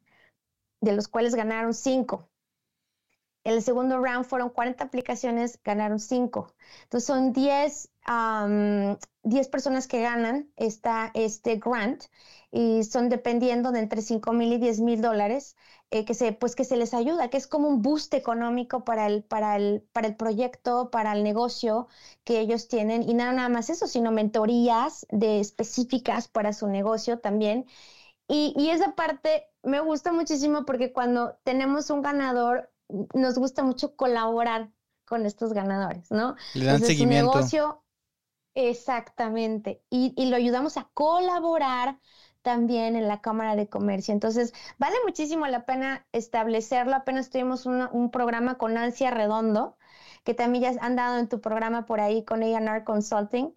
de 0.81 0.93
los 0.93 1.07
cuales 1.09 1.35
ganaron 1.35 1.73
cinco. 1.73 2.29
El 3.45 3.63
segundo 3.63 3.99
round 3.99 4.25
fueron 4.25 4.49
40 4.49 4.83
aplicaciones, 4.85 5.59
ganaron 5.63 5.99
5. 5.99 6.53
Entonces 6.83 7.07
son 7.07 7.31
10, 7.31 7.89
10 9.23 9.47
personas 9.49 9.87
que 9.87 10.01
ganan 10.01 10.51
esta, 10.55 11.11
este 11.13 11.57
grant 11.57 12.03
y 12.51 12.83
son 12.83 13.09
dependiendo 13.09 13.71
de 13.71 13.79
entre 13.79 14.01
5 14.01 14.33
mil 14.33 14.53
y 14.53 14.57
10 14.57 14.79
mil 14.81 15.01
dólares, 15.01 15.55
eh, 15.91 16.05
que, 16.05 16.13
se, 16.13 16.31
pues 16.33 16.55
que 16.55 16.63
se 16.63 16.77
les 16.77 16.93
ayuda, 16.93 17.29
que 17.29 17.37
es 17.37 17.47
como 17.47 17.67
un 17.69 17.81
boost 17.81 18.13
económico 18.13 18.83
para 18.83 19.07
el, 19.07 19.23
para, 19.23 19.55
el, 19.57 19.81
para 19.93 20.07
el 20.07 20.15
proyecto, 20.15 20.89
para 20.91 21.13
el 21.13 21.23
negocio 21.23 21.87
que 22.23 22.39
ellos 22.39 22.67
tienen. 22.67 23.03
Y 23.03 23.13
nada, 23.13 23.33
nada 23.33 23.49
más 23.49 23.69
eso, 23.69 23.87
sino 23.87 24.11
mentorías 24.11 25.05
de 25.09 25.39
específicas 25.39 26.27
para 26.27 26.53
su 26.53 26.67
negocio 26.67 27.19
también. 27.19 27.65
Y, 28.27 28.53
y 28.57 28.69
esa 28.69 28.95
parte 28.95 29.47
me 29.63 29.79
gusta 29.81 30.11
muchísimo 30.11 30.65
porque 30.65 30.93
cuando 30.93 31.37
tenemos 31.43 31.89
un 31.89 32.01
ganador, 32.01 32.71
nos 33.13 33.37
gusta 33.37 33.63
mucho 33.63 33.95
colaborar 33.95 34.71
con 35.05 35.25
estos 35.25 35.53
ganadores, 35.53 36.11
¿no? 36.11 36.35
Le 36.53 36.65
dan 36.65 36.81
seguimiento. 36.81 37.33
negocio, 37.33 37.83
exactamente. 38.53 39.83
Y, 39.89 40.13
y, 40.17 40.29
lo 40.29 40.35
ayudamos 40.35 40.77
a 40.77 40.89
colaborar 40.93 41.99
también 42.41 42.95
en 42.95 43.07
la 43.07 43.21
Cámara 43.21 43.55
de 43.55 43.69
Comercio. 43.69 44.13
Entonces, 44.13 44.53
vale 44.77 44.95
muchísimo 45.05 45.47
la 45.47 45.65
pena 45.65 46.05
establecerlo. 46.11 46.95
Apenas 46.95 47.29
tuvimos 47.29 47.65
un 47.65 48.11
programa 48.11 48.57
con 48.57 48.77
Ancia 48.77 49.11
Redondo, 49.11 49.77
que 50.23 50.33
también 50.33 50.75
ya 50.75 50.81
han 50.81 50.95
dado 50.95 51.17
en 51.17 51.27
tu 51.27 51.41
programa 51.41 51.85
por 51.85 51.99
ahí 51.99 52.23
con 52.23 52.43
A&R 52.43 52.83
Consulting. 52.83 53.55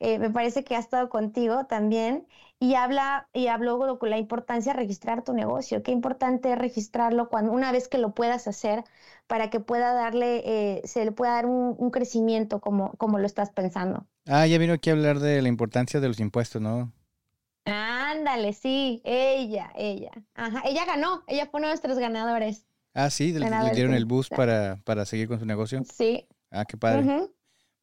Eh, 0.00 0.18
me 0.18 0.30
parece 0.30 0.64
que 0.64 0.76
ha 0.76 0.78
estado 0.78 1.08
contigo 1.08 1.64
también 1.66 2.26
y 2.58 2.74
habla 2.74 3.28
y 3.32 3.48
habló 3.48 3.98
con 3.98 4.10
la 4.10 4.18
importancia 4.18 4.72
de 4.72 4.78
registrar 4.78 5.22
tu 5.22 5.34
negocio. 5.34 5.82
Qué 5.82 5.92
importante 5.92 6.52
es 6.52 6.58
registrarlo 6.58 7.28
cuando 7.28 7.52
una 7.52 7.70
vez 7.70 7.88
que 7.88 7.98
lo 7.98 8.14
puedas 8.14 8.48
hacer 8.48 8.84
para 9.26 9.50
que 9.50 9.60
pueda 9.60 9.92
darle, 9.92 10.42
eh, 10.44 10.82
se 10.84 11.04
le 11.04 11.12
pueda 11.12 11.32
dar 11.32 11.46
un, 11.46 11.90
crecimiento 11.90 12.60
como, 12.60 12.92
como 12.96 13.18
lo 13.18 13.26
estás 13.26 13.50
pensando. 13.50 14.06
Ah, 14.26 14.46
ya 14.46 14.58
vino 14.58 14.72
aquí 14.72 14.90
a 14.90 14.94
hablar 14.94 15.18
de 15.18 15.42
la 15.42 15.48
importancia 15.48 16.00
de 16.00 16.08
los 16.08 16.20
impuestos, 16.20 16.60
¿no? 16.62 16.92
Ándale, 17.64 18.52
sí, 18.52 19.02
ella, 19.04 19.72
ella. 19.74 20.12
Ajá, 20.34 20.62
ella 20.64 20.84
ganó, 20.84 21.24
ella 21.26 21.46
fue 21.46 21.58
uno 21.58 21.68
de 21.68 21.72
nuestros 21.72 21.98
ganadores. 21.98 22.66
Ah, 22.94 23.10
sí, 23.10 23.32
le, 23.32 23.50
dieron 23.74 23.94
el 23.94 24.06
boost 24.06 24.34
para, 24.34 24.80
para 24.84 25.04
seguir 25.04 25.28
con 25.28 25.38
su 25.38 25.44
negocio. 25.44 25.82
Sí. 25.84 26.26
Ah, 26.50 26.64
qué 26.64 26.76
padre. 26.76 27.28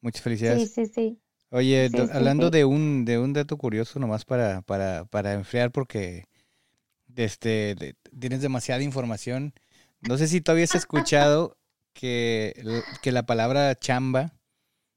Muchas 0.01 0.21
felicidades. 0.21 0.73
Sí, 0.73 0.85
sí, 0.85 0.93
sí. 0.93 1.22
Oye, 1.53 1.91
hablando 2.11 2.49
de 2.49 2.65
un 2.65 3.05
de 3.05 3.19
un 3.19 3.31
dato 3.31 3.57
curioso 3.57 3.99
nomás 3.99 4.25
para 4.25 4.63
para 4.63 5.05
para 5.05 5.33
enfriar 5.33 5.71
porque 5.71 6.25
este 7.15 7.95
tienes 8.19 8.41
demasiada 8.41 8.81
información. 8.81 9.53
No 10.01 10.17
sé 10.17 10.27
si 10.27 10.41
todavía 10.41 10.63
has 10.63 10.73
escuchado 10.73 11.55
que, 11.93 12.83
que 13.03 13.11
la 13.11 13.27
palabra 13.27 13.75
chamba 13.75 14.33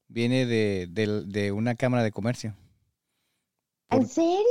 viene 0.09 0.47
de, 0.47 0.89
de, 0.89 1.53
una 1.53 1.75
cámara 1.75 2.03
de 2.03 2.11
comercio. 2.11 2.57
¿En 3.91 4.09
serio? 4.09 4.43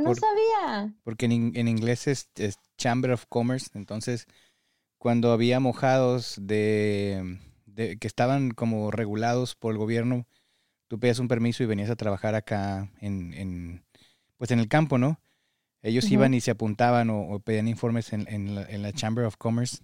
No 0.00 0.16
sabía. 0.16 0.92
Porque 1.04 1.26
en, 1.26 1.52
en 1.54 1.68
inglés 1.68 2.08
es, 2.08 2.28
Chamber 2.76 3.12
of 3.12 3.26
Commerce, 3.28 3.70
entonces 3.74 4.26
cuando 4.98 5.30
había 5.30 5.60
mojados 5.60 6.34
de, 6.40 7.38
de, 7.66 7.98
que 7.98 8.08
estaban 8.08 8.50
como 8.50 8.90
regulados 8.90 9.54
por 9.54 9.72
el 9.72 9.78
gobierno, 9.78 10.26
tú 10.92 11.00
pedías 11.00 11.20
un 11.20 11.28
permiso 11.28 11.62
y 11.62 11.66
venías 11.66 11.88
a 11.88 11.96
trabajar 11.96 12.34
acá 12.34 12.92
en, 13.00 13.32
en 13.32 13.82
pues 14.36 14.50
en 14.50 14.58
el 14.58 14.68
campo, 14.68 14.98
¿no? 14.98 15.22
Ellos 15.80 16.10
iban 16.10 16.34
y 16.34 16.42
se 16.42 16.50
apuntaban 16.50 17.08
o, 17.08 17.40
pedían 17.40 17.66
informes 17.66 18.12
en, 18.12 18.26
en, 18.28 18.54
la, 18.54 18.66
en, 18.68 18.82
la, 18.82 18.92
Chamber 18.92 19.24
of 19.24 19.38
Commerce 19.38 19.78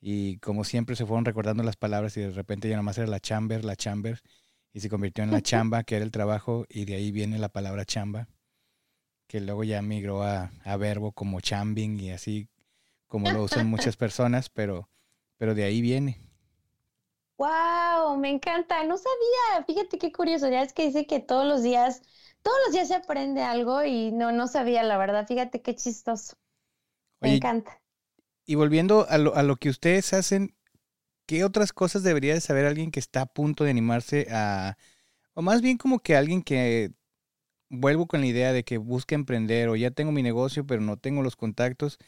y 0.00 0.38
como 0.38 0.64
siempre 0.64 0.96
se 0.96 1.06
fueron 1.06 1.24
recordando 1.24 1.62
las 1.62 1.76
palabras 1.76 2.16
y 2.16 2.22
de 2.22 2.30
repente 2.32 2.68
ya 2.68 2.74
nomás 2.74 2.98
era 2.98 3.06
la 3.06 3.20
Chamber, 3.20 3.64
la 3.64 3.76
Chamber 3.76 4.22
y 4.72 4.80
se 4.80 4.90
convirtió 4.90 5.22
en 5.22 5.30
la 5.30 5.40
chamba, 5.40 5.84
que 5.84 5.94
era 5.94 6.04
el 6.04 6.10
trabajo, 6.10 6.66
y 6.68 6.84
de 6.84 6.96
ahí 6.96 7.12
viene 7.12 7.38
la 7.38 7.48
palabra 7.48 7.84
chamba, 7.84 8.26
que 9.28 9.40
luego 9.40 9.62
ya 9.62 9.82
migró 9.82 10.24
a, 10.24 10.50
verbo 10.80 11.12
como 11.12 11.40
chambing 11.40 12.00
y 12.00 12.10
así 12.10 12.48
como 13.06 13.30
lo 13.30 13.44
usan 13.44 13.68
muchas 13.70 13.96
personas, 13.96 14.50
pero, 14.50 14.90
pero 15.36 15.54
de 15.54 15.62
ahí 15.62 15.80
viene. 15.80 16.18
¡Wow! 17.36 18.16
Me 18.16 18.30
encanta. 18.30 18.84
No 18.84 18.96
sabía. 18.96 19.64
Fíjate 19.66 19.98
qué 19.98 20.12
curioso. 20.12 20.48
Ya 20.48 20.62
es 20.62 20.72
que 20.72 20.86
dice 20.86 21.06
que 21.06 21.20
todos 21.20 21.46
los 21.46 21.62
días, 21.62 22.02
todos 22.42 22.56
los 22.66 22.74
días 22.74 22.88
se 22.88 22.94
aprende 22.94 23.42
algo 23.42 23.84
y 23.84 24.12
no, 24.12 24.32
no 24.32 24.46
sabía, 24.46 24.82
la 24.82 24.98
verdad. 24.98 25.26
Fíjate 25.26 25.62
qué 25.62 25.74
chistoso. 25.74 26.36
Me 27.20 27.36
encanta. 27.36 27.80
Y 28.46 28.54
volviendo 28.56 29.06
a 29.08 29.18
lo, 29.18 29.34
a 29.34 29.42
lo 29.42 29.56
que 29.56 29.70
ustedes 29.70 30.12
hacen, 30.12 30.54
¿qué 31.26 31.44
otras 31.44 31.72
cosas 31.72 32.02
debería 32.02 32.34
de 32.34 32.40
saber 32.40 32.66
alguien 32.66 32.90
que 32.90 33.00
está 33.00 33.22
a 33.22 33.26
punto 33.26 33.64
de 33.64 33.70
animarse 33.70 34.26
a, 34.30 34.76
o 35.34 35.42
más 35.42 35.62
bien 35.62 35.78
como 35.78 36.00
que 36.00 36.16
alguien 36.16 36.42
que 36.42 36.92
vuelvo 37.70 38.06
con 38.06 38.20
la 38.20 38.26
idea 38.26 38.52
de 38.52 38.64
que 38.64 38.78
busca 38.78 39.14
emprender 39.14 39.68
o 39.68 39.76
ya 39.76 39.90
tengo 39.90 40.12
mi 40.12 40.22
negocio 40.22 40.66
pero 40.66 40.82
no 40.82 40.98
tengo 40.98 41.22
los 41.22 41.36
contactos, 41.36 41.98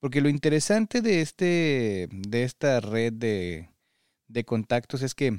porque 0.00 0.20
lo 0.20 0.28
interesante 0.28 1.00
de 1.02 1.22
este, 1.22 2.08
de 2.10 2.44
esta 2.44 2.80
red 2.80 3.12
de, 3.14 3.70
de 4.28 4.44
contactos 4.44 5.02
es 5.02 5.14
que 5.14 5.38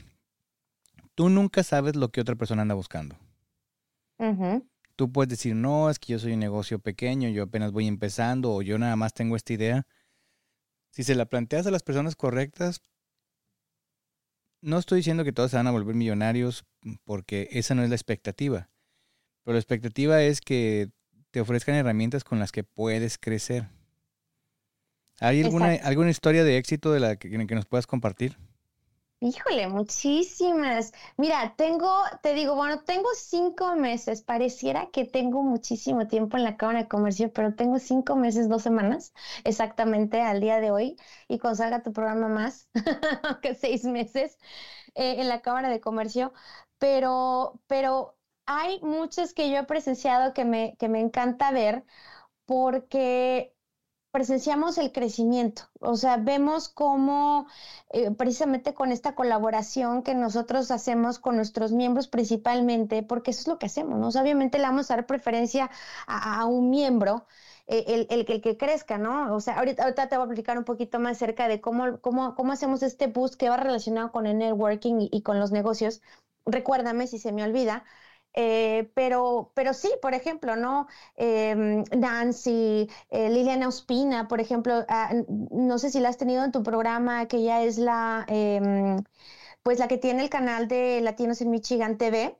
tú 1.15 1.29
nunca 1.29 1.63
sabes 1.63 1.95
lo 1.95 2.09
que 2.09 2.21
otra 2.21 2.35
persona 2.35 2.61
anda 2.61 2.75
buscando. 2.75 3.17
Tú 4.95 5.11
puedes 5.11 5.29
decir, 5.29 5.55
no, 5.55 5.89
es 5.89 5.99
que 5.99 6.13
yo 6.13 6.19
soy 6.19 6.33
un 6.33 6.39
negocio 6.39 6.79
pequeño, 6.79 7.29
yo 7.29 7.43
apenas 7.43 7.71
voy 7.71 7.87
empezando 7.87 8.53
o 8.53 8.61
yo 8.61 8.77
nada 8.77 8.95
más 8.95 9.13
tengo 9.13 9.35
esta 9.35 9.53
idea. 9.53 9.87
Si 10.91 11.03
se 11.03 11.15
la 11.15 11.25
planteas 11.25 11.67
a 11.67 11.71
las 11.71 11.83
personas 11.83 12.15
correctas, 12.15 12.81
no 14.61 14.79
estoy 14.79 14.97
diciendo 14.97 15.23
que 15.23 15.31
todos 15.31 15.51
se 15.51 15.57
van 15.57 15.67
a 15.67 15.71
volver 15.71 15.95
millonarios 15.95 16.65
mm, 16.81 16.95
porque 17.03 17.47
esa 17.51 17.75
no 17.75 17.83
es 17.83 17.89
la 17.89 17.95
expectativa. 17.95 18.69
Pero 19.43 19.53
la 19.53 19.59
expectativa 19.59 20.21
es 20.23 20.41
que 20.41 20.89
te 21.31 21.41
ofrezcan 21.41 21.75
herramientas 21.75 22.23
con 22.23 22.39
las 22.39 22.51
que 22.51 22.63
puedes 22.63 23.17
crecer. 23.17 23.69
¿Hay 25.19 25.43
alguna, 25.43 25.73
alguna 25.83 26.09
historia 26.09 26.43
de 26.43 26.57
éxito 26.57 26.91
de 26.91 26.99
la 26.99 27.15
que 27.15 27.37
nos 27.37 27.65
puedas 27.65 27.87
compartir? 27.87 28.37
Híjole, 29.19 29.67
muchísimas. 29.67 30.91
Mira, 31.17 31.55
tengo, 31.57 31.89
te 32.21 32.35
digo, 32.35 32.53
bueno, 32.55 32.83
tengo 32.83 33.09
cinco 33.15 33.75
meses. 33.75 34.21
Pareciera 34.21 34.89
que 34.91 35.05
tengo 35.05 35.41
muchísimo 35.41 36.05
tiempo 36.07 36.37
en 36.37 36.43
la 36.43 36.55
Cámara 36.55 36.83
de 36.83 36.87
Comercio, 36.87 37.33
pero 37.33 37.55
tengo 37.55 37.79
cinco 37.79 38.15
meses, 38.15 38.47
dos 38.47 38.61
semanas 38.61 39.13
exactamente 39.43 40.21
al 40.21 40.39
día 40.39 40.59
de 40.59 40.69
hoy. 40.71 40.97
Y 41.27 41.39
cuando 41.39 41.57
salga 41.57 41.81
tu 41.81 41.93
programa 41.93 42.27
más, 42.27 42.69
que 43.41 43.55
seis 43.55 43.85
meses 43.85 44.37
eh, 44.95 45.15
en 45.21 45.29
la 45.29 45.41
Cámara 45.41 45.69
de 45.69 45.81
Comercio. 45.81 46.33
Pero, 46.79 47.61
pero 47.67 48.17
hay 48.45 48.79
muchas 48.81 49.33
que 49.33 49.49
yo 49.51 49.57
he 49.59 49.63
presenciado 49.65 50.33
que 50.33 50.45
me, 50.45 50.75
que 50.79 50.89
me 50.89 50.99
encanta 51.01 51.51
ver 51.51 51.85
porque 52.45 53.55
presenciamos 54.17 54.79
el 54.79 54.91
crecimiento, 54.91 55.69
o 55.79 55.95
sea, 55.95 56.17
vemos 56.17 56.69
cómo 56.69 57.45
eh, 57.91 58.09
precisamente 58.09 58.73
con 58.73 58.91
esta 58.91 59.13
colaboración 59.13 60.01
que 60.01 60.15
nosotros 60.15 60.71
hacemos 60.71 61.19
con 61.19 61.35
nuestros 61.35 61.71
miembros 61.71 62.07
principalmente, 62.07 63.03
porque 63.03 63.29
eso 63.29 63.41
es 63.41 63.47
lo 63.47 63.59
que 63.59 63.67
hacemos, 63.67 63.99
¿no? 63.99 64.07
obviamente 64.19 64.57
le 64.57 64.63
vamos 64.63 64.89
a 64.89 64.95
dar 64.95 65.05
preferencia 65.05 65.69
a, 66.07 66.45
un 66.45 66.71
miembro, 66.71 67.27
eh, 67.67 67.83
el, 67.89 68.07
el, 68.09 68.25
el, 68.27 68.41
que 68.41 68.57
crezca, 68.57 68.97
¿no? 68.97 69.35
O 69.35 69.39
sea, 69.39 69.59
ahorita, 69.59 69.83
ahorita, 69.83 70.09
te 70.09 70.17
voy 70.17 70.23
a 70.23 70.25
explicar 70.25 70.57
un 70.57 70.63
poquito 70.63 70.99
más 70.99 71.17
acerca 71.17 71.47
de 71.47 71.61
cómo, 71.61 72.01
cómo, 72.01 72.33
cómo 72.33 72.53
hacemos 72.53 72.81
este 72.81 73.05
boost 73.05 73.35
que 73.35 73.49
va 73.49 73.57
relacionado 73.57 74.11
con 74.11 74.25
el 74.25 74.39
networking 74.39 75.09
y 75.11 75.21
con 75.21 75.39
los 75.39 75.51
negocios. 75.51 76.01
Recuérdame 76.45 77.05
si 77.05 77.19
se 77.19 77.31
me 77.31 77.43
olvida, 77.43 77.83
eh, 78.33 78.91
pero, 78.93 79.51
pero 79.55 79.73
sí, 79.73 79.89
por 80.01 80.13
ejemplo, 80.13 80.55
¿no? 80.55 80.87
Em, 81.15 81.83
Nancy, 81.97 82.89
eh, 83.09 83.29
Liliana 83.29 83.67
Ospina, 83.67 84.27
por 84.27 84.39
ejemplo, 84.39 84.85
ah, 84.89 85.13
no 85.27 85.79
sé 85.79 85.89
si 85.89 85.99
la 85.99 86.09
has 86.09 86.17
tenido 86.17 86.43
en 86.43 86.51
tu 86.51 86.61
programa, 86.63 87.27
que 87.27 87.37
ella 87.37 87.63
es 87.63 87.77
la, 87.77 88.25
em, 88.27 89.03
pues 89.63 89.79
la 89.79 89.87
que 89.87 89.97
tiene 89.97 90.23
el 90.23 90.29
canal 90.29 90.67
de 90.67 91.01
Latinos 91.01 91.41
en 91.41 91.49
Michigan 91.51 91.97
TV. 91.97 92.37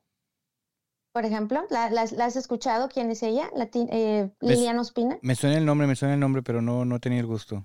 Por 1.14 1.26
ejemplo, 1.26 1.66
¿la, 1.72 1.86
has 1.86 2.36
escuchado? 2.36 2.90
¿Quién 2.90 3.10
es 3.10 3.24
ella? 3.24 3.50
Eh, 3.74 4.30
Liliana 4.40 4.82
Ospina. 4.82 5.18
Me 5.24 5.34
suena 5.34 5.58
el 5.58 5.66
nombre, 5.66 5.88
me 5.88 5.96
suena 5.96 6.14
el 6.14 6.20
nombre, 6.20 6.44
pero 6.44 6.62
no, 6.62 6.86
no 6.86 7.00
tenía 7.00 7.20
el 7.20 7.26
gusto. 7.26 7.64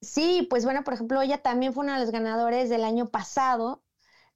Sí, 0.00 0.46
pues 0.48 0.64
bueno, 0.64 0.82
por 0.82 0.94
ejemplo, 0.94 1.20
ella 1.20 1.42
también 1.42 1.74
fue 1.74 1.84
una 1.84 1.98
de 1.98 2.00
los 2.00 2.10
ganadores 2.10 2.70
del 2.70 2.84
año 2.84 3.10
pasado 3.10 3.82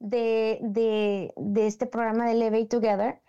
de, 0.05 0.59
de, 0.62 1.32
de 1.36 1.66
este 1.66 1.86
programa 1.86 2.26
de 2.26 2.32
Elevate 2.32 2.66
Together. 2.66 3.20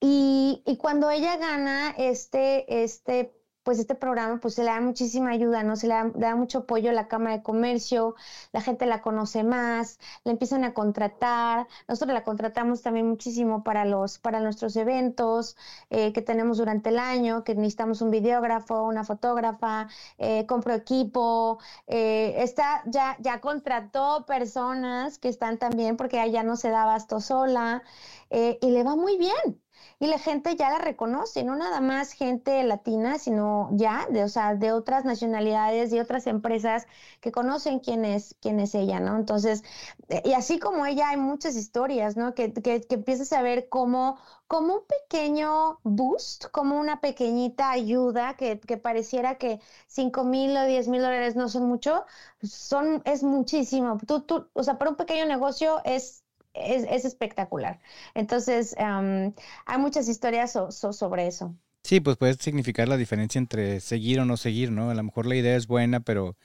Y, 0.00 0.62
y, 0.66 0.76
cuando 0.76 1.10
ella 1.10 1.38
gana 1.38 1.94
este, 1.96 2.82
este 2.84 3.33
pues 3.64 3.78
este 3.78 3.94
programa 3.94 4.38
pues 4.40 4.54
se 4.54 4.62
le 4.62 4.70
da 4.70 4.80
muchísima 4.80 5.30
ayuda, 5.30 5.62
¿no? 5.62 5.76
Se 5.76 5.88
le 5.88 5.94
da, 6.14 6.36
mucho 6.36 6.58
apoyo 6.60 6.90
a 6.90 6.92
la 6.92 7.08
Cámara 7.08 7.38
de 7.38 7.42
Comercio, 7.42 8.14
la 8.52 8.60
gente 8.60 8.86
la 8.86 9.02
conoce 9.02 9.42
más, 9.42 9.98
la 10.24 10.32
empiezan 10.32 10.64
a 10.64 10.74
contratar, 10.74 11.66
nosotros 11.88 12.14
la 12.14 12.24
contratamos 12.24 12.82
también 12.82 13.08
muchísimo 13.08 13.64
para 13.64 13.84
los, 13.84 14.18
para 14.18 14.40
nuestros 14.40 14.76
eventos 14.76 15.56
eh, 15.90 16.12
que 16.12 16.22
tenemos 16.22 16.58
durante 16.58 16.90
el 16.90 16.98
año, 16.98 17.42
que 17.44 17.54
necesitamos 17.54 18.02
un 18.02 18.10
videógrafo, 18.10 18.84
una 18.84 19.04
fotógrafa, 19.04 19.88
eh, 20.18 20.46
compro 20.46 20.74
equipo, 20.74 21.58
eh, 21.86 22.34
está, 22.38 22.82
ya, 22.86 23.16
ya 23.20 23.40
contrató 23.40 24.26
personas 24.26 25.18
que 25.18 25.28
están 25.28 25.58
también 25.58 25.96
porque 25.96 26.22
ella 26.22 26.42
no 26.42 26.56
se 26.56 26.70
da 26.70 26.82
abasto 26.84 27.20
sola 27.20 27.82
y 28.30 28.70
le 28.70 28.82
va 28.82 28.96
muy 28.96 29.16
bien 29.16 29.63
y 29.98 30.06
la 30.06 30.18
gente 30.18 30.56
ya 30.56 30.70
la 30.70 30.78
reconoce, 30.78 31.44
no 31.44 31.56
nada 31.56 31.80
más 31.80 32.12
gente 32.12 32.62
latina, 32.64 33.18
sino 33.18 33.68
ya 33.72 34.06
de, 34.10 34.24
o 34.24 34.28
sea, 34.28 34.54
de 34.54 34.72
otras 34.72 35.04
nacionalidades 35.04 35.92
y 35.92 36.00
otras 36.00 36.26
empresas 36.26 36.86
que 37.20 37.32
conocen 37.32 37.80
quién 37.80 38.04
es, 38.04 38.36
quién 38.40 38.60
es 38.60 38.74
ella, 38.74 39.00
¿no? 39.00 39.16
Entonces, 39.16 39.62
eh, 40.08 40.22
y 40.24 40.32
así 40.32 40.58
como 40.58 40.86
ella 40.86 41.10
hay 41.10 41.16
muchas 41.16 41.56
historias, 41.56 42.16
¿no? 42.16 42.34
Que, 42.34 42.52
que, 42.52 42.80
que 42.82 42.94
empiezas 42.94 43.32
a 43.32 43.42
ver 43.42 43.68
cómo, 43.68 44.18
como 44.46 44.74
un 44.76 44.80
pequeño 44.86 45.78
boost, 45.84 46.46
como 46.50 46.78
una 46.78 47.00
pequeñita 47.00 47.70
ayuda 47.70 48.36
que, 48.36 48.60
que 48.60 48.76
pareciera 48.76 49.36
que 49.38 49.60
5 49.86 50.24
mil 50.24 50.56
o 50.56 50.64
10 50.66 50.88
mil 50.88 51.02
dólares 51.02 51.36
no 51.36 51.48
son 51.48 51.66
mucho, 51.68 52.04
son, 52.42 53.02
es 53.04 53.22
muchísimo. 53.22 53.98
Tú, 54.06 54.22
tú, 54.22 54.48
o 54.52 54.62
sea, 54.62 54.78
para 54.78 54.90
un 54.90 54.96
pequeño 54.96 55.26
negocio 55.26 55.80
es 55.84 56.23
es, 56.54 57.04
espectacular. 57.04 57.80
Entonces, 58.14 58.74
hay 58.78 59.78
muchas 59.78 60.08
historias 60.08 60.58
sobre 60.70 61.26
eso. 61.26 61.54
Sí, 61.82 62.00
pues 62.00 62.16
puede 62.16 62.34
significar 62.34 62.88
la 62.88 62.96
diferencia 62.96 63.38
entre 63.38 63.80
seguir 63.80 64.18
o 64.20 64.24
no 64.24 64.38
seguir, 64.38 64.70
¿no? 64.70 64.88
A 64.90 64.94
lo 64.94 65.02
mejor 65.02 65.26
la 65.26 65.36
idea 65.36 65.54
es 65.54 65.66
buena, 65.66 66.00
pero 66.00 66.36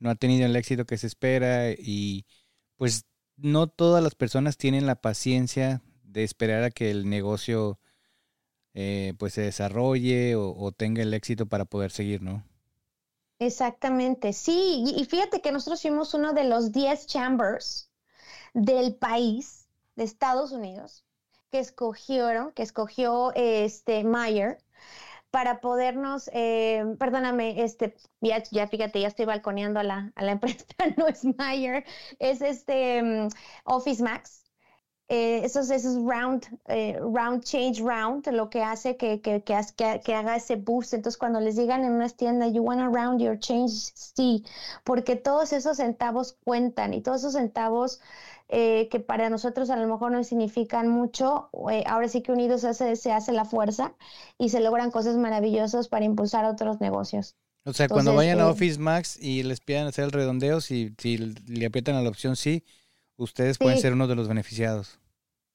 no 0.00 0.10
ha 0.10 0.16
tenido 0.16 0.44
el 0.46 0.56
éxito 0.56 0.86
que 0.86 0.98
se 0.98 1.06
espera 1.06 1.70
y 1.70 2.26
pues 2.76 3.04
no 3.36 3.68
todas 3.68 4.02
las 4.02 4.16
personas 4.16 4.56
tienen 4.56 4.86
la 4.86 4.96
paciencia 4.96 5.82
de 6.02 6.24
esperar 6.24 6.64
a 6.64 6.70
que 6.70 6.90
el 6.90 7.08
negocio 7.08 7.78
eh, 8.74 9.14
pues 9.18 9.34
se 9.34 9.42
desarrolle 9.42 10.34
o, 10.34 10.52
o, 10.56 10.72
tenga 10.72 11.02
el 11.02 11.14
éxito 11.14 11.46
para 11.46 11.64
poder 11.64 11.90
seguir, 11.92 12.22
¿no? 12.22 12.44
Exactamente, 13.38 14.32
sí, 14.32 14.84
y 14.96 15.04
fíjate 15.04 15.40
que 15.40 15.52
nosotros 15.52 15.80
fuimos 15.80 16.12
uno 16.14 16.32
de 16.32 16.44
los 16.44 16.72
10 16.72 17.06
chambers 17.06 17.87
del 18.54 18.96
país 18.96 19.68
de 19.96 20.04
Estados 20.04 20.52
Unidos 20.52 21.04
que 21.50 21.58
escogieron, 21.58 22.52
que 22.52 22.62
escogió 22.62 23.32
este 23.34 24.04
Mayer 24.04 24.58
para 25.30 25.60
podernos, 25.60 26.30
eh, 26.32 26.84
perdóname, 26.98 27.62
este, 27.62 27.94
ya, 28.20 28.42
ya, 28.50 28.66
fíjate, 28.66 29.00
ya 29.00 29.08
estoy 29.08 29.26
balconeando 29.26 29.80
a 29.80 29.82
la, 29.82 30.12
a 30.14 30.24
la 30.24 30.32
empresa, 30.32 30.64
no 30.96 31.06
es 31.06 31.24
Mayer, 31.36 31.84
es 32.18 32.40
este 32.40 33.02
mm, 33.02 33.28
Office 33.64 34.02
Max. 34.02 34.47
Eh, 35.10 35.40
esos, 35.42 35.70
esos 35.70 35.96
round, 35.96 36.44
eh, 36.66 36.98
round 37.00 37.42
change 37.42 37.80
round, 37.80 38.26
lo 38.28 38.50
que 38.50 38.62
hace 38.62 38.96
que, 38.96 39.22
que, 39.22 39.42
que, 39.42 40.00
que, 40.04 40.14
haga 40.14 40.36
ese 40.36 40.56
boost. 40.56 40.92
Entonces, 40.92 41.16
cuando 41.16 41.40
les 41.40 41.56
digan 41.56 41.84
en 41.84 41.92
una 41.92 42.10
tienda, 42.10 42.46
you 42.46 42.62
want 42.62 42.80
to 42.80 42.88
round 42.88 43.18
your 43.20 43.38
change, 43.38 43.92
sí, 43.94 44.44
porque 44.84 45.16
todos 45.16 45.54
esos 45.54 45.78
centavos 45.78 46.36
cuentan 46.44 46.92
y 46.92 47.00
todos 47.00 47.22
esos 47.22 47.32
centavos 47.32 48.00
eh, 48.50 48.88
que 48.90 49.00
para 49.00 49.30
nosotros 49.30 49.70
a 49.70 49.76
lo 49.76 49.86
mejor 49.86 50.12
no 50.12 50.22
significan 50.24 50.88
mucho, 50.88 51.48
ahora 51.86 52.08
sí 52.08 52.20
que 52.22 52.32
unidos 52.32 52.64
hace, 52.64 52.94
se 52.96 53.12
hace 53.12 53.32
la 53.32 53.46
fuerza 53.46 53.94
y 54.36 54.50
se 54.50 54.60
logran 54.60 54.90
cosas 54.90 55.16
maravillosas 55.16 55.88
para 55.88 56.04
impulsar 56.04 56.44
otros 56.44 56.80
negocios. 56.80 57.34
O 57.64 57.72
sea, 57.72 57.88
cuando 57.88 58.14
vayan 58.14 58.40
a 58.40 58.48
Office 58.48 58.78
Max 58.78 59.18
y 59.20 59.42
les 59.42 59.60
pidan 59.60 59.86
hacer 59.86 60.04
el 60.04 60.12
redondeo, 60.12 60.60
si, 60.60 60.94
si 60.98 61.18
le 61.18 61.66
aprietan 61.66 61.96
a 61.96 62.02
la 62.02 62.08
opción 62.08 62.36
sí, 62.36 62.64
Ustedes 63.18 63.58
pueden 63.58 63.78
ser 63.78 63.92
uno 63.92 64.06
de 64.06 64.14
los 64.14 64.28
beneficiados. 64.28 64.98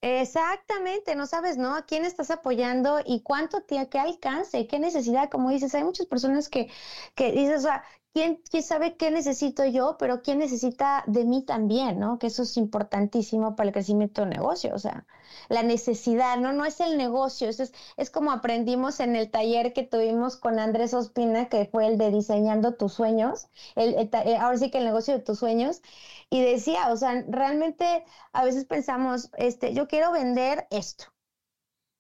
Exactamente, 0.02 1.16
no 1.16 1.26
sabes, 1.26 1.58
¿no? 1.58 1.76
¿A 1.76 1.86
quién 1.86 2.04
estás 2.04 2.30
apoyando 2.30 3.00
y 3.06 3.22
cuánto 3.24 3.62
te, 3.62 3.88
qué 3.90 4.00
alcance, 4.00 4.68
qué 4.68 4.78
necesidad? 4.78 5.30
Como 5.30 5.50
dices, 5.50 5.74
hay 5.76 5.84
muchas 5.86 6.08
personas 6.08 6.50
que, 6.50 6.70
que 7.16 7.32
dices, 7.32 7.60
o 7.60 7.62
sea, 7.62 7.84
¿quién, 8.14 8.42
¿quién 8.50 8.64
sabe 8.64 8.96
qué 8.98 9.12
necesito 9.12 9.66
yo, 9.66 9.98
pero 10.00 10.22
quién 10.22 10.40
necesita 10.40 11.04
de 11.08 11.26
mí 11.26 11.44
también, 11.44 12.00
¿no? 12.00 12.20
Que 12.20 12.28
eso 12.28 12.44
es 12.44 12.58
importantísimo 12.58 13.56
para 13.56 13.70
el 13.70 13.74
crecimiento 13.74 14.22
del 14.22 14.30
negocio, 14.32 14.74
o 14.76 14.80
sea, 14.80 15.06
la 15.50 15.64
necesidad, 15.64 16.38
¿no? 16.38 16.54
No 16.54 16.66
es 16.66 16.80
el 16.80 16.98
negocio, 16.98 17.50
eso 17.50 17.64
es, 17.64 17.74
es 17.98 18.10
como 18.12 18.32
aprendimos 18.32 19.00
en 19.00 19.16
el 19.16 19.32
taller 19.32 19.74
que 19.74 19.84
tuvimos 19.84 20.38
con 20.38 20.60
Andrés 20.60 20.94
Ospina, 20.94 21.50
que 21.50 21.66
fue 21.66 21.88
el 21.88 21.98
de 21.98 22.12
diseñando 22.12 22.76
tus 22.76 22.94
sueños, 22.94 23.48
el, 23.76 23.96
eh, 23.96 24.38
ahora 24.38 24.58
sí 24.58 24.70
que 24.72 24.78
el 24.80 24.86
negocio 24.86 25.14
de 25.16 25.20
tus 25.22 25.40
sueños, 25.40 25.82
y 26.30 26.42
decía, 26.42 26.92
o 26.92 26.98
sea, 26.98 27.24
realmente 27.28 28.06
a 28.32 28.44
veces 28.44 28.66
pensamos, 28.66 29.30
este, 29.38 29.74
yo 29.74 29.88
quiero 29.88 30.12
vender 30.12 30.68
esto. 30.72 31.06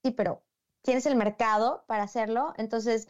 Sí, 0.03 0.11
pero 0.11 0.43
tienes 0.81 1.05
el 1.05 1.15
mercado 1.15 1.83
para 1.87 2.03
hacerlo, 2.03 2.53
entonces 2.57 3.07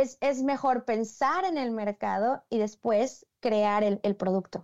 es, 0.00 0.18
es 0.20 0.42
mejor 0.42 0.84
pensar 0.84 1.44
en 1.44 1.58
el 1.58 1.70
mercado 1.70 2.42
y 2.50 2.58
después 2.58 3.26
crear 3.40 3.82
el, 3.84 4.00
el 4.02 4.16
producto 4.16 4.62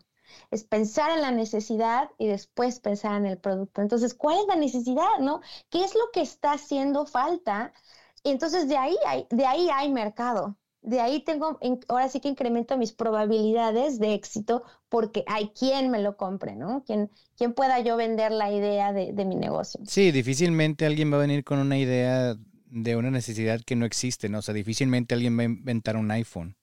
es 0.50 0.64
pensar 0.64 1.10
en 1.10 1.20
la 1.20 1.30
necesidad 1.30 2.08
y 2.16 2.26
después 2.26 2.80
pensar 2.80 3.16
en 3.16 3.26
el 3.26 3.36
producto. 3.36 3.82
Entonces, 3.82 4.14
¿cuál 4.14 4.38
es 4.38 4.46
la 4.46 4.56
necesidad, 4.56 5.18
no? 5.20 5.42
¿Qué 5.68 5.84
es 5.84 5.94
lo 5.94 6.10
que 6.10 6.22
está 6.22 6.52
haciendo 6.52 7.04
falta? 7.04 7.74
Y 8.22 8.30
entonces 8.30 8.66
de 8.66 8.78
ahí 8.78 8.96
hay, 9.06 9.26
de 9.28 9.44
ahí 9.44 9.68
hay 9.70 9.92
mercado 9.92 10.56
de 10.82 11.00
ahí 11.00 11.20
tengo, 11.20 11.58
ahora 11.88 12.08
sí 12.08 12.20
que 12.20 12.28
incremento 12.28 12.76
mis 12.76 12.92
probabilidades 12.92 14.00
de 14.00 14.14
éxito 14.14 14.64
porque 14.88 15.24
hay 15.28 15.50
quien 15.50 15.90
me 15.90 16.00
lo 16.00 16.16
compre, 16.16 16.56
¿no? 16.56 16.82
Quien, 16.84 17.08
quien 17.36 17.54
pueda 17.54 17.78
yo 17.80 17.96
vender 17.96 18.32
la 18.32 18.52
idea 18.52 18.92
de, 18.92 19.24
mi 19.24 19.36
negocio. 19.36 19.80
Sí, 19.86 20.10
difícilmente 20.10 20.84
alguien 20.84 21.12
va 21.12 21.16
a 21.16 21.20
venir 21.20 21.44
con 21.44 21.60
una 21.60 21.78
idea 21.78 22.34
de 22.72 22.96
una 22.96 23.10
necesidad 23.10 23.60
que 23.64 23.76
no 23.76 23.84
existe, 23.84 24.28
¿no? 24.28 24.38
O 24.38 24.42
sea, 24.42 24.54
difícilmente 24.54 25.14
alguien 25.14 25.38
va 25.38 25.42
a 25.42 25.46
inventar 25.46 25.96
un 25.96 26.10
iPhone. 26.10 26.56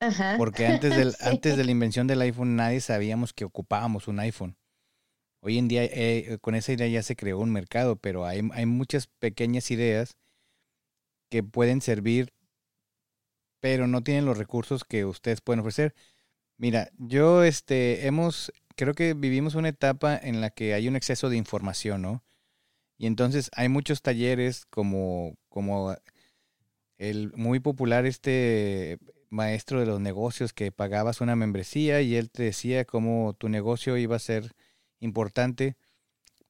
Ajá. 0.00 0.36
Porque 0.38 0.66
antes, 0.66 0.96
del, 0.96 1.14
antes 1.20 1.56
de 1.56 1.64
la 1.64 1.70
invención 1.70 2.06
del 2.06 2.22
iPhone 2.22 2.56
nadie 2.56 2.80
sabíamos 2.80 3.32
que 3.32 3.44
ocupábamos 3.44 4.08
un 4.08 4.18
iPhone. 4.20 4.56
Hoy 5.42 5.58
en 5.58 5.68
día 5.68 5.84
eh, 5.84 6.38
con 6.40 6.54
esa 6.54 6.72
idea 6.72 6.86
ya 6.88 7.02
se 7.02 7.16
creó 7.16 7.38
un 7.38 7.50
mercado, 7.50 7.96
pero 7.96 8.26
hay, 8.26 8.42
hay 8.52 8.66
muchas 8.66 9.06
pequeñas 9.06 9.70
ideas 9.70 10.16
que 11.30 11.42
pueden 11.42 11.80
servir 11.80 12.32
pero 13.60 13.86
no 13.86 14.02
tienen 14.02 14.24
los 14.24 14.38
recursos 14.38 14.84
que 14.84 15.04
ustedes 15.04 15.40
pueden 15.40 15.60
ofrecer. 15.60 15.94
Mira, 16.56 16.90
yo 16.98 17.44
este 17.44 18.06
hemos 18.06 18.52
creo 18.76 18.94
que 18.94 19.14
vivimos 19.14 19.54
una 19.54 19.68
etapa 19.68 20.16
en 20.16 20.40
la 20.40 20.50
que 20.50 20.74
hay 20.74 20.88
un 20.88 20.96
exceso 20.96 21.28
de 21.28 21.36
información, 21.36 22.02
¿no? 22.02 22.24
Y 23.00 23.06
entonces 23.06 23.50
hay 23.54 23.70
muchos 23.70 24.02
talleres 24.02 24.66
como 24.66 25.34
como 25.48 25.96
el 26.98 27.32
muy 27.34 27.58
popular 27.58 28.04
este 28.04 28.98
maestro 29.30 29.80
de 29.80 29.86
los 29.86 30.00
negocios 30.00 30.52
que 30.52 30.70
pagabas 30.70 31.22
una 31.22 31.34
membresía 31.34 32.02
y 32.02 32.16
él 32.16 32.30
te 32.30 32.42
decía 32.42 32.84
cómo 32.84 33.32
tu 33.38 33.48
negocio 33.48 33.96
iba 33.96 34.16
a 34.16 34.18
ser 34.18 34.54
importante, 35.00 35.78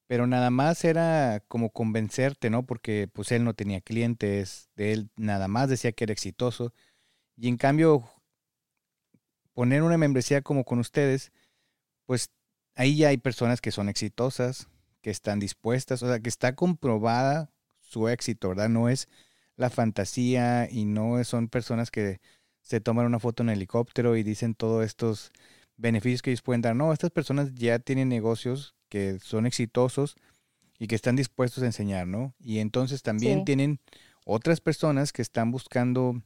pero 0.09 0.27
nada 0.27 0.51
más 0.51 0.85
era 0.85 1.41
como 1.47 1.71
convencerte, 1.71 2.51
¿no? 2.51 2.67
Porque 2.67 3.09
pues 3.13 3.31
él 3.31 3.45
no 3.45 3.55
tenía 3.55 3.81
clientes, 3.81 4.71
de 4.75 4.93
él 4.93 5.11
nada 5.17 5.47
más 5.47 5.69
decía 5.69 5.93
que 5.93 6.03
era 6.03 6.13
exitoso 6.13 6.75
y 7.37 7.49
en 7.49 7.59
cambio, 7.59 8.11
poner 9.55 9.83
una 9.83 9.99
membresía 9.99 10.43
como 10.43 10.65
con 10.65 10.81
ustedes, 10.81 11.33
pues 12.07 12.31
ahí 12.75 12.97
ya 12.97 13.09
hay 13.11 13.19
personas 13.19 13.61
que 13.61 13.71
son 13.71 13.89
exitosas, 13.89 14.69
que 15.03 15.11
están 15.11 15.41
dispuestas, 15.41 16.03
o 16.03 16.09
sea, 16.09 16.21
que 16.21 16.29
está 16.29 16.55
comprobada 16.55 17.51
su 17.81 18.09
éxito, 18.09 18.51
¿verdad? 18.51 18.69
No 18.69 18.89
es 18.89 19.09
la 19.57 19.71
fantasía 19.71 20.69
y 20.71 20.85
no 20.85 21.23
son 21.25 21.49
personas 21.49 21.91
que 21.91 22.21
se 22.63 22.81
toman 22.81 23.07
una 23.07 23.19
foto 23.19 23.43
en 23.43 23.51
helicóptero 23.51 24.17
y 24.17 24.23
dicen 24.23 24.55
todos 24.55 24.85
estos 24.85 25.33
beneficios 25.77 26.23
que 26.23 26.31
ellos 26.31 26.43
pueden 26.43 26.63
dar. 26.63 26.77
No, 26.77 26.93
estas 26.93 27.11
personas 27.11 27.55
ya 27.55 27.79
tienen 27.79 28.09
negocios 28.09 28.75
que 28.89 29.19
son 29.21 29.47
exitosos 29.47 30.17
y 30.79 30.87
que 30.87 30.95
están 30.95 31.17
dispuestos 31.17 31.63
a 31.63 31.67
enseñar, 31.67 32.07
¿no? 32.07 32.35
Y 32.39 32.59
entonces 32.59 33.03
también 33.03 33.45
tienen 33.45 33.81
otras 34.25 34.61
personas 34.61 35.13
que 35.13 35.23
están 35.23 35.51
buscando 35.51 36.23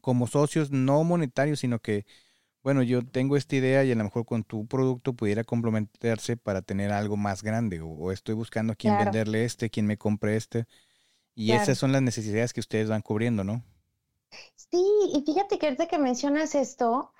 como 0.00 0.26
socios 0.26 0.70
no 0.70 1.02
monetarios, 1.04 1.60
sino 1.60 1.80
que, 1.80 2.06
bueno, 2.66 2.82
yo 2.82 3.06
tengo 3.06 3.36
esta 3.36 3.54
idea 3.54 3.84
y 3.84 3.92
a 3.92 3.94
lo 3.94 4.02
mejor 4.02 4.26
con 4.26 4.42
tu 4.42 4.66
producto 4.66 5.12
pudiera 5.12 5.44
complementarse 5.44 6.36
para 6.36 6.62
tener 6.62 6.90
algo 6.90 7.16
más 7.16 7.44
grande 7.44 7.80
o, 7.80 8.10
estoy 8.10 8.34
buscando 8.34 8.74
quién 8.76 8.98
venderle 8.98 9.44
este, 9.44 9.70
quién 9.70 9.86
me 9.86 9.96
compre 9.96 10.34
este. 10.34 10.66
Y 11.32 11.52
esas 11.52 11.78
son 11.78 11.92
las 11.92 12.02
necesidades 12.02 12.52
que 12.52 12.58
ustedes 12.58 12.88
van 12.88 13.02
cubriendo, 13.02 13.44
¿no? 13.44 13.62
Sí, 14.56 14.84
y 15.14 15.22
fíjate 15.24 15.60
que 15.60 15.66
ahorita 15.66 15.86
que 15.86 15.98
mencionas 15.98 16.56
esto, 16.56 17.12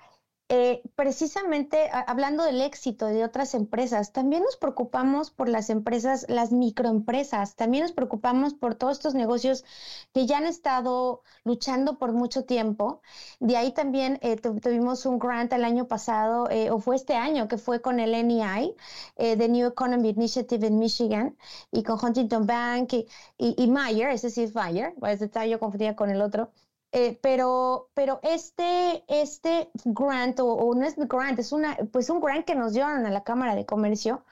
eh, 0.49 0.81
precisamente 0.95 1.89
hablando 1.91 2.43
del 2.45 2.61
éxito 2.61 3.07
de 3.07 3.25
otras 3.25 3.53
empresas, 3.53 4.13
también 4.13 4.43
nos 4.43 4.55
preocupamos 4.55 5.29
por 5.29 5.49
las 5.49 5.69
empresas, 5.69 6.25
las 6.29 6.53
microempresas, 6.53 7.55
también 7.55 7.83
nos 7.83 7.91
preocupamos 7.91 8.53
por 8.53 8.75
todos 8.75 8.97
estos 8.97 9.13
negocios 9.13 9.65
que 10.13 10.25
ya 10.25 10.37
han 10.37 10.45
estado 10.45 11.21
luchando 11.43 11.97
por 11.97 12.13
mucho 12.13 12.45
tiempo. 12.45 13.01
De 13.39 13.57
ahí 13.57 13.73
también 13.73 14.19
eh, 14.21 14.37
tuvimos 14.37 15.05
un 15.05 15.19
grant 15.19 15.51
el 15.51 15.65
año 15.65 15.87
pasado, 15.87 16.49
eh, 16.49 16.71
o 16.71 16.79
fue 16.79 16.95
este 16.95 17.15
año, 17.15 17.47
que 17.49 17.57
fue 17.57 17.81
con 17.81 17.99
el 17.99 18.11
NEI, 18.11 18.75
The 19.17 19.49
New 19.49 19.67
Economy 19.67 20.09
Initiative 20.09 20.67
en 20.67 20.79
Michigan, 20.79 21.37
y 21.71 21.83
con 21.83 21.99
Huntington 22.03 22.45
Bank 22.47 22.93
y, 22.93 23.07
y, 23.37 23.67
Meyer, 23.67 24.09
ese 24.11 24.29
sí 24.29 24.43
es 24.43 24.55
Meyer, 24.55 24.93
pues 24.99 25.21
estaba 25.21 25.45
yo 25.45 25.59
confundida 25.59 25.95
con 25.95 26.09
el 26.09 26.21
otro. 26.21 26.51
Eh, 26.93 27.19
pero, 27.21 27.89
pero 27.93 28.19
este, 28.23 29.03
este 29.09 29.69
grant, 29.83 30.39
o, 30.39 30.73
es 30.81 30.95
grant, 30.95 31.37
es 31.37 31.51
una, 31.51 31.75
pues 31.91 32.09
un 32.09 32.21
grant 32.21 32.45
que 32.45 32.55
nos 32.55 32.73
dieron 32.73 33.05
a 33.05 33.09
la 33.11 33.23
Cámara 33.23 33.55
de 33.55 33.65
Comercio, 33.65 34.23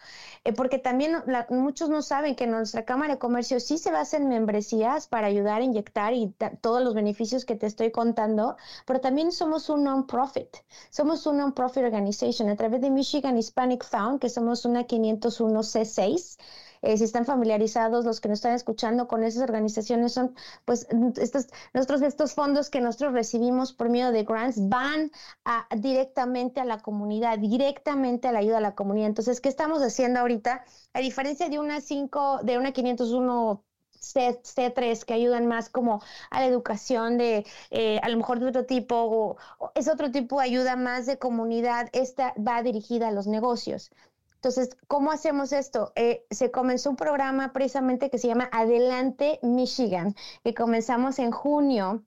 eh, 0.46 0.54
porque 0.54 0.80
también 0.80 1.22
muchos 1.50 1.90
no 1.90 2.02
saben 2.02 2.34
que 2.36 2.46
en 2.46 2.52
nuestra 2.52 2.86
Cámara 2.86 3.16
de 3.16 3.20
Comercio 3.20 3.60
sí 3.60 3.78
se 3.78 3.92
basan 3.92 4.30
membresías 4.30 5.08
para 5.08 5.28
ayudar 5.28 5.62
a 5.62 5.66
inyectar 5.66 6.14
y 6.14 6.34
todos 6.62 6.82
los 6.82 6.94
beneficios 6.94 7.44
que 7.44 7.56
te 7.56 7.66
estoy 7.68 7.92
contando, 7.92 8.56
pero 8.86 9.02
también 9.02 9.34
somos 9.34 9.70
un 9.70 9.84
non-profit, 9.84 10.56
somos 10.90 11.28
un 11.28 11.38
non-profit 11.38 11.84
organization. 11.84 12.50
A 12.50 12.56
través 12.56 12.80
de 12.82 12.90
Michigan 12.90 13.38
Hispanic 13.38 13.84
Found, 13.84 14.20
que 14.22 14.30
somos 14.30 14.64
una 14.66 14.86
501 14.86 15.60
C6, 15.62 16.38
eh, 16.86 16.98
si 16.98 17.04
están 17.04 17.26
familiarizados, 17.26 18.06
los 18.06 18.22
que 18.22 18.30
nos 18.30 18.38
están 18.38 18.54
escuchando 18.54 19.08
con 19.08 19.24
esas 19.24 19.44
organizaciones, 19.44 20.14
son 20.14 20.36
pues 20.66 20.88
estos, 21.18 21.48
nosotros, 21.74 22.02
estos 22.02 22.34
fondos 22.34 22.70
que 22.70 22.82
nosotros 22.82 23.14
recibimos 23.14 23.74
por 23.74 23.90
medio 23.90 24.12
de 24.12 24.24
grants 24.24 24.70
van 24.70 25.12
directamente 25.78 26.60
a 26.62 26.66
la 26.66 26.80
comunidad, 26.80 27.40
directamente 27.40 28.28
a 28.28 28.32
la 28.32 28.40
ayuda 28.40 28.58
a 28.58 28.62
la 28.62 28.76
comunidad. 28.76 29.08
Entonces, 29.08 29.42
¿qué 29.42 29.50
estamos 29.50 29.82
haciendo 29.82 30.20
ahorita? 30.20 30.64
A 30.94 31.00
diferencia 31.00 31.50
de 31.50 31.60
una 31.60 31.82
5, 31.82 32.42
de 32.44 32.58
una 32.58 32.72
501 32.72 33.64
C, 34.00 34.40
C3 34.44 35.04
que 35.04 35.14
ayudan 35.14 35.48
más 35.48 35.70
como 35.70 36.02
a 36.30 36.40
la 36.40 36.46
educación 36.46 37.18
de 37.18 37.46
eh, 37.72 38.00
a 38.04 38.10
lo 38.10 38.18
mejor 38.18 38.40
de 38.40 38.48
otro 38.48 38.66
tipo 38.66 38.96
o, 38.96 39.38
o, 39.60 39.72
es 39.76 39.88
otro 39.88 40.12
tipo 40.12 40.40
de 40.40 40.46
ayuda 40.46 40.76
más 40.76 41.06
de 41.06 41.18
comunidad, 41.18 41.90
esta 41.94 42.34
va 42.38 42.62
dirigida 42.64 43.08
a 43.08 43.12
los 43.12 43.28
negocios. 43.28 43.92
Entonces, 44.36 44.78
¿cómo 44.88 45.12
hacemos 45.12 45.52
esto? 45.54 45.92
Eh, 45.96 46.26
se 46.30 46.52
comenzó 46.52 46.90
un 46.92 46.96
programa 46.96 47.52
precisamente 47.54 48.10
que 48.10 48.20
se 48.20 48.28
llama 48.28 48.50
Adelante 48.52 49.40
Michigan, 49.42 50.16
que 50.44 50.54
comenzamos 50.54 51.20
en 51.20 51.32
junio 51.32 52.06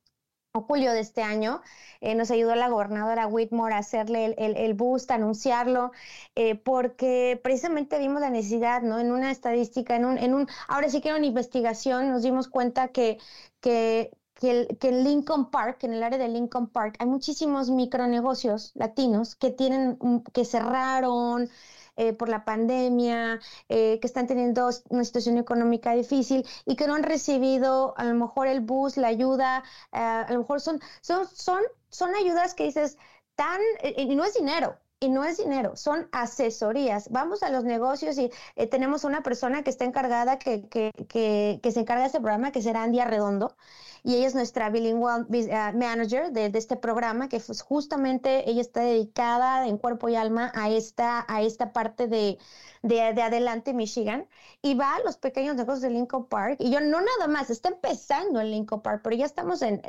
o 0.52 0.62
julio 0.62 0.92
de 0.92 1.00
este 1.00 1.22
año. 1.22 1.60
Eh, 2.00 2.14
nos 2.14 2.30
ayudó 2.30 2.54
la 2.54 2.68
gobernadora 2.68 3.26
Whitmore 3.26 3.74
a 3.74 3.78
hacerle 3.78 4.34
el, 4.38 4.56
el, 4.56 4.74
boost, 4.74 5.10
anunciarlo, 5.10 5.92
eh, 6.34 6.54
porque 6.54 7.40
precisamente 7.42 7.98
vimos 7.98 8.20
la 8.20 8.30
necesidad, 8.30 8.82
¿no? 8.82 8.98
En 8.98 9.10
una 9.12 9.30
estadística, 9.30 9.96
en 9.96 10.04
un, 10.04 10.18
en 10.18 10.34
un, 10.34 10.46
ahora 10.68 10.88
sí 10.88 11.00
que 11.00 11.08
en 11.10 11.16
una 11.16 11.26
investigación, 11.26 12.10
nos 12.10 12.22
dimos 12.22 12.48
cuenta 12.48 12.88
que, 12.88 13.18
que, 13.60 14.10
que, 14.34 14.76
que 14.80 14.88
en 14.88 15.04
Lincoln 15.04 15.50
Park, 15.50 15.84
en 15.84 15.92
el 15.94 16.02
área 16.02 16.18
de 16.18 16.28
Lincoln 16.28 16.68
Park, 16.68 16.96
hay 17.00 17.06
muchísimos 17.06 17.70
micronegocios 17.70 18.72
latinos 18.74 19.34
que 19.34 19.50
tienen, 19.50 19.98
que 20.32 20.44
cerraron, 20.44 21.50
eh, 21.98 22.12
por 22.14 22.28
la 22.28 22.44
pandemia, 22.44 23.40
eh, 23.68 23.98
que 24.00 24.06
están 24.06 24.26
teniendo 24.26 24.70
una 24.88 25.04
situación 25.04 25.36
económica 25.38 25.92
difícil 25.92 26.46
y 26.64 26.76
que 26.76 26.86
no 26.86 26.94
han 26.94 27.02
recibido 27.02 27.94
a 27.98 28.04
lo 28.04 28.14
mejor 28.14 28.46
el 28.46 28.60
bus, 28.60 28.96
la 28.96 29.08
ayuda, 29.08 29.64
a 29.92 30.26
lo 30.32 30.38
mejor 30.40 30.60
son, 30.60 30.80
son, 31.02 31.26
son, 31.26 31.62
son 31.90 32.14
ayudas 32.14 32.54
que 32.54 32.64
dices 32.64 32.96
tan, 33.34 33.60
y 33.96 34.16
no 34.16 34.24
es 34.24 34.34
dinero, 34.34 34.78
y 35.00 35.08
no 35.10 35.24
es 35.24 35.38
dinero, 35.38 35.76
son 35.76 36.08
asesorías. 36.12 37.10
Vamos 37.10 37.42
a 37.42 37.50
los 37.50 37.64
negocios 37.64 38.18
y 38.18 38.30
eh, 38.56 38.66
tenemos 38.66 39.04
una 39.04 39.22
persona 39.22 39.62
que 39.62 39.70
está 39.70 39.84
encargada, 39.84 40.38
que, 40.38 40.68
que, 40.68 40.92
que, 41.08 41.60
que, 41.62 41.72
se 41.72 41.80
encarga 41.80 42.02
de 42.02 42.06
este 42.08 42.20
programa, 42.20 42.50
que 42.52 42.62
será 42.62 42.82
Andia 42.82 43.04
Redondo, 43.04 43.56
y 44.02 44.14
ella 44.14 44.26
es 44.26 44.34
nuestra 44.34 44.70
bilingual 44.70 45.26
uh, 45.28 45.78
manager 45.78 46.32
de, 46.32 46.50
de, 46.50 46.58
este 46.58 46.76
programa, 46.76 47.28
que 47.28 47.40
pues, 47.40 47.62
justamente 47.62 48.48
ella 48.48 48.60
está 48.60 48.80
dedicada 48.80 49.66
en 49.66 49.78
cuerpo 49.78 50.08
y 50.08 50.16
alma 50.16 50.52
a 50.54 50.70
esta, 50.70 51.24
a 51.28 51.42
esta 51.42 51.72
parte 51.72 52.06
de, 52.06 52.38
de, 52.82 53.00
Adelante 53.00 53.72
Michigan 53.72 54.28
y 54.62 54.74
va 54.74 54.96
a 54.96 55.00
los 55.00 55.16
pequeños 55.16 55.56
negocios 55.56 55.82
de 55.82 55.90
Lincoln 55.90 56.26
Park. 56.26 56.56
Y 56.60 56.70
yo 56.70 56.80
no 56.80 57.00
nada 57.00 57.28
más, 57.28 57.50
está 57.50 57.68
empezando 57.68 58.40
en 58.40 58.50
Lincoln 58.50 58.82
Park, 58.82 59.00
pero 59.02 59.16
ya 59.16 59.26
estamos 59.26 59.62
en, 59.62 59.82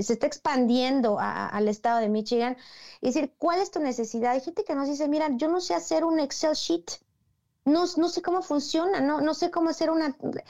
se 0.00 0.12
está 0.12 0.26
expandiendo 0.26 1.18
al 1.20 1.68
estado 1.68 2.00
de 2.00 2.08
Michigan. 2.08 2.56
Y 3.00 3.08
decir, 3.08 3.34
¿cuál 3.38 3.60
es 3.60 3.70
tu 3.70 3.80
necesidad? 3.80 4.32
Hay 4.32 4.40
gente 4.40 4.64
que 4.64 4.74
nos 4.74 4.88
dice, 4.88 5.08
mira, 5.08 5.28
yo 5.36 5.48
no 5.48 5.60
sé 5.60 5.74
hacer 5.74 6.04
un 6.04 6.20
Excel 6.20 6.54
sheet. 6.54 6.90
No, 7.64 7.84
no 7.96 8.08
sé 8.08 8.22
cómo 8.22 8.40
funciona, 8.40 9.00
no, 9.00 9.20
no 9.20 9.34
sé 9.34 9.50
cómo 9.50 9.68
hacer 9.68 9.90
una 9.90 10.06
eh, 10.06 10.44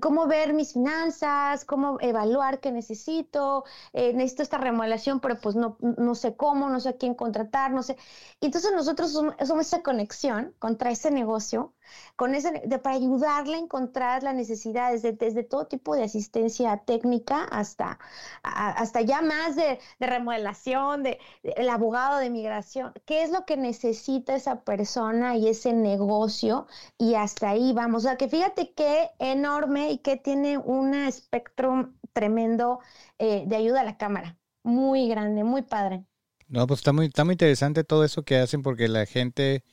cómo 0.00 0.26
ver 0.26 0.52
mis 0.52 0.72
finanzas, 0.74 1.64
cómo 1.64 1.98
evaluar 2.00 2.60
qué 2.60 2.72
necesito, 2.72 3.64
eh, 3.92 4.12
necesito 4.12 4.42
esta 4.42 4.58
remodelación, 4.58 5.20
pero 5.20 5.40
pues 5.40 5.56
no, 5.56 5.78
no 5.80 6.14
sé 6.14 6.36
cómo, 6.36 6.68
no 6.70 6.80
sé 6.80 6.90
a 6.90 6.96
quién 6.96 7.14
contratar, 7.14 7.72
no 7.72 7.82
sé. 7.82 7.96
Entonces 8.40 8.72
nosotros 8.72 9.12
somos, 9.12 9.34
esa 9.60 9.82
conexión 9.82 10.54
contra 10.58 10.90
ese 10.90 11.10
negocio 11.10 11.74
con 12.16 12.34
ese, 12.34 12.62
de, 12.64 12.78
para 12.78 12.96
ayudarle 12.96 13.56
a 13.56 13.60
encontrar 13.60 14.22
las 14.22 14.34
necesidades 14.34 15.02
desde 15.02 15.42
todo 15.44 15.66
tipo 15.66 15.94
de 15.94 16.04
asistencia 16.04 16.76
técnica 16.78 17.44
hasta, 17.44 17.98
hasta 18.42 19.00
ya 19.00 19.22
más 19.22 19.56
de, 19.56 19.78
remodelación, 20.00 21.02
de, 21.02 21.18
el 21.42 21.68
abogado 21.68 22.18
de 22.18 22.30
migración, 22.30 22.92
qué 23.04 23.22
es 23.22 23.30
lo 23.30 23.44
que 23.44 23.56
necesita 23.56 24.34
esa 24.34 24.62
persona 24.62 25.36
y 25.36 25.48
ese 25.48 25.72
negocio 25.72 26.66
y 26.98 27.14
hasta 27.14 27.50
ahí 27.50 27.72
vamos. 27.72 28.04
O 28.04 28.08
sea, 28.08 28.16
que 28.16 28.28
fíjate 28.28 28.72
qué 28.74 29.10
enorme 29.18 29.92
y 29.92 29.98
que 29.98 30.16
tiene 30.16 30.58
un 30.58 30.94
espectro 30.94 31.92
tremendo 32.12 32.80
eh, 33.18 33.44
de 33.46 33.56
ayuda 33.56 33.80
a 33.80 33.84
la 33.84 33.96
cámara. 33.96 34.38
Muy 34.62 35.08
grande, 35.08 35.44
muy 35.44 35.62
padre. 35.62 36.04
No, 36.48 36.66
pues 36.66 36.80
está 36.80 36.92
muy, 36.92 37.06
está 37.06 37.24
muy 37.24 37.32
interesante 37.32 37.84
todo 37.84 38.04
eso 38.04 38.24
que 38.24 38.38
hacen 38.38 38.62
porque 38.62 38.88
la 38.88 39.04
gente 39.06 39.64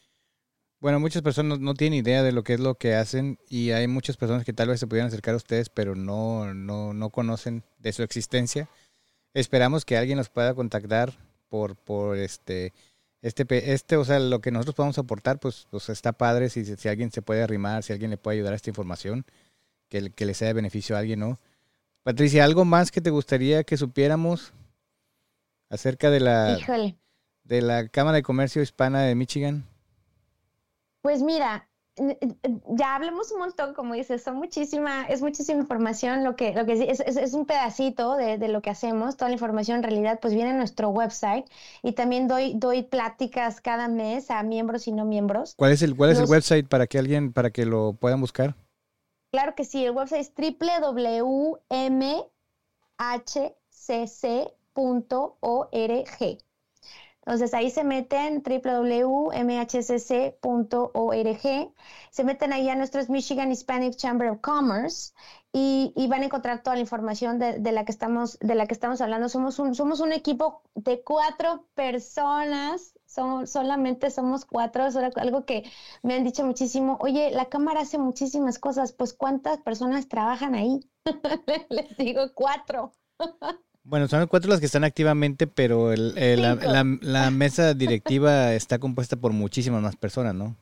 bueno, 0.84 1.00
muchas 1.00 1.22
personas 1.22 1.62
no 1.62 1.76
tienen 1.76 1.98
idea 2.00 2.24
de 2.24 2.34
lo 2.34 2.44
que 2.44 2.56
es 2.56 2.60
lo 2.60 2.76
que 2.76 2.94
hacen 2.94 3.40
y 3.48 3.72
hay 3.72 3.88
muchas 3.88 4.18
personas 4.18 4.44
que 4.44 4.52
tal 4.52 4.68
vez 4.68 4.82
se 4.82 4.86
pudieran 4.86 5.08
acercar 5.08 5.34
a 5.34 5.38
ustedes, 5.38 5.70
pero 5.70 5.96
no, 5.96 6.54
no, 6.54 6.94
no 6.94 7.10
conocen 7.10 7.64
de 7.80 7.94
su 7.94 8.04
existencia. 8.04 8.68
Esperamos 9.34 9.86
que 9.86 9.96
alguien 9.96 10.18
nos 10.18 10.28
pueda 10.28 10.54
contactar 10.54 11.14
por, 11.48 11.78
por 11.78 12.18
este, 12.18 12.74
este, 13.22 13.72
este, 13.72 13.96
o 13.96 14.04
sea, 14.04 14.20
lo 14.20 14.42
que 14.42 14.52
nosotros 14.52 14.76
podamos 14.76 14.98
aportar, 14.98 15.40
pues, 15.40 15.68
pues 15.72 15.88
está 15.88 16.12
padre 16.12 16.50
si, 16.50 16.66
si 16.66 16.90
alguien 16.90 17.14
se 17.14 17.22
puede 17.22 17.44
arrimar, 17.44 17.84
si 17.84 17.94
alguien 17.94 18.12
le 18.12 18.18
puede 18.18 18.40
ayudar 18.40 18.52
a 18.52 18.58
esta 18.58 18.70
información, 18.70 19.26
que, 19.88 20.10
que 20.10 20.26
le 20.26 20.34
sea 20.34 20.50
de 20.50 20.54
beneficio 20.54 20.98
a 20.98 21.00
alguien, 21.00 21.22
¿no? 21.22 21.40
Patricia, 22.04 22.44
¿algo 22.44 22.66
más 22.66 22.92
que 22.92 23.00
te 23.00 23.10
gustaría 23.10 23.64
que 23.64 23.78
supiéramos 23.78 24.52
acerca 25.70 26.10
de 26.10 26.20
la, 26.20 26.58
de 27.46 27.62
la 27.62 27.88
Cámara 27.88 28.18
de 28.18 28.24
Comercio 28.24 28.62
Hispana 28.62 29.04
de 29.04 29.16
Michigan? 29.16 29.64
Pues 31.04 31.22
mira, 31.22 31.70
ya 31.98 32.96
hablemos 32.96 33.32
un 33.34 33.40
montón, 33.40 33.74
como 33.74 33.94
dices, 33.94 34.24
son 34.24 34.38
muchísima, 34.38 35.06
es 35.08 35.22
muchísima 35.22 35.60
información, 35.60 36.24
lo 36.24 36.38
que, 36.38 36.54
lo 36.54 36.66
que 36.66 36.90
es, 36.90 37.02
es, 37.02 37.34
un 37.34 37.46
pedacito 37.46 38.16
de, 38.16 38.38
de, 38.38 38.48
lo 38.48 38.62
que 38.62 38.70
hacemos, 38.70 39.18
toda 39.18 39.28
la 39.28 39.34
información 39.34 39.78
en 39.78 39.84
realidad 39.84 40.20
pues 40.22 40.34
viene 40.34 40.52
en 40.52 40.58
nuestro 40.58 40.90
website 40.90 41.46
y 41.82 41.92
también 41.92 42.30
doy, 42.30 42.54
doy 42.56 42.84
pláticas 42.84 43.60
cada 43.60 43.90
mes 43.90 44.32
a 44.32 44.42
miembros 44.44 44.88
y 44.88 44.94
no 44.94 45.04
miembros. 45.04 45.56
¿Cuál 45.58 45.74
es 45.74 45.82
el, 45.82 45.94
cuál 45.96 46.12
es 46.12 46.20
el 46.20 46.26
website 46.26 46.70
para 46.70 46.88
que 46.88 46.98
alguien, 46.98 47.34
para 47.34 47.52
que 47.52 47.66
lo 47.66 47.94
puedan 47.94 48.22
buscar? 48.22 48.56
Claro 49.34 49.54
que 49.56 49.66
sí, 49.66 49.84
el 49.84 49.92
website 49.92 50.22
es 50.22 50.32
www.mhcc.org. 50.34 51.64
Entonces 57.26 57.54
ahí 57.54 57.70
se 57.70 57.86
meten 57.86 58.44
www.mhcc.org, 58.44 59.34
se 62.12 62.24
meten 62.26 62.52
ahí 62.52 62.68
a 62.70 62.76
nuestros 62.76 63.10
Michigan 63.10 63.50
Hispanic 63.52 63.96
Chamber 63.96 64.30
of 64.30 64.42
Commerce 64.42 65.14
y, 65.54 65.94
van 66.10 66.24
a 66.24 66.26
encontrar 66.26 66.64
toda 66.64 66.76
la 66.76 66.82
información 66.82 67.40
de, 67.40 67.72
la 67.72 67.86
que 67.86 67.94
estamos, 67.94 68.38
de 68.40 68.56
la 68.56 68.66
que 68.66 68.74
estamos 68.74 69.00
hablando. 69.00 69.30
Somos 69.30 69.58
un, 69.60 69.74
somos 69.74 70.02
un 70.02 70.12
equipo 70.12 70.64
de 70.76 71.02
cuatro 71.02 71.66
personas, 71.76 72.94
somos, 73.06 73.52
solamente 73.52 74.10
somos 74.10 74.44
cuatro, 74.44 74.86
es 74.86 74.96
algo 74.98 75.46
que 75.46 75.64
me 76.02 76.16
han 76.16 76.26
dicho 76.26 76.44
muchísimo. 76.44 76.98
Oye, 77.00 77.32
la 77.32 77.46
Cámara 77.46 77.82
hace 77.82 78.00
muchísimas 78.00 78.60
cosas, 78.60 78.92
pues 78.92 79.14
¿cuántas 79.14 79.60
personas 79.60 80.10
trabajan 80.10 80.56
ahí? 80.56 80.82
Les 81.70 81.96
digo 81.98 82.24
cuatro. 82.36 82.92
Bueno, 83.86 84.08
son 84.08 84.28
cuatro 84.28 84.50
las 84.50 84.60
que 84.60 84.66
están 84.66 84.86
activamente, 84.86 85.46
pero 85.46 85.92
el, 85.92 86.14
la, 86.42 87.32
mesa 87.32 87.74
directiva 87.74 88.54
está 88.54 88.80
compuesta 88.80 89.18
por 89.18 89.34
muchísimas 89.34 89.82
más 89.82 89.96
personas, 89.96 90.34
¿no? 90.34 90.56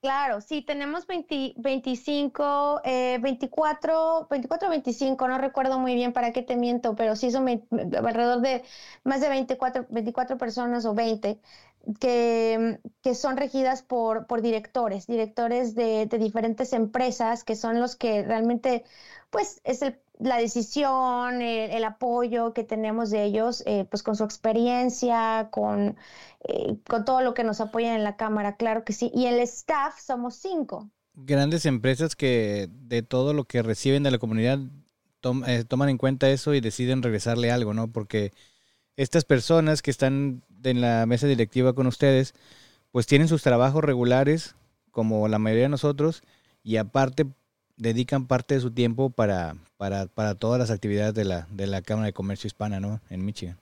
Claro, 0.00 0.40
sí, 0.40 0.62
tenemos 0.62 1.06
25, 1.06 2.80
24, 2.84 4.28
24 4.30 4.68
25, 4.68 5.28
no 5.28 5.38
recuerdo 5.38 5.80
muy 5.80 5.94
bien 5.94 6.12
para 6.12 6.32
qué 6.32 6.42
te 6.42 6.54
miento, 6.54 6.94
pero 6.94 7.16
sí 7.16 7.30
son 7.30 7.48
alrededor 7.48 8.40
de 8.40 8.62
más 9.02 9.20
de 9.20 9.28
24, 9.28 9.86
24 9.90 10.38
personas 10.38 10.84
o 10.84 10.94
20 10.94 11.40
que, 11.98 12.78
que 13.02 13.14
son 13.14 13.36
regidas 13.36 13.82
por, 13.82 14.26
por 14.26 14.42
directores, 14.42 15.06
directores 15.06 15.74
de, 15.74 16.06
de 16.06 16.18
diferentes 16.18 16.72
empresas 16.72 17.44
que 17.44 17.56
son 17.56 17.80
los 17.80 17.96
que 17.96 18.22
realmente, 18.22 18.84
pues, 19.30 19.60
es 19.64 19.82
el 19.82 19.98
la 20.18 20.38
decisión, 20.38 21.42
el, 21.42 21.84
apoyo 21.84 22.52
que 22.52 22.64
tenemos 22.64 23.10
de 23.10 23.24
ellos, 23.24 23.62
eh, 23.66 23.86
pues 23.90 24.02
con 24.02 24.16
su 24.16 24.24
experiencia, 24.24 25.48
con, 25.50 25.96
eh, 26.44 26.76
con 26.88 27.04
todo 27.04 27.20
lo 27.20 27.34
que 27.34 27.44
nos 27.44 27.60
apoyan 27.60 27.96
en 27.96 28.04
la 28.04 28.16
Cámara, 28.16 28.56
claro 28.56 28.84
que 28.84 28.92
sí. 28.92 29.10
Y 29.14 29.26
el 29.26 29.38
staff 29.40 30.00
somos 30.00 30.36
cinco. 30.36 30.90
Grandes 31.14 31.66
empresas 31.66 32.16
que 32.16 32.68
de 32.70 33.02
todo 33.02 33.32
lo 33.32 33.44
que 33.44 33.62
reciben 33.62 34.02
de 34.02 34.10
la 34.10 34.18
comunidad 34.18 34.58
eh, 35.46 35.64
toman 35.66 35.88
en 35.88 35.98
cuenta 35.98 36.30
eso 36.30 36.54
y 36.54 36.60
deciden 36.60 37.02
regresarle 37.02 37.50
algo, 37.50 37.74
¿no? 37.74 37.88
Porque 37.88 38.32
estas 38.96 39.24
personas 39.24 39.82
que 39.82 39.90
están 39.90 40.42
en 40.62 40.80
la 40.80 41.06
mesa 41.06 41.26
directiva 41.26 41.74
con 41.74 41.86
ustedes, 41.86 42.34
pues 42.92 43.06
tienen 43.06 43.28
sus 43.28 43.42
trabajos 43.42 43.84
regulares, 43.84 44.54
como 44.90 45.28
la 45.28 45.38
mayoría 45.38 45.64
de 45.64 45.70
nosotros, 45.70 46.22
y 46.62 46.76
aparte 46.76 47.26
dedican 47.76 48.26
parte 48.26 48.54
de 48.54 48.60
su 48.60 48.70
tiempo 48.70 49.10
para, 49.10 49.56
para, 49.76 50.06
para 50.06 50.34
todas 50.34 50.58
las 50.58 50.70
actividades 50.70 51.14
de 51.14 51.24
la, 51.24 51.46
de 51.50 51.66
la 51.66 51.82
Cámara 51.82 52.06
de 52.06 52.12
Comercio 52.12 52.48
Hispana, 52.48 52.80
¿no? 52.80 53.00
En 53.10 53.24
Michigan. 53.24 53.58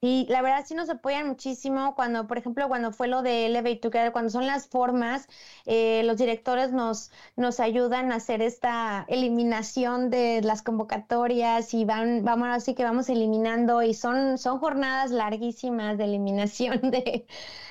Y 0.00 0.26
la 0.28 0.42
verdad 0.42 0.64
sí 0.66 0.74
nos 0.74 0.90
apoyan 0.90 1.26
muchísimo 1.26 1.94
cuando, 1.96 2.26
por 2.26 2.36
ejemplo, 2.38 2.68
cuando 2.68 2.92
fue 2.92 3.08
lo 3.08 3.22
de 3.22 3.46
Elevate 3.46 3.76
Together, 3.76 4.12
cuando 4.12 4.30
son 4.30 4.46
las 4.46 4.68
formas, 4.68 5.26
eh, 5.64 6.02
los 6.04 6.18
directores 6.18 6.70
nos, 6.72 7.10
nos 7.34 7.60
ayudan 7.60 8.12
a 8.12 8.16
hacer 8.16 8.42
esta 8.42 9.04
eliminación 9.08 10.10
de 10.10 10.42
las 10.42 10.62
convocatorias 10.62 11.72
y 11.74 11.84
van, 11.86 12.24
vamos 12.24 12.48
así 12.50 12.74
que 12.74 12.84
vamos 12.84 13.08
eliminando 13.08 13.82
y 13.82 13.94
son, 13.94 14.36
son 14.38 14.58
jornadas 14.58 15.10
larguísimas 15.10 15.96
de 15.98 16.04
eliminación 16.04 16.80
de, 16.90 17.26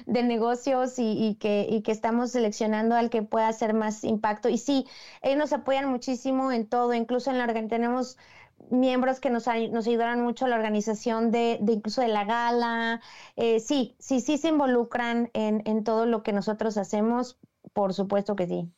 de 0.05 0.23
negocios 0.23 0.99
y, 0.99 1.03
y, 1.27 1.35
que, 1.35 1.67
y 1.69 1.81
que 1.83 1.91
estamos 1.91 2.31
seleccionando 2.31 2.95
al 2.95 3.09
que 3.09 3.21
pueda 3.21 3.47
hacer 3.47 3.73
más 3.73 4.03
impacto. 4.03 4.49
Y 4.49 4.57
sí, 4.57 4.87
ellos 5.21 5.37
nos 5.37 5.53
apoyan 5.53 5.89
muchísimo 5.89 6.51
en 6.51 6.67
todo, 6.67 6.93
incluso 6.93 7.29
en 7.31 7.37
la 7.37 7.45
tenemos 7.67 8.17
miembros 8.69 9.19
que 9.19 9.29
nos, 9.29 9.45
nos 9.71 9.87
ayudaron 9.87 10.21
mucho 10.21 10.45
a 10.45 10.47
la 10.47 10.55
organización 10.55 11.31
de, 11.31 11.59
incluso 11.67 12.01
de 12.01 12.07
la 12.07 12.25
gala. 12.25 13.01
Eh, 13.35 13.59
sí, 13.59 13.95
sí, 13.99 14.21
sí 14.21 14.37
se 14.37 14.49
involucran 14.49 15.29
en, 15.33 15.83
todo 15.83 16.05
lo 16.05 16.23
que 16.23 16.33
nosotros 16.33 16.77
hacemos, 16.77 17.37
por 17.73 17.93
supuesto 17.93 18.35
que 18.35 18.47
sí. 18.47 18.69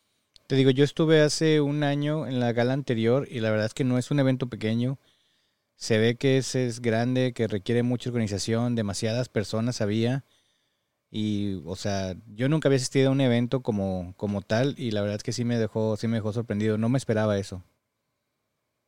Te 0.47 0.55
digo, 0.55 0.71
yo 0.71 0.83
estuve 0.83 1.21
hace 1.21 1.59
un 1.61 1.83
año 1.83 2.25
en 2.25 2.39
la 2.39 2.53
gala 2.53 2.73
anterior 2.73 3.27
y 3.29 3.41
la 3.41 3.49
verdad 3.51 3.65
es 3.65 3.73
que 3.73 3.83
no 3.83 3.97
es 3.97 4.11
un 4.11 4.19
evento 4.19 4.47
pequeño. 4.47 4.97
Se 5.75 5.97
ve 5.97 6.15
que 6.15 6.37
es, 6.37 6.55
es 6.55 6.81
grande, 6.81 7.33
que 7.33 7.47
requiere 7.47 7.83
mucha 7.83 8.09
organización, 8.09 8.75
demasiadas 8.75 9.29
personas 9.29 9.81
había. 9.81 10.25
Y, 11.11 11.61
o 11.65 11.75
sea, 11.75 12.15
yo 12.27 12.49
nunca 12.49 12.67
había 12.67 12.77
asistido 12.77 13.09
a 13.09 13.11
un 13.11 13.21
evento 13.21 13.61
como, 13.61 14.13
como 14.17 14.41
tal 14.41 14.75
y 14.77 14.91
la 14.91 15.01
verdad 15.01 15.17
es 15.17 15.23
que 15.23 15.31
sí 15.33 15.45
me 15.45 15.57
dejó, 15.57 15.97
sí 15.97 16.07
me 16.07 16.17
dejó 16.17 16.33
sorprendido. 16.33 16.77
No 16.77 16.89
me 16.89 16.97
esperaba 16.97 17.37
eso. 17.37 17.63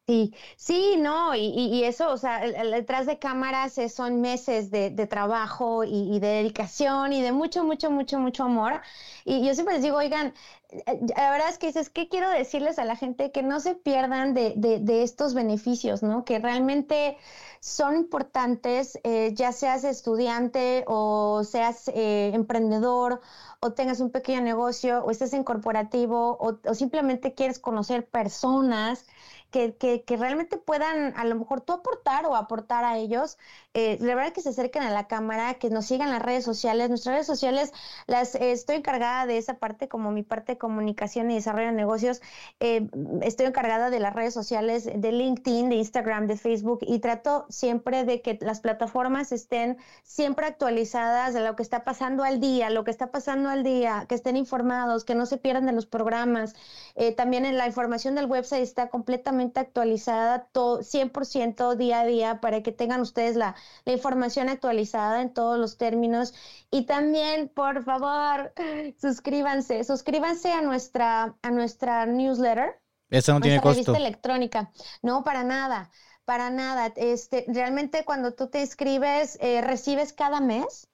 Sí, 0.10 0.34
sí, 0.56 0.96
no, 0.98 1.36
y, 1.36 1.84
eso, 1.84 2.10
o 2.10 2.18
sea, 2.18 2.40
detrás 2.40 3.06
de 3.06 3.20
cámaras 3.20 3.76
son 3.94 4.22
meses 4.22 4.72
de, 4.72 4.90
trabajo 5.08 5.84
y, 5.84 6.20
de 6.20 6.28
dedicación 6.28 7.14
y 7.14 7.22
de 7.22 7.32
mucho, 7.32 7.64
mucho, 7.64 7.92
mucho, 7.92 8.20
mucho 8.20 8.44
amor. 8.46 8.82
Y 9.24 9.46
yo 9.46 9.54
siempre 9.54 9.76
les 9.76 9.84
digo, 9.84 9.98
oigan, 9.98 10.34
eh, 10.72 11.00
la 11.16 11.30
verdad 11.30 11.50
es 11.50 11.60
que 11.60 11.68
dices, 11.68 11.92
¿qué 11.92 12.10
quiero 12.10 12.28
decirles 12.32 12.80
a 12.80 12.86
la 12.86 12.96
gente? 12.96 13.32
Que 13.32 13.44
no 13.44 13.60
se 13.60 13.76
pierdan 13.76 14.34
de, 14.34 14.56
de, 14.56 15.04
estos 15.04 15.36
beneficios, 15.36 16.02
¿no? 16.02 16.26
Que 16.26 16.40
realmente 16.40 17.16
son 17.60 17.96
importantes, 17.96 18.98
eh, 19.04 19.34
ya 19.36 19.52
seas 19.52 19.84
estudiante 19.84 20.86
o 20.88 21.44
seas 21.44 21.88
eh, 21.90 22.32
emprendedor 22.34 23.22
o 23.60 23.74
tengas 23.74 24.00
un 24.00 24.10
pequeño 24.10 24.42
negocio 24.42 25.04
o 25.04 25.12
estés 25.12 25.34
en 25.34 25.44
corporativo 25.44 26.36
o, 26.40 26.58
o 26.68 26.74
simplemente 26.74 27.36
quieres 27.36 27.60
conocer 27.60 28.08
personas 28.08 29.06
que, 29.52 29.76
que, 29.76 30.04
que, 30.04 30.18
realmente 30.18 30.58
puedan 30.58 31.14
a 31.18 31.26
lo 31.26 31.36
mejor 31.36 31.62
tú 31.62 31.74
aportar 31.74 32.26
o 32.26 32.36
aportar 32.36 32.84
a 32.84 32.98
ellos. 32.98 33.38
Eh, 33.76 33.98
la 34.02 34.16
verdad 34.16 34.34
que 34.34 34.42
se 34.42 34.50
acerquen 34.50 34.82
a 34.82 34.90
la 34.90 35.08
cámara, 35.08 35.54
que 35.56 35.70
nos 35.70 35.86
sigan 35.86 36.10
las 36.10 36.24
redes 36.24 36.44
sociales. 36.44 36.90
Nuestras 36.90 37.14
redes 37.14 37.28
sociales 37.28 37.72
las 38.08 38.34
eh, 38.34 38.52
estoy 38.52 38.78
encargada 38.78 39.28
de 39.28 39.38
esa 39.38 39.60
parte 39.60 39.88
como 39.88 40.12
mi 40.12 40.24
parte 40.24 40.54
de 40.54 40.58
comunicación 40.58 41.30
y 41.30 41.36
desarrollo 41.36 41.68
de 41.68 41.74
negocios. 41.74 42.20
Eh, 42.60 42.90
estoy 43.22 43.46
encargada 43.46 43.92
de 43.92 44.00
las 44.00 44.16
redes 44.16 44.34
sociales 44.34 44.90
de 44.92 45.12
LinkedIn, 45.12 45.70
de 45.70 45.76
Instagram, 45.76 46.26
de 46.26 46.38
Facebook 46.38 46.80
y 46.82 46.98
trato 46.98 47.46
siempre 47.50 48.06
de 48.06 48.22
que 48.24 48.40
las 48.42 48.60
plataformas 48.60 49.32
estén 49.32 49.78
siempre 50.04 50.48
actualizadas 50.48 51.36
de 51.36 51.42
lo 51.42 51.56
que 51.56 51.62
está 51.62 51.84
pasando 51.84 52.24
al 52.24 52.40
día, 52.40 52.72
lo 52.72 52.84
que 52.84 52.92
está 52.92 53.12
pasando 53.12 53.50
al 53.50 53.64
día, 53.64 54.06
que 54.10 54.16
estén 54.16 54.36
informados, 54.36 55.06
que 55.06 55.14
no 55.14 55.28
se 55.28 55.38
pierdan 55.38 55.68
de 55.68 55.74
los 55.74 55.86
programas. 55.86 56.56
Eh, 56.96 57.14
también 57.14 57.56
la 57.56 57.68
información 57.68 58.16
del 58.16 58.26
website 58.26 58.64
está 58.64 58.90
completamente 58.90 59.60
actualizada, 59.60 60.48
todo, 60.52 60.82
100% 60.82 61.76
día 61.76 62.00
a 62.02 62.06
día, 62.06 62.42
para 62.42 62.64
que 62.64 62.72
tengan 62.72 63.02
ustedes 63.02 63.36
la, 63.36 63.56
la 63.86 63.94
información 63.94 64.50
actualizada 64.50 65.22
en 65.22 65.34
todos 65.34 65.58
los 65.60 65.78
términos. 65.78 66.34
Y 66.72 66.86
también, 66.86 67.50
por 67.50 67.84
favor, 67.84 68.54
suscríbanse, 69.02 69.84
suscríbanse 69.84 70.52
a 70.52 70.62
nuestra, 70.62 71.36
a 71.42 71.52
nuestra 71.52 72.06
newsletter. 72.06 72.80
Esa 73.10 73.34
no 73.34 73.42
tiene 73.42 73.62
costo. 73.62 73.96
electrónica. 73.96 74.72
No, 75.02 75.24
para 75.24 75.44
nada, 75.44 75.90
para 76.26 76.50
nada. 76.50 76.94
Este, 76.96 77.46
realmente 77.48 78.06
cuando 78.06 78.34
tú 78.34 78.50
te 78.50 78.62
inscribes, 78.62 79.38
eh, 79.42 79.62
recibes 79.62 80.14
cada 80.14 80.40
mes 80.42 80.90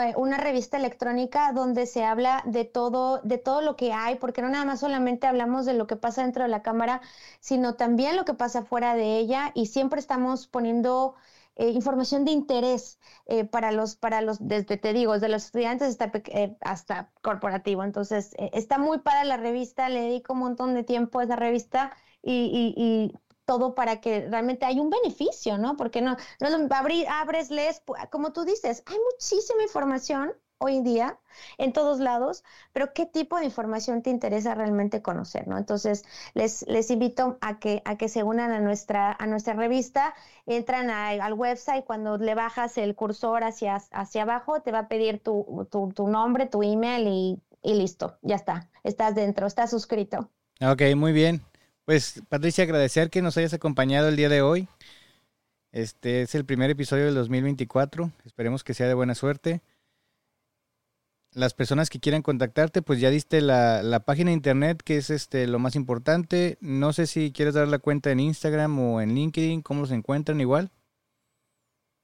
eh, 0.00 0.14
una 0.16 0.38
revista 0.38 0.78
electrónica 0.78 1.52
donde 1.52 1.84
se 1.84 2.02
habla 2.02 2.42
de 2.46 2.64
todo, 2.64 3.20
de 3.24 3.36
todo 3.36 3.60
lo 3.60 3.76
que 3.76 3.92
hay, 3.92 4.14
porque 4.16 4.40
no 4.40 4.48
nada 4.48 4.64
más 4.64 4.80
solamente 4.80 5.26
hablamos 5.26 5.66
de 5.66 5.74
lo 5.74 5.86
que 5.86 5.96
pasa 5.96 6.22
dentro 6.22 6.44
de 6.44 6.48
la 6.48 6.62
cámara, 6.62 7.02
sino 7.40 7.74
también 7.74 8.16
lo 8.16 8.24
que 8.24 8.32
pasa 8.32 8.62
fuera 8.62 8.94
de 8.94 9.18
ella 9.18 9.52
y 9.54 9.66
siempre 9.66 10.00
estamos 10.00 10.46
poniendo 10.46 11.14
eh, 11.56 11.68
información 11.70 12.24
de 12.24 12.32
interés 12.32 12.98
eh, 13.26 13.44
para 13.44 13.72
los, 13.72 13.96
para 13.96 14.20
los, 14.22 14.38
desde 14.46 14.76
te 14.76 14.92
digo, 14.92 15.14
desde 15.14 15.28
los 15.28 15.44
estudiantes 15.46 15.88
hasta, 15.88 16.12
hasta 16.60 17.12
corporativo. 17.22 17.84
Entonces, 17.84 18.32
está 18.52 18.78
muy 18.78 18.98
para 19.00 19.24
la 19.24 19.36
revista, 19.36 19.88
le 19.88 20.02
dedico 20.02 20.32
un 20.34 20.40
montón 20.40 20.74
de 20.74 20.84
tiempo 20.84 21.20
a 21.20 21.24
esa 21.24 21.36
revista 21.36 21.96
y, 22.22 22.74
y 22.76 23.18
todo 23.44 23.74
para 23.74 24.00
que 24.00 24.28
realmente 24.28 24.64
hay 24.66 24.80
un 24.80 24.90
beneficio, 24.90 25.58
¿no? 25.58 25.76
Porque 25.76 26.00
no, 26.00 26.16
no 26.40 26.48
abres, 27.08 27.50
lees, 27.50 27.82
como 28.10 28.32
tú 28.32 28.44
dices, 28.44 28.82
hay 28.86 28.96
muchísima 29.12 29.62
información 29.62 30.32
hoy 30.62 30.76
en 30.76 30.84
día 30.84 31.18
en 31.58 31.72
todos 31.72 31.98
lados, 31.98 32.44
pero 32.72 32.92
qué 32.92 33.06
tipo 33.06 33.38
de 33.38 33.44
información 33.44 34.02
te 34.02 34.10
interesa 34.10 34.54
realmente 34.54 35.02
conocer, 35.02 35.48
¿no? 35.48 35.58
Entonces, 35.58 36.04
les, 36.34 36.64
les 36.68 36.90
invito 36.90 37.38
a 37.40 37.58
que, 37.58 37.82
a 37.84 37.96
que 37.96 38.08
se 38.08 38.22
unan 38.22 38.52
a 38.52 38.60
nuestra, 38.60 39.16
a 39.18 39.26
nuestra 39.26 39.54
revista, 39.54 40.14
entran 40.46 40.90
al 40.90 41.32
website, 41.32 41.84
cuando 41.84 42.18
le 42.18 42.34
bajas 42.34 42.78
el 42.78 42.94
cursor 42.94 43.44
hacia, 43.44 43.82
hacia 43.90 44.22
abajo, 44.22 44.60
te 44.60 44.72
va 44.72 44.80
a 44.80 44.88
pedir 44.88 45.20
tu, 45.20 45.66
tu, 45.70 46.08
nombre, 46.08 46.46
tu 46.46 46.62
email 46.62 47.06
y, 47.08 47.38
y 47.62 47.74
listo, 47.74 48.18
ya 48.22 48.36
está, 48.36 48.68
estás 48.84 49.14
dentro, 49.14 49.46
estás 49.46 49.70
suscrito. 49.70 50.30
Ok, 50.60 50.82
muy 50.96 51.12
bien. 51.12 51.42
Pues 51.84 52.22
Patricia, 52.28 52.62
agradecer 52.64 53.10
que 53.10 53.22
nos 53.22 53.36
hayas 53.36 53.54
acompañado 53.54 54.08
el 54.08 54.16
día 54.16 54.28
de 54.28 54.42
hoy. 54.42 54.68
Este 55.72 56.22
es 56.22 56.34
el 56.34 56.44
primer 56.44 56.70
episodio 56.70 57.06
del 57.06 57.14
2024. 57.14 58.12
Esperemos 58.24 58.62
que 58.62 58.74
sea 58.74 58.86
de 58.86 58.94
buena 58.94 59.14
suerte. 59.14 59.62
Las 61.34 61.54
personas 61.54 61.88
que 61.88 61.98
quieran 61.98 62.22
contactarte, 62.22 62.82
pues 62.82 63.00
ya 63.00 63.10
diste 63.10 63.40
la, 63.40 63.82
la, 63.82 64.00
página 64.00 64.30
de 64.30 64.34
internet, 64.34 64.82
que 64.84 64.98
es 64.98 65.10
este 65.10 65.46
lo 65.46 65.58
más 65.58 65.76
importante. 65.76 66.58
No 66.60 66.92
sé 66.92 67.06
si 67.06 67.32
quieres 67.32 67.54
dar 67.54 67.68
la 67.68 67.78
cuenta 67.78 68.10
en 68.10 68.20
Instagram 68.20 68.78
o 68.78 69.00
en 69.00 69.14
LinkedIn, 69.14 69.62
cómo 69.62 69.80
los 69.80 69.92
encuentran 69.92 70.40
igual. 70.40 70.70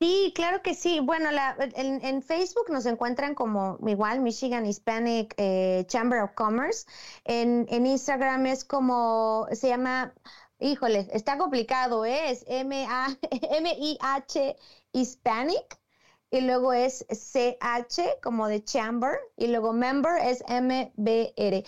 Sí, 0.01 0.33
claro 0.35 0.63
que 0.63 0.75
sí. 0.75 1.01
Bueno, 1.01 1.33
la, 1.33 1.57
en, 1.75 2.23
Facebook 2.23 2.71
nos 2.71 2.87
encuentran 2.87 3.35
como 3.35 3.79
igual 3.85 4.21
Michigan 4.21 4.65
Hispanic 4.65 5.35
eh, 5.37 5.85
Chamber 5.89 6.23
of 6.23 6.35
Commerce. 6.35 6.87
En, 7.25 7.67
en, 7.69 7.85
Instagram 7.85 8.47
es 8.47 8.65
como, 8.65 9.49
se 9.51 9.69
llama, 9.69 10.15
híjole, 10.61 11.09
está 11.13 11.37
complicado, 11.37 12.05
¿eh? 12.05 12.31
es 12.31 12.45
M-I-H 12.47 14.57
Hispanic 14.93 15.78
y 16.31 16.43
luego 16.43 16.73
es 16.73 17.07
CH 17.09 18.21
como 18.23 18.49
de 18.49 18.63
Chamber 18.65 19.19
y 19.37 19.49
luego 19.49 19.73
Member 19.73 20.21
es 20.23 20.43
M-B-R 20.49 21.65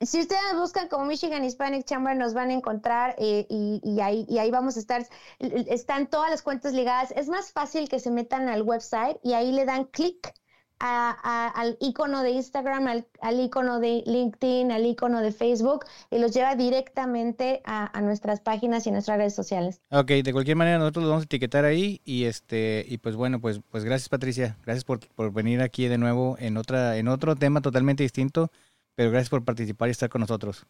si 0.00 0.20
ustedes 0.20 0.54
buscan 0.54 0.88
como 0.88 1.06
Michigan 1.06 1.44
Hispanic 1.44 1.86
Chamber, 1.86 2.14
nos 2.16 2.34
van 2.34 2.50
a 2.50 2.52
encontrar 2.52 3.14
eh, 3.18 3.46
y, 3.48 4.00
ahí, 4.00 4.26
y 4.28 4.38
ahí 4.38 4.50
vamos 4.50 4.76
a 4.76 4.80
estar. 4.80 5.06
Están 5.38 6.08
todas 6.08 6.30
las 6.30 6.42
cuentas 6.42 6.74
ligadas. 6.74 7.12
Es 7.12 7.28
más 7.28 7.50
fácil 7.52 7.88
que 7.88 7.98
se 7.98 8.10
metan 8.10 8.48
al 8.48 8.62
website 8.62 9.18
y 9.22 9.32
ahí 9.32 9.52
le 9.52 9.64
dan 9.64 9.84
clic 9.84 10.34
al 10.78 11.76
icono 11.80 12.22
de 12.22 12.30
Instagram, 12.30 12.86
al, 12.86 13.40
icono 13.40 13.80
de 13.80 14.02
LinkedIn, 14.06 14.70
al 14.72 14.86
icono 14.86 15.20
de 15.20 15.32
Facebook 15.32 15.84
y 16.10 16.18
los 16.18 16.32
lleva 16.32 16.54
directamente 16.54 17.62
a, 17.64 18.00
nuestras 18.00 18.40
páginas 18.40 18.86
y 18.86 18.90
nuestras 18.90 19.18
redes 19.18 19.34
sociales. 19.34 19.80
Ok, 19.90 20.08
de 20.08 20.32
cualquier 20.32 20.56
manera 20.56 20.78
nosotros 20.78 21.04
los 21.04 21.10
vamos 21.10 21.22
a 21.22 21.26
etiquetar 21.26 21.64
ahí 21.64 22.00
y 22.04 22.24
este 22.24 22.84
y 22.88 22.98
pues 22.98 23.16
bueno, 23.16 23.40
pues 23.40 23.60
pues 23.70 23.84
gracias 23.84 24.08
Patricia, 24.08 24.56
gracias 24.64 24.84
por, 24.84 25.00
por 25.14 25.32
venir 25.32 25.62
aquí 25.62 25.88
de 25.88 25.98
nuevo 25.98 26.36
en 26.38 26.56
otra 26.56 26.96
en 26.96 27.08
otro 27.08 27.36
tema 27.36 27.60
totalmente 27.60 28.02
distinto 28.02 28.50
pero 28.96 29.10
gracias 29.10 29.28
por 29.30 29.44
participar 29.44 29.88
y 29.88 29.92
estar 29.92 30.08
con 30.08 30.22
nosotros. 30.22 30.66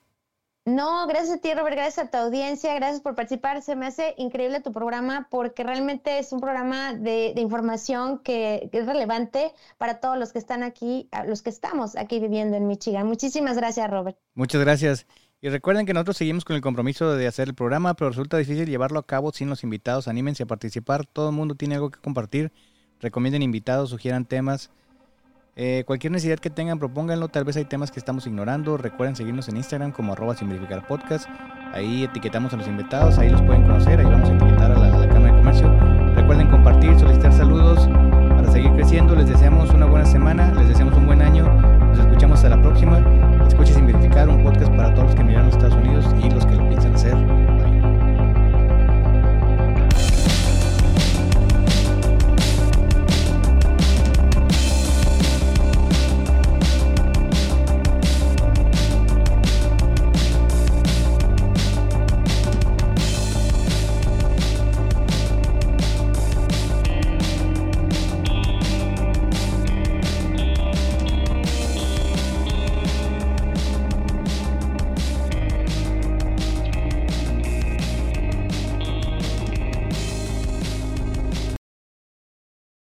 No, 0.67 1.07
gracias 1.07 1.39
a 1.39 1.41
ti, 1.41 1.55
Robert, 1.55 1.77
gracias 1.77 2.07
a 2.07 2.11
tu 2.11 2.19
audiencia, 2.19 2.75
gracias 2.75 3.01
por 3.01 3.15
participar. 3.15 3.63
Se 3.63 3.77
me 3.77 3.87
hace 3.87 4.17
increíble 4.19 4.61
tu 4.61 4.73
programa 4.73 5.29
porque 5.31 5.63
realmente 5.63 6.19
es 6.19 6.33
un 6.33 6.41
programa 6.41 6.93
de, 6.93 7.35
información 7.37 8.19
que, 8.19 8.69
es 8.73 8.85
relevante 8.85 9.53
para 9.79 10.01
todos 10.01 10.19
los 10.19 10.33
que 10.33 10.41
están 10.41 10.65
aquí, 10.65 11.09
los 11.29 11.43
que 11.43 11.51
estamos 11.51 11.97
aquí 11.97 12.19
viviendo 12.19 12.57
en 12.57 12.67
Michigan. 12.67 13.07
Muchísimas 13.07 13.57
gracias, 13.57 13.89
Robert. 13.89 14.19
Muchas 14.35 14.61
gracias. 14.61 15.07
Y 15.41 15.51
recuerden 15.51 15.87
que 15.87 15.95
nosotros 15.95 16.17
seguimos 16.17 16.45
con 16.45 16.57
el 16.57 16.63
compromiso 16.63 17.15
de 17.15 17.29
hacer 17.29 17.47
el 17.47 17.55
programa, 17.55 17.95
pero 17.95 18.11
resulta 18.11 18.37
difícil 18.37 18.69
llevarlo 18.69 18.99
a 18.99 19.07
cabo 19.07 19.31
sin 19.31 19.49
los 19.49 19.63
invitados. 19.63 20.09
Anímense 20.09 20.43
a 20.43 20.47
participar, 20.47 21.07
todo 21.07 21.29
el 21.29 21.37
mundo 21.37 21.55
tiene 21.55 21.77
algo 21.77 21.91
que 21.91 22.01
compartir. 22.01 22.51
Recomienden 22.99 23.43
invitados, 23.43 23.91
sugieran 23.91 24.25
temas. 24.25 24.71
Eh, 25.59 25.85
cualquier 25.87 26.13
necesidad 26.13 26.39
que 26.39 26.51
tengan, 26.51 26.79
propónganlo. 26.79 27.29
Tal 27.29 27.45
vez 27.45 27.57
hay 27.57 27.65
temas 27.65 27.91
que 27.91 27.99
estamos 27.99 28.27
ignorando. 28.27 28.77
Recuerden 28.77 29.17
seguirnos 29.17 29.49
en 29.49 29.57
Instagram 29.57 29.91
como 29.91 30.13
arroba 30.13 30.37
sin. 30.37 30.51
Ahí 31.73 32.05
etiquetamos 32.05 32.53
a 32.53 32.57
los 32.57 32.69
invitados, 32.69 33.19
ahí 33.19 33.31
los 33.31 33.43
pueden 33.43 33.63
conocer, 33.63 33.99
ahí 33.99 34.07
vamos 34.07 34.29
a 34.29 34.35
etiquetar 34.35 34.73
a 34.73 34.79
la, 34.79 35.09
Cámara 35.09 35.33
de 35.33 35.39
Comercio. 35.39 36.15
Recuerden 36.15 36.49
compartir, 36.49 36.99
solicitar 36.99 37.33
saludos 37.33 37.89
para 38.37 38.51
seguir 38.53 38.71
creciendo. 38.73 39.15
Les 39.15 39.29
deseamos 39.29 39.71
una 39.71 39.87
buena 39.87 40.05
semana, 40.05 40.53
les 40.55 40.69
deseamos 40.69 40.95
un 40.95 41.07
buen 41.07 41.23
año. 41.23 41.45
Nos 41.89 41.99
escuchamos 42.01 42.37
hasta 42.37 42.51
la 42.51 42.61
próxima. 42.61 42.99
Escuchen 43.49 43.75
sin 43.77 43.87
verificar 43.87 44.29
un 44.29 44.43
podcast 44.43 44.71
para 44.73 44.93
todos 44.93 45.07
los 45.07 45.15
que 45.15 45.25
miran 45.25 45.47
los 45.47 45.55
Estados 45.55 45.75
Unidos 45.77 46.05
y 46.23 46.31
los 46.31 46.45
que 46.45 46.55
lo 46.55 46.69
piensan 46.69 46.95
hacer. 46.95 47.46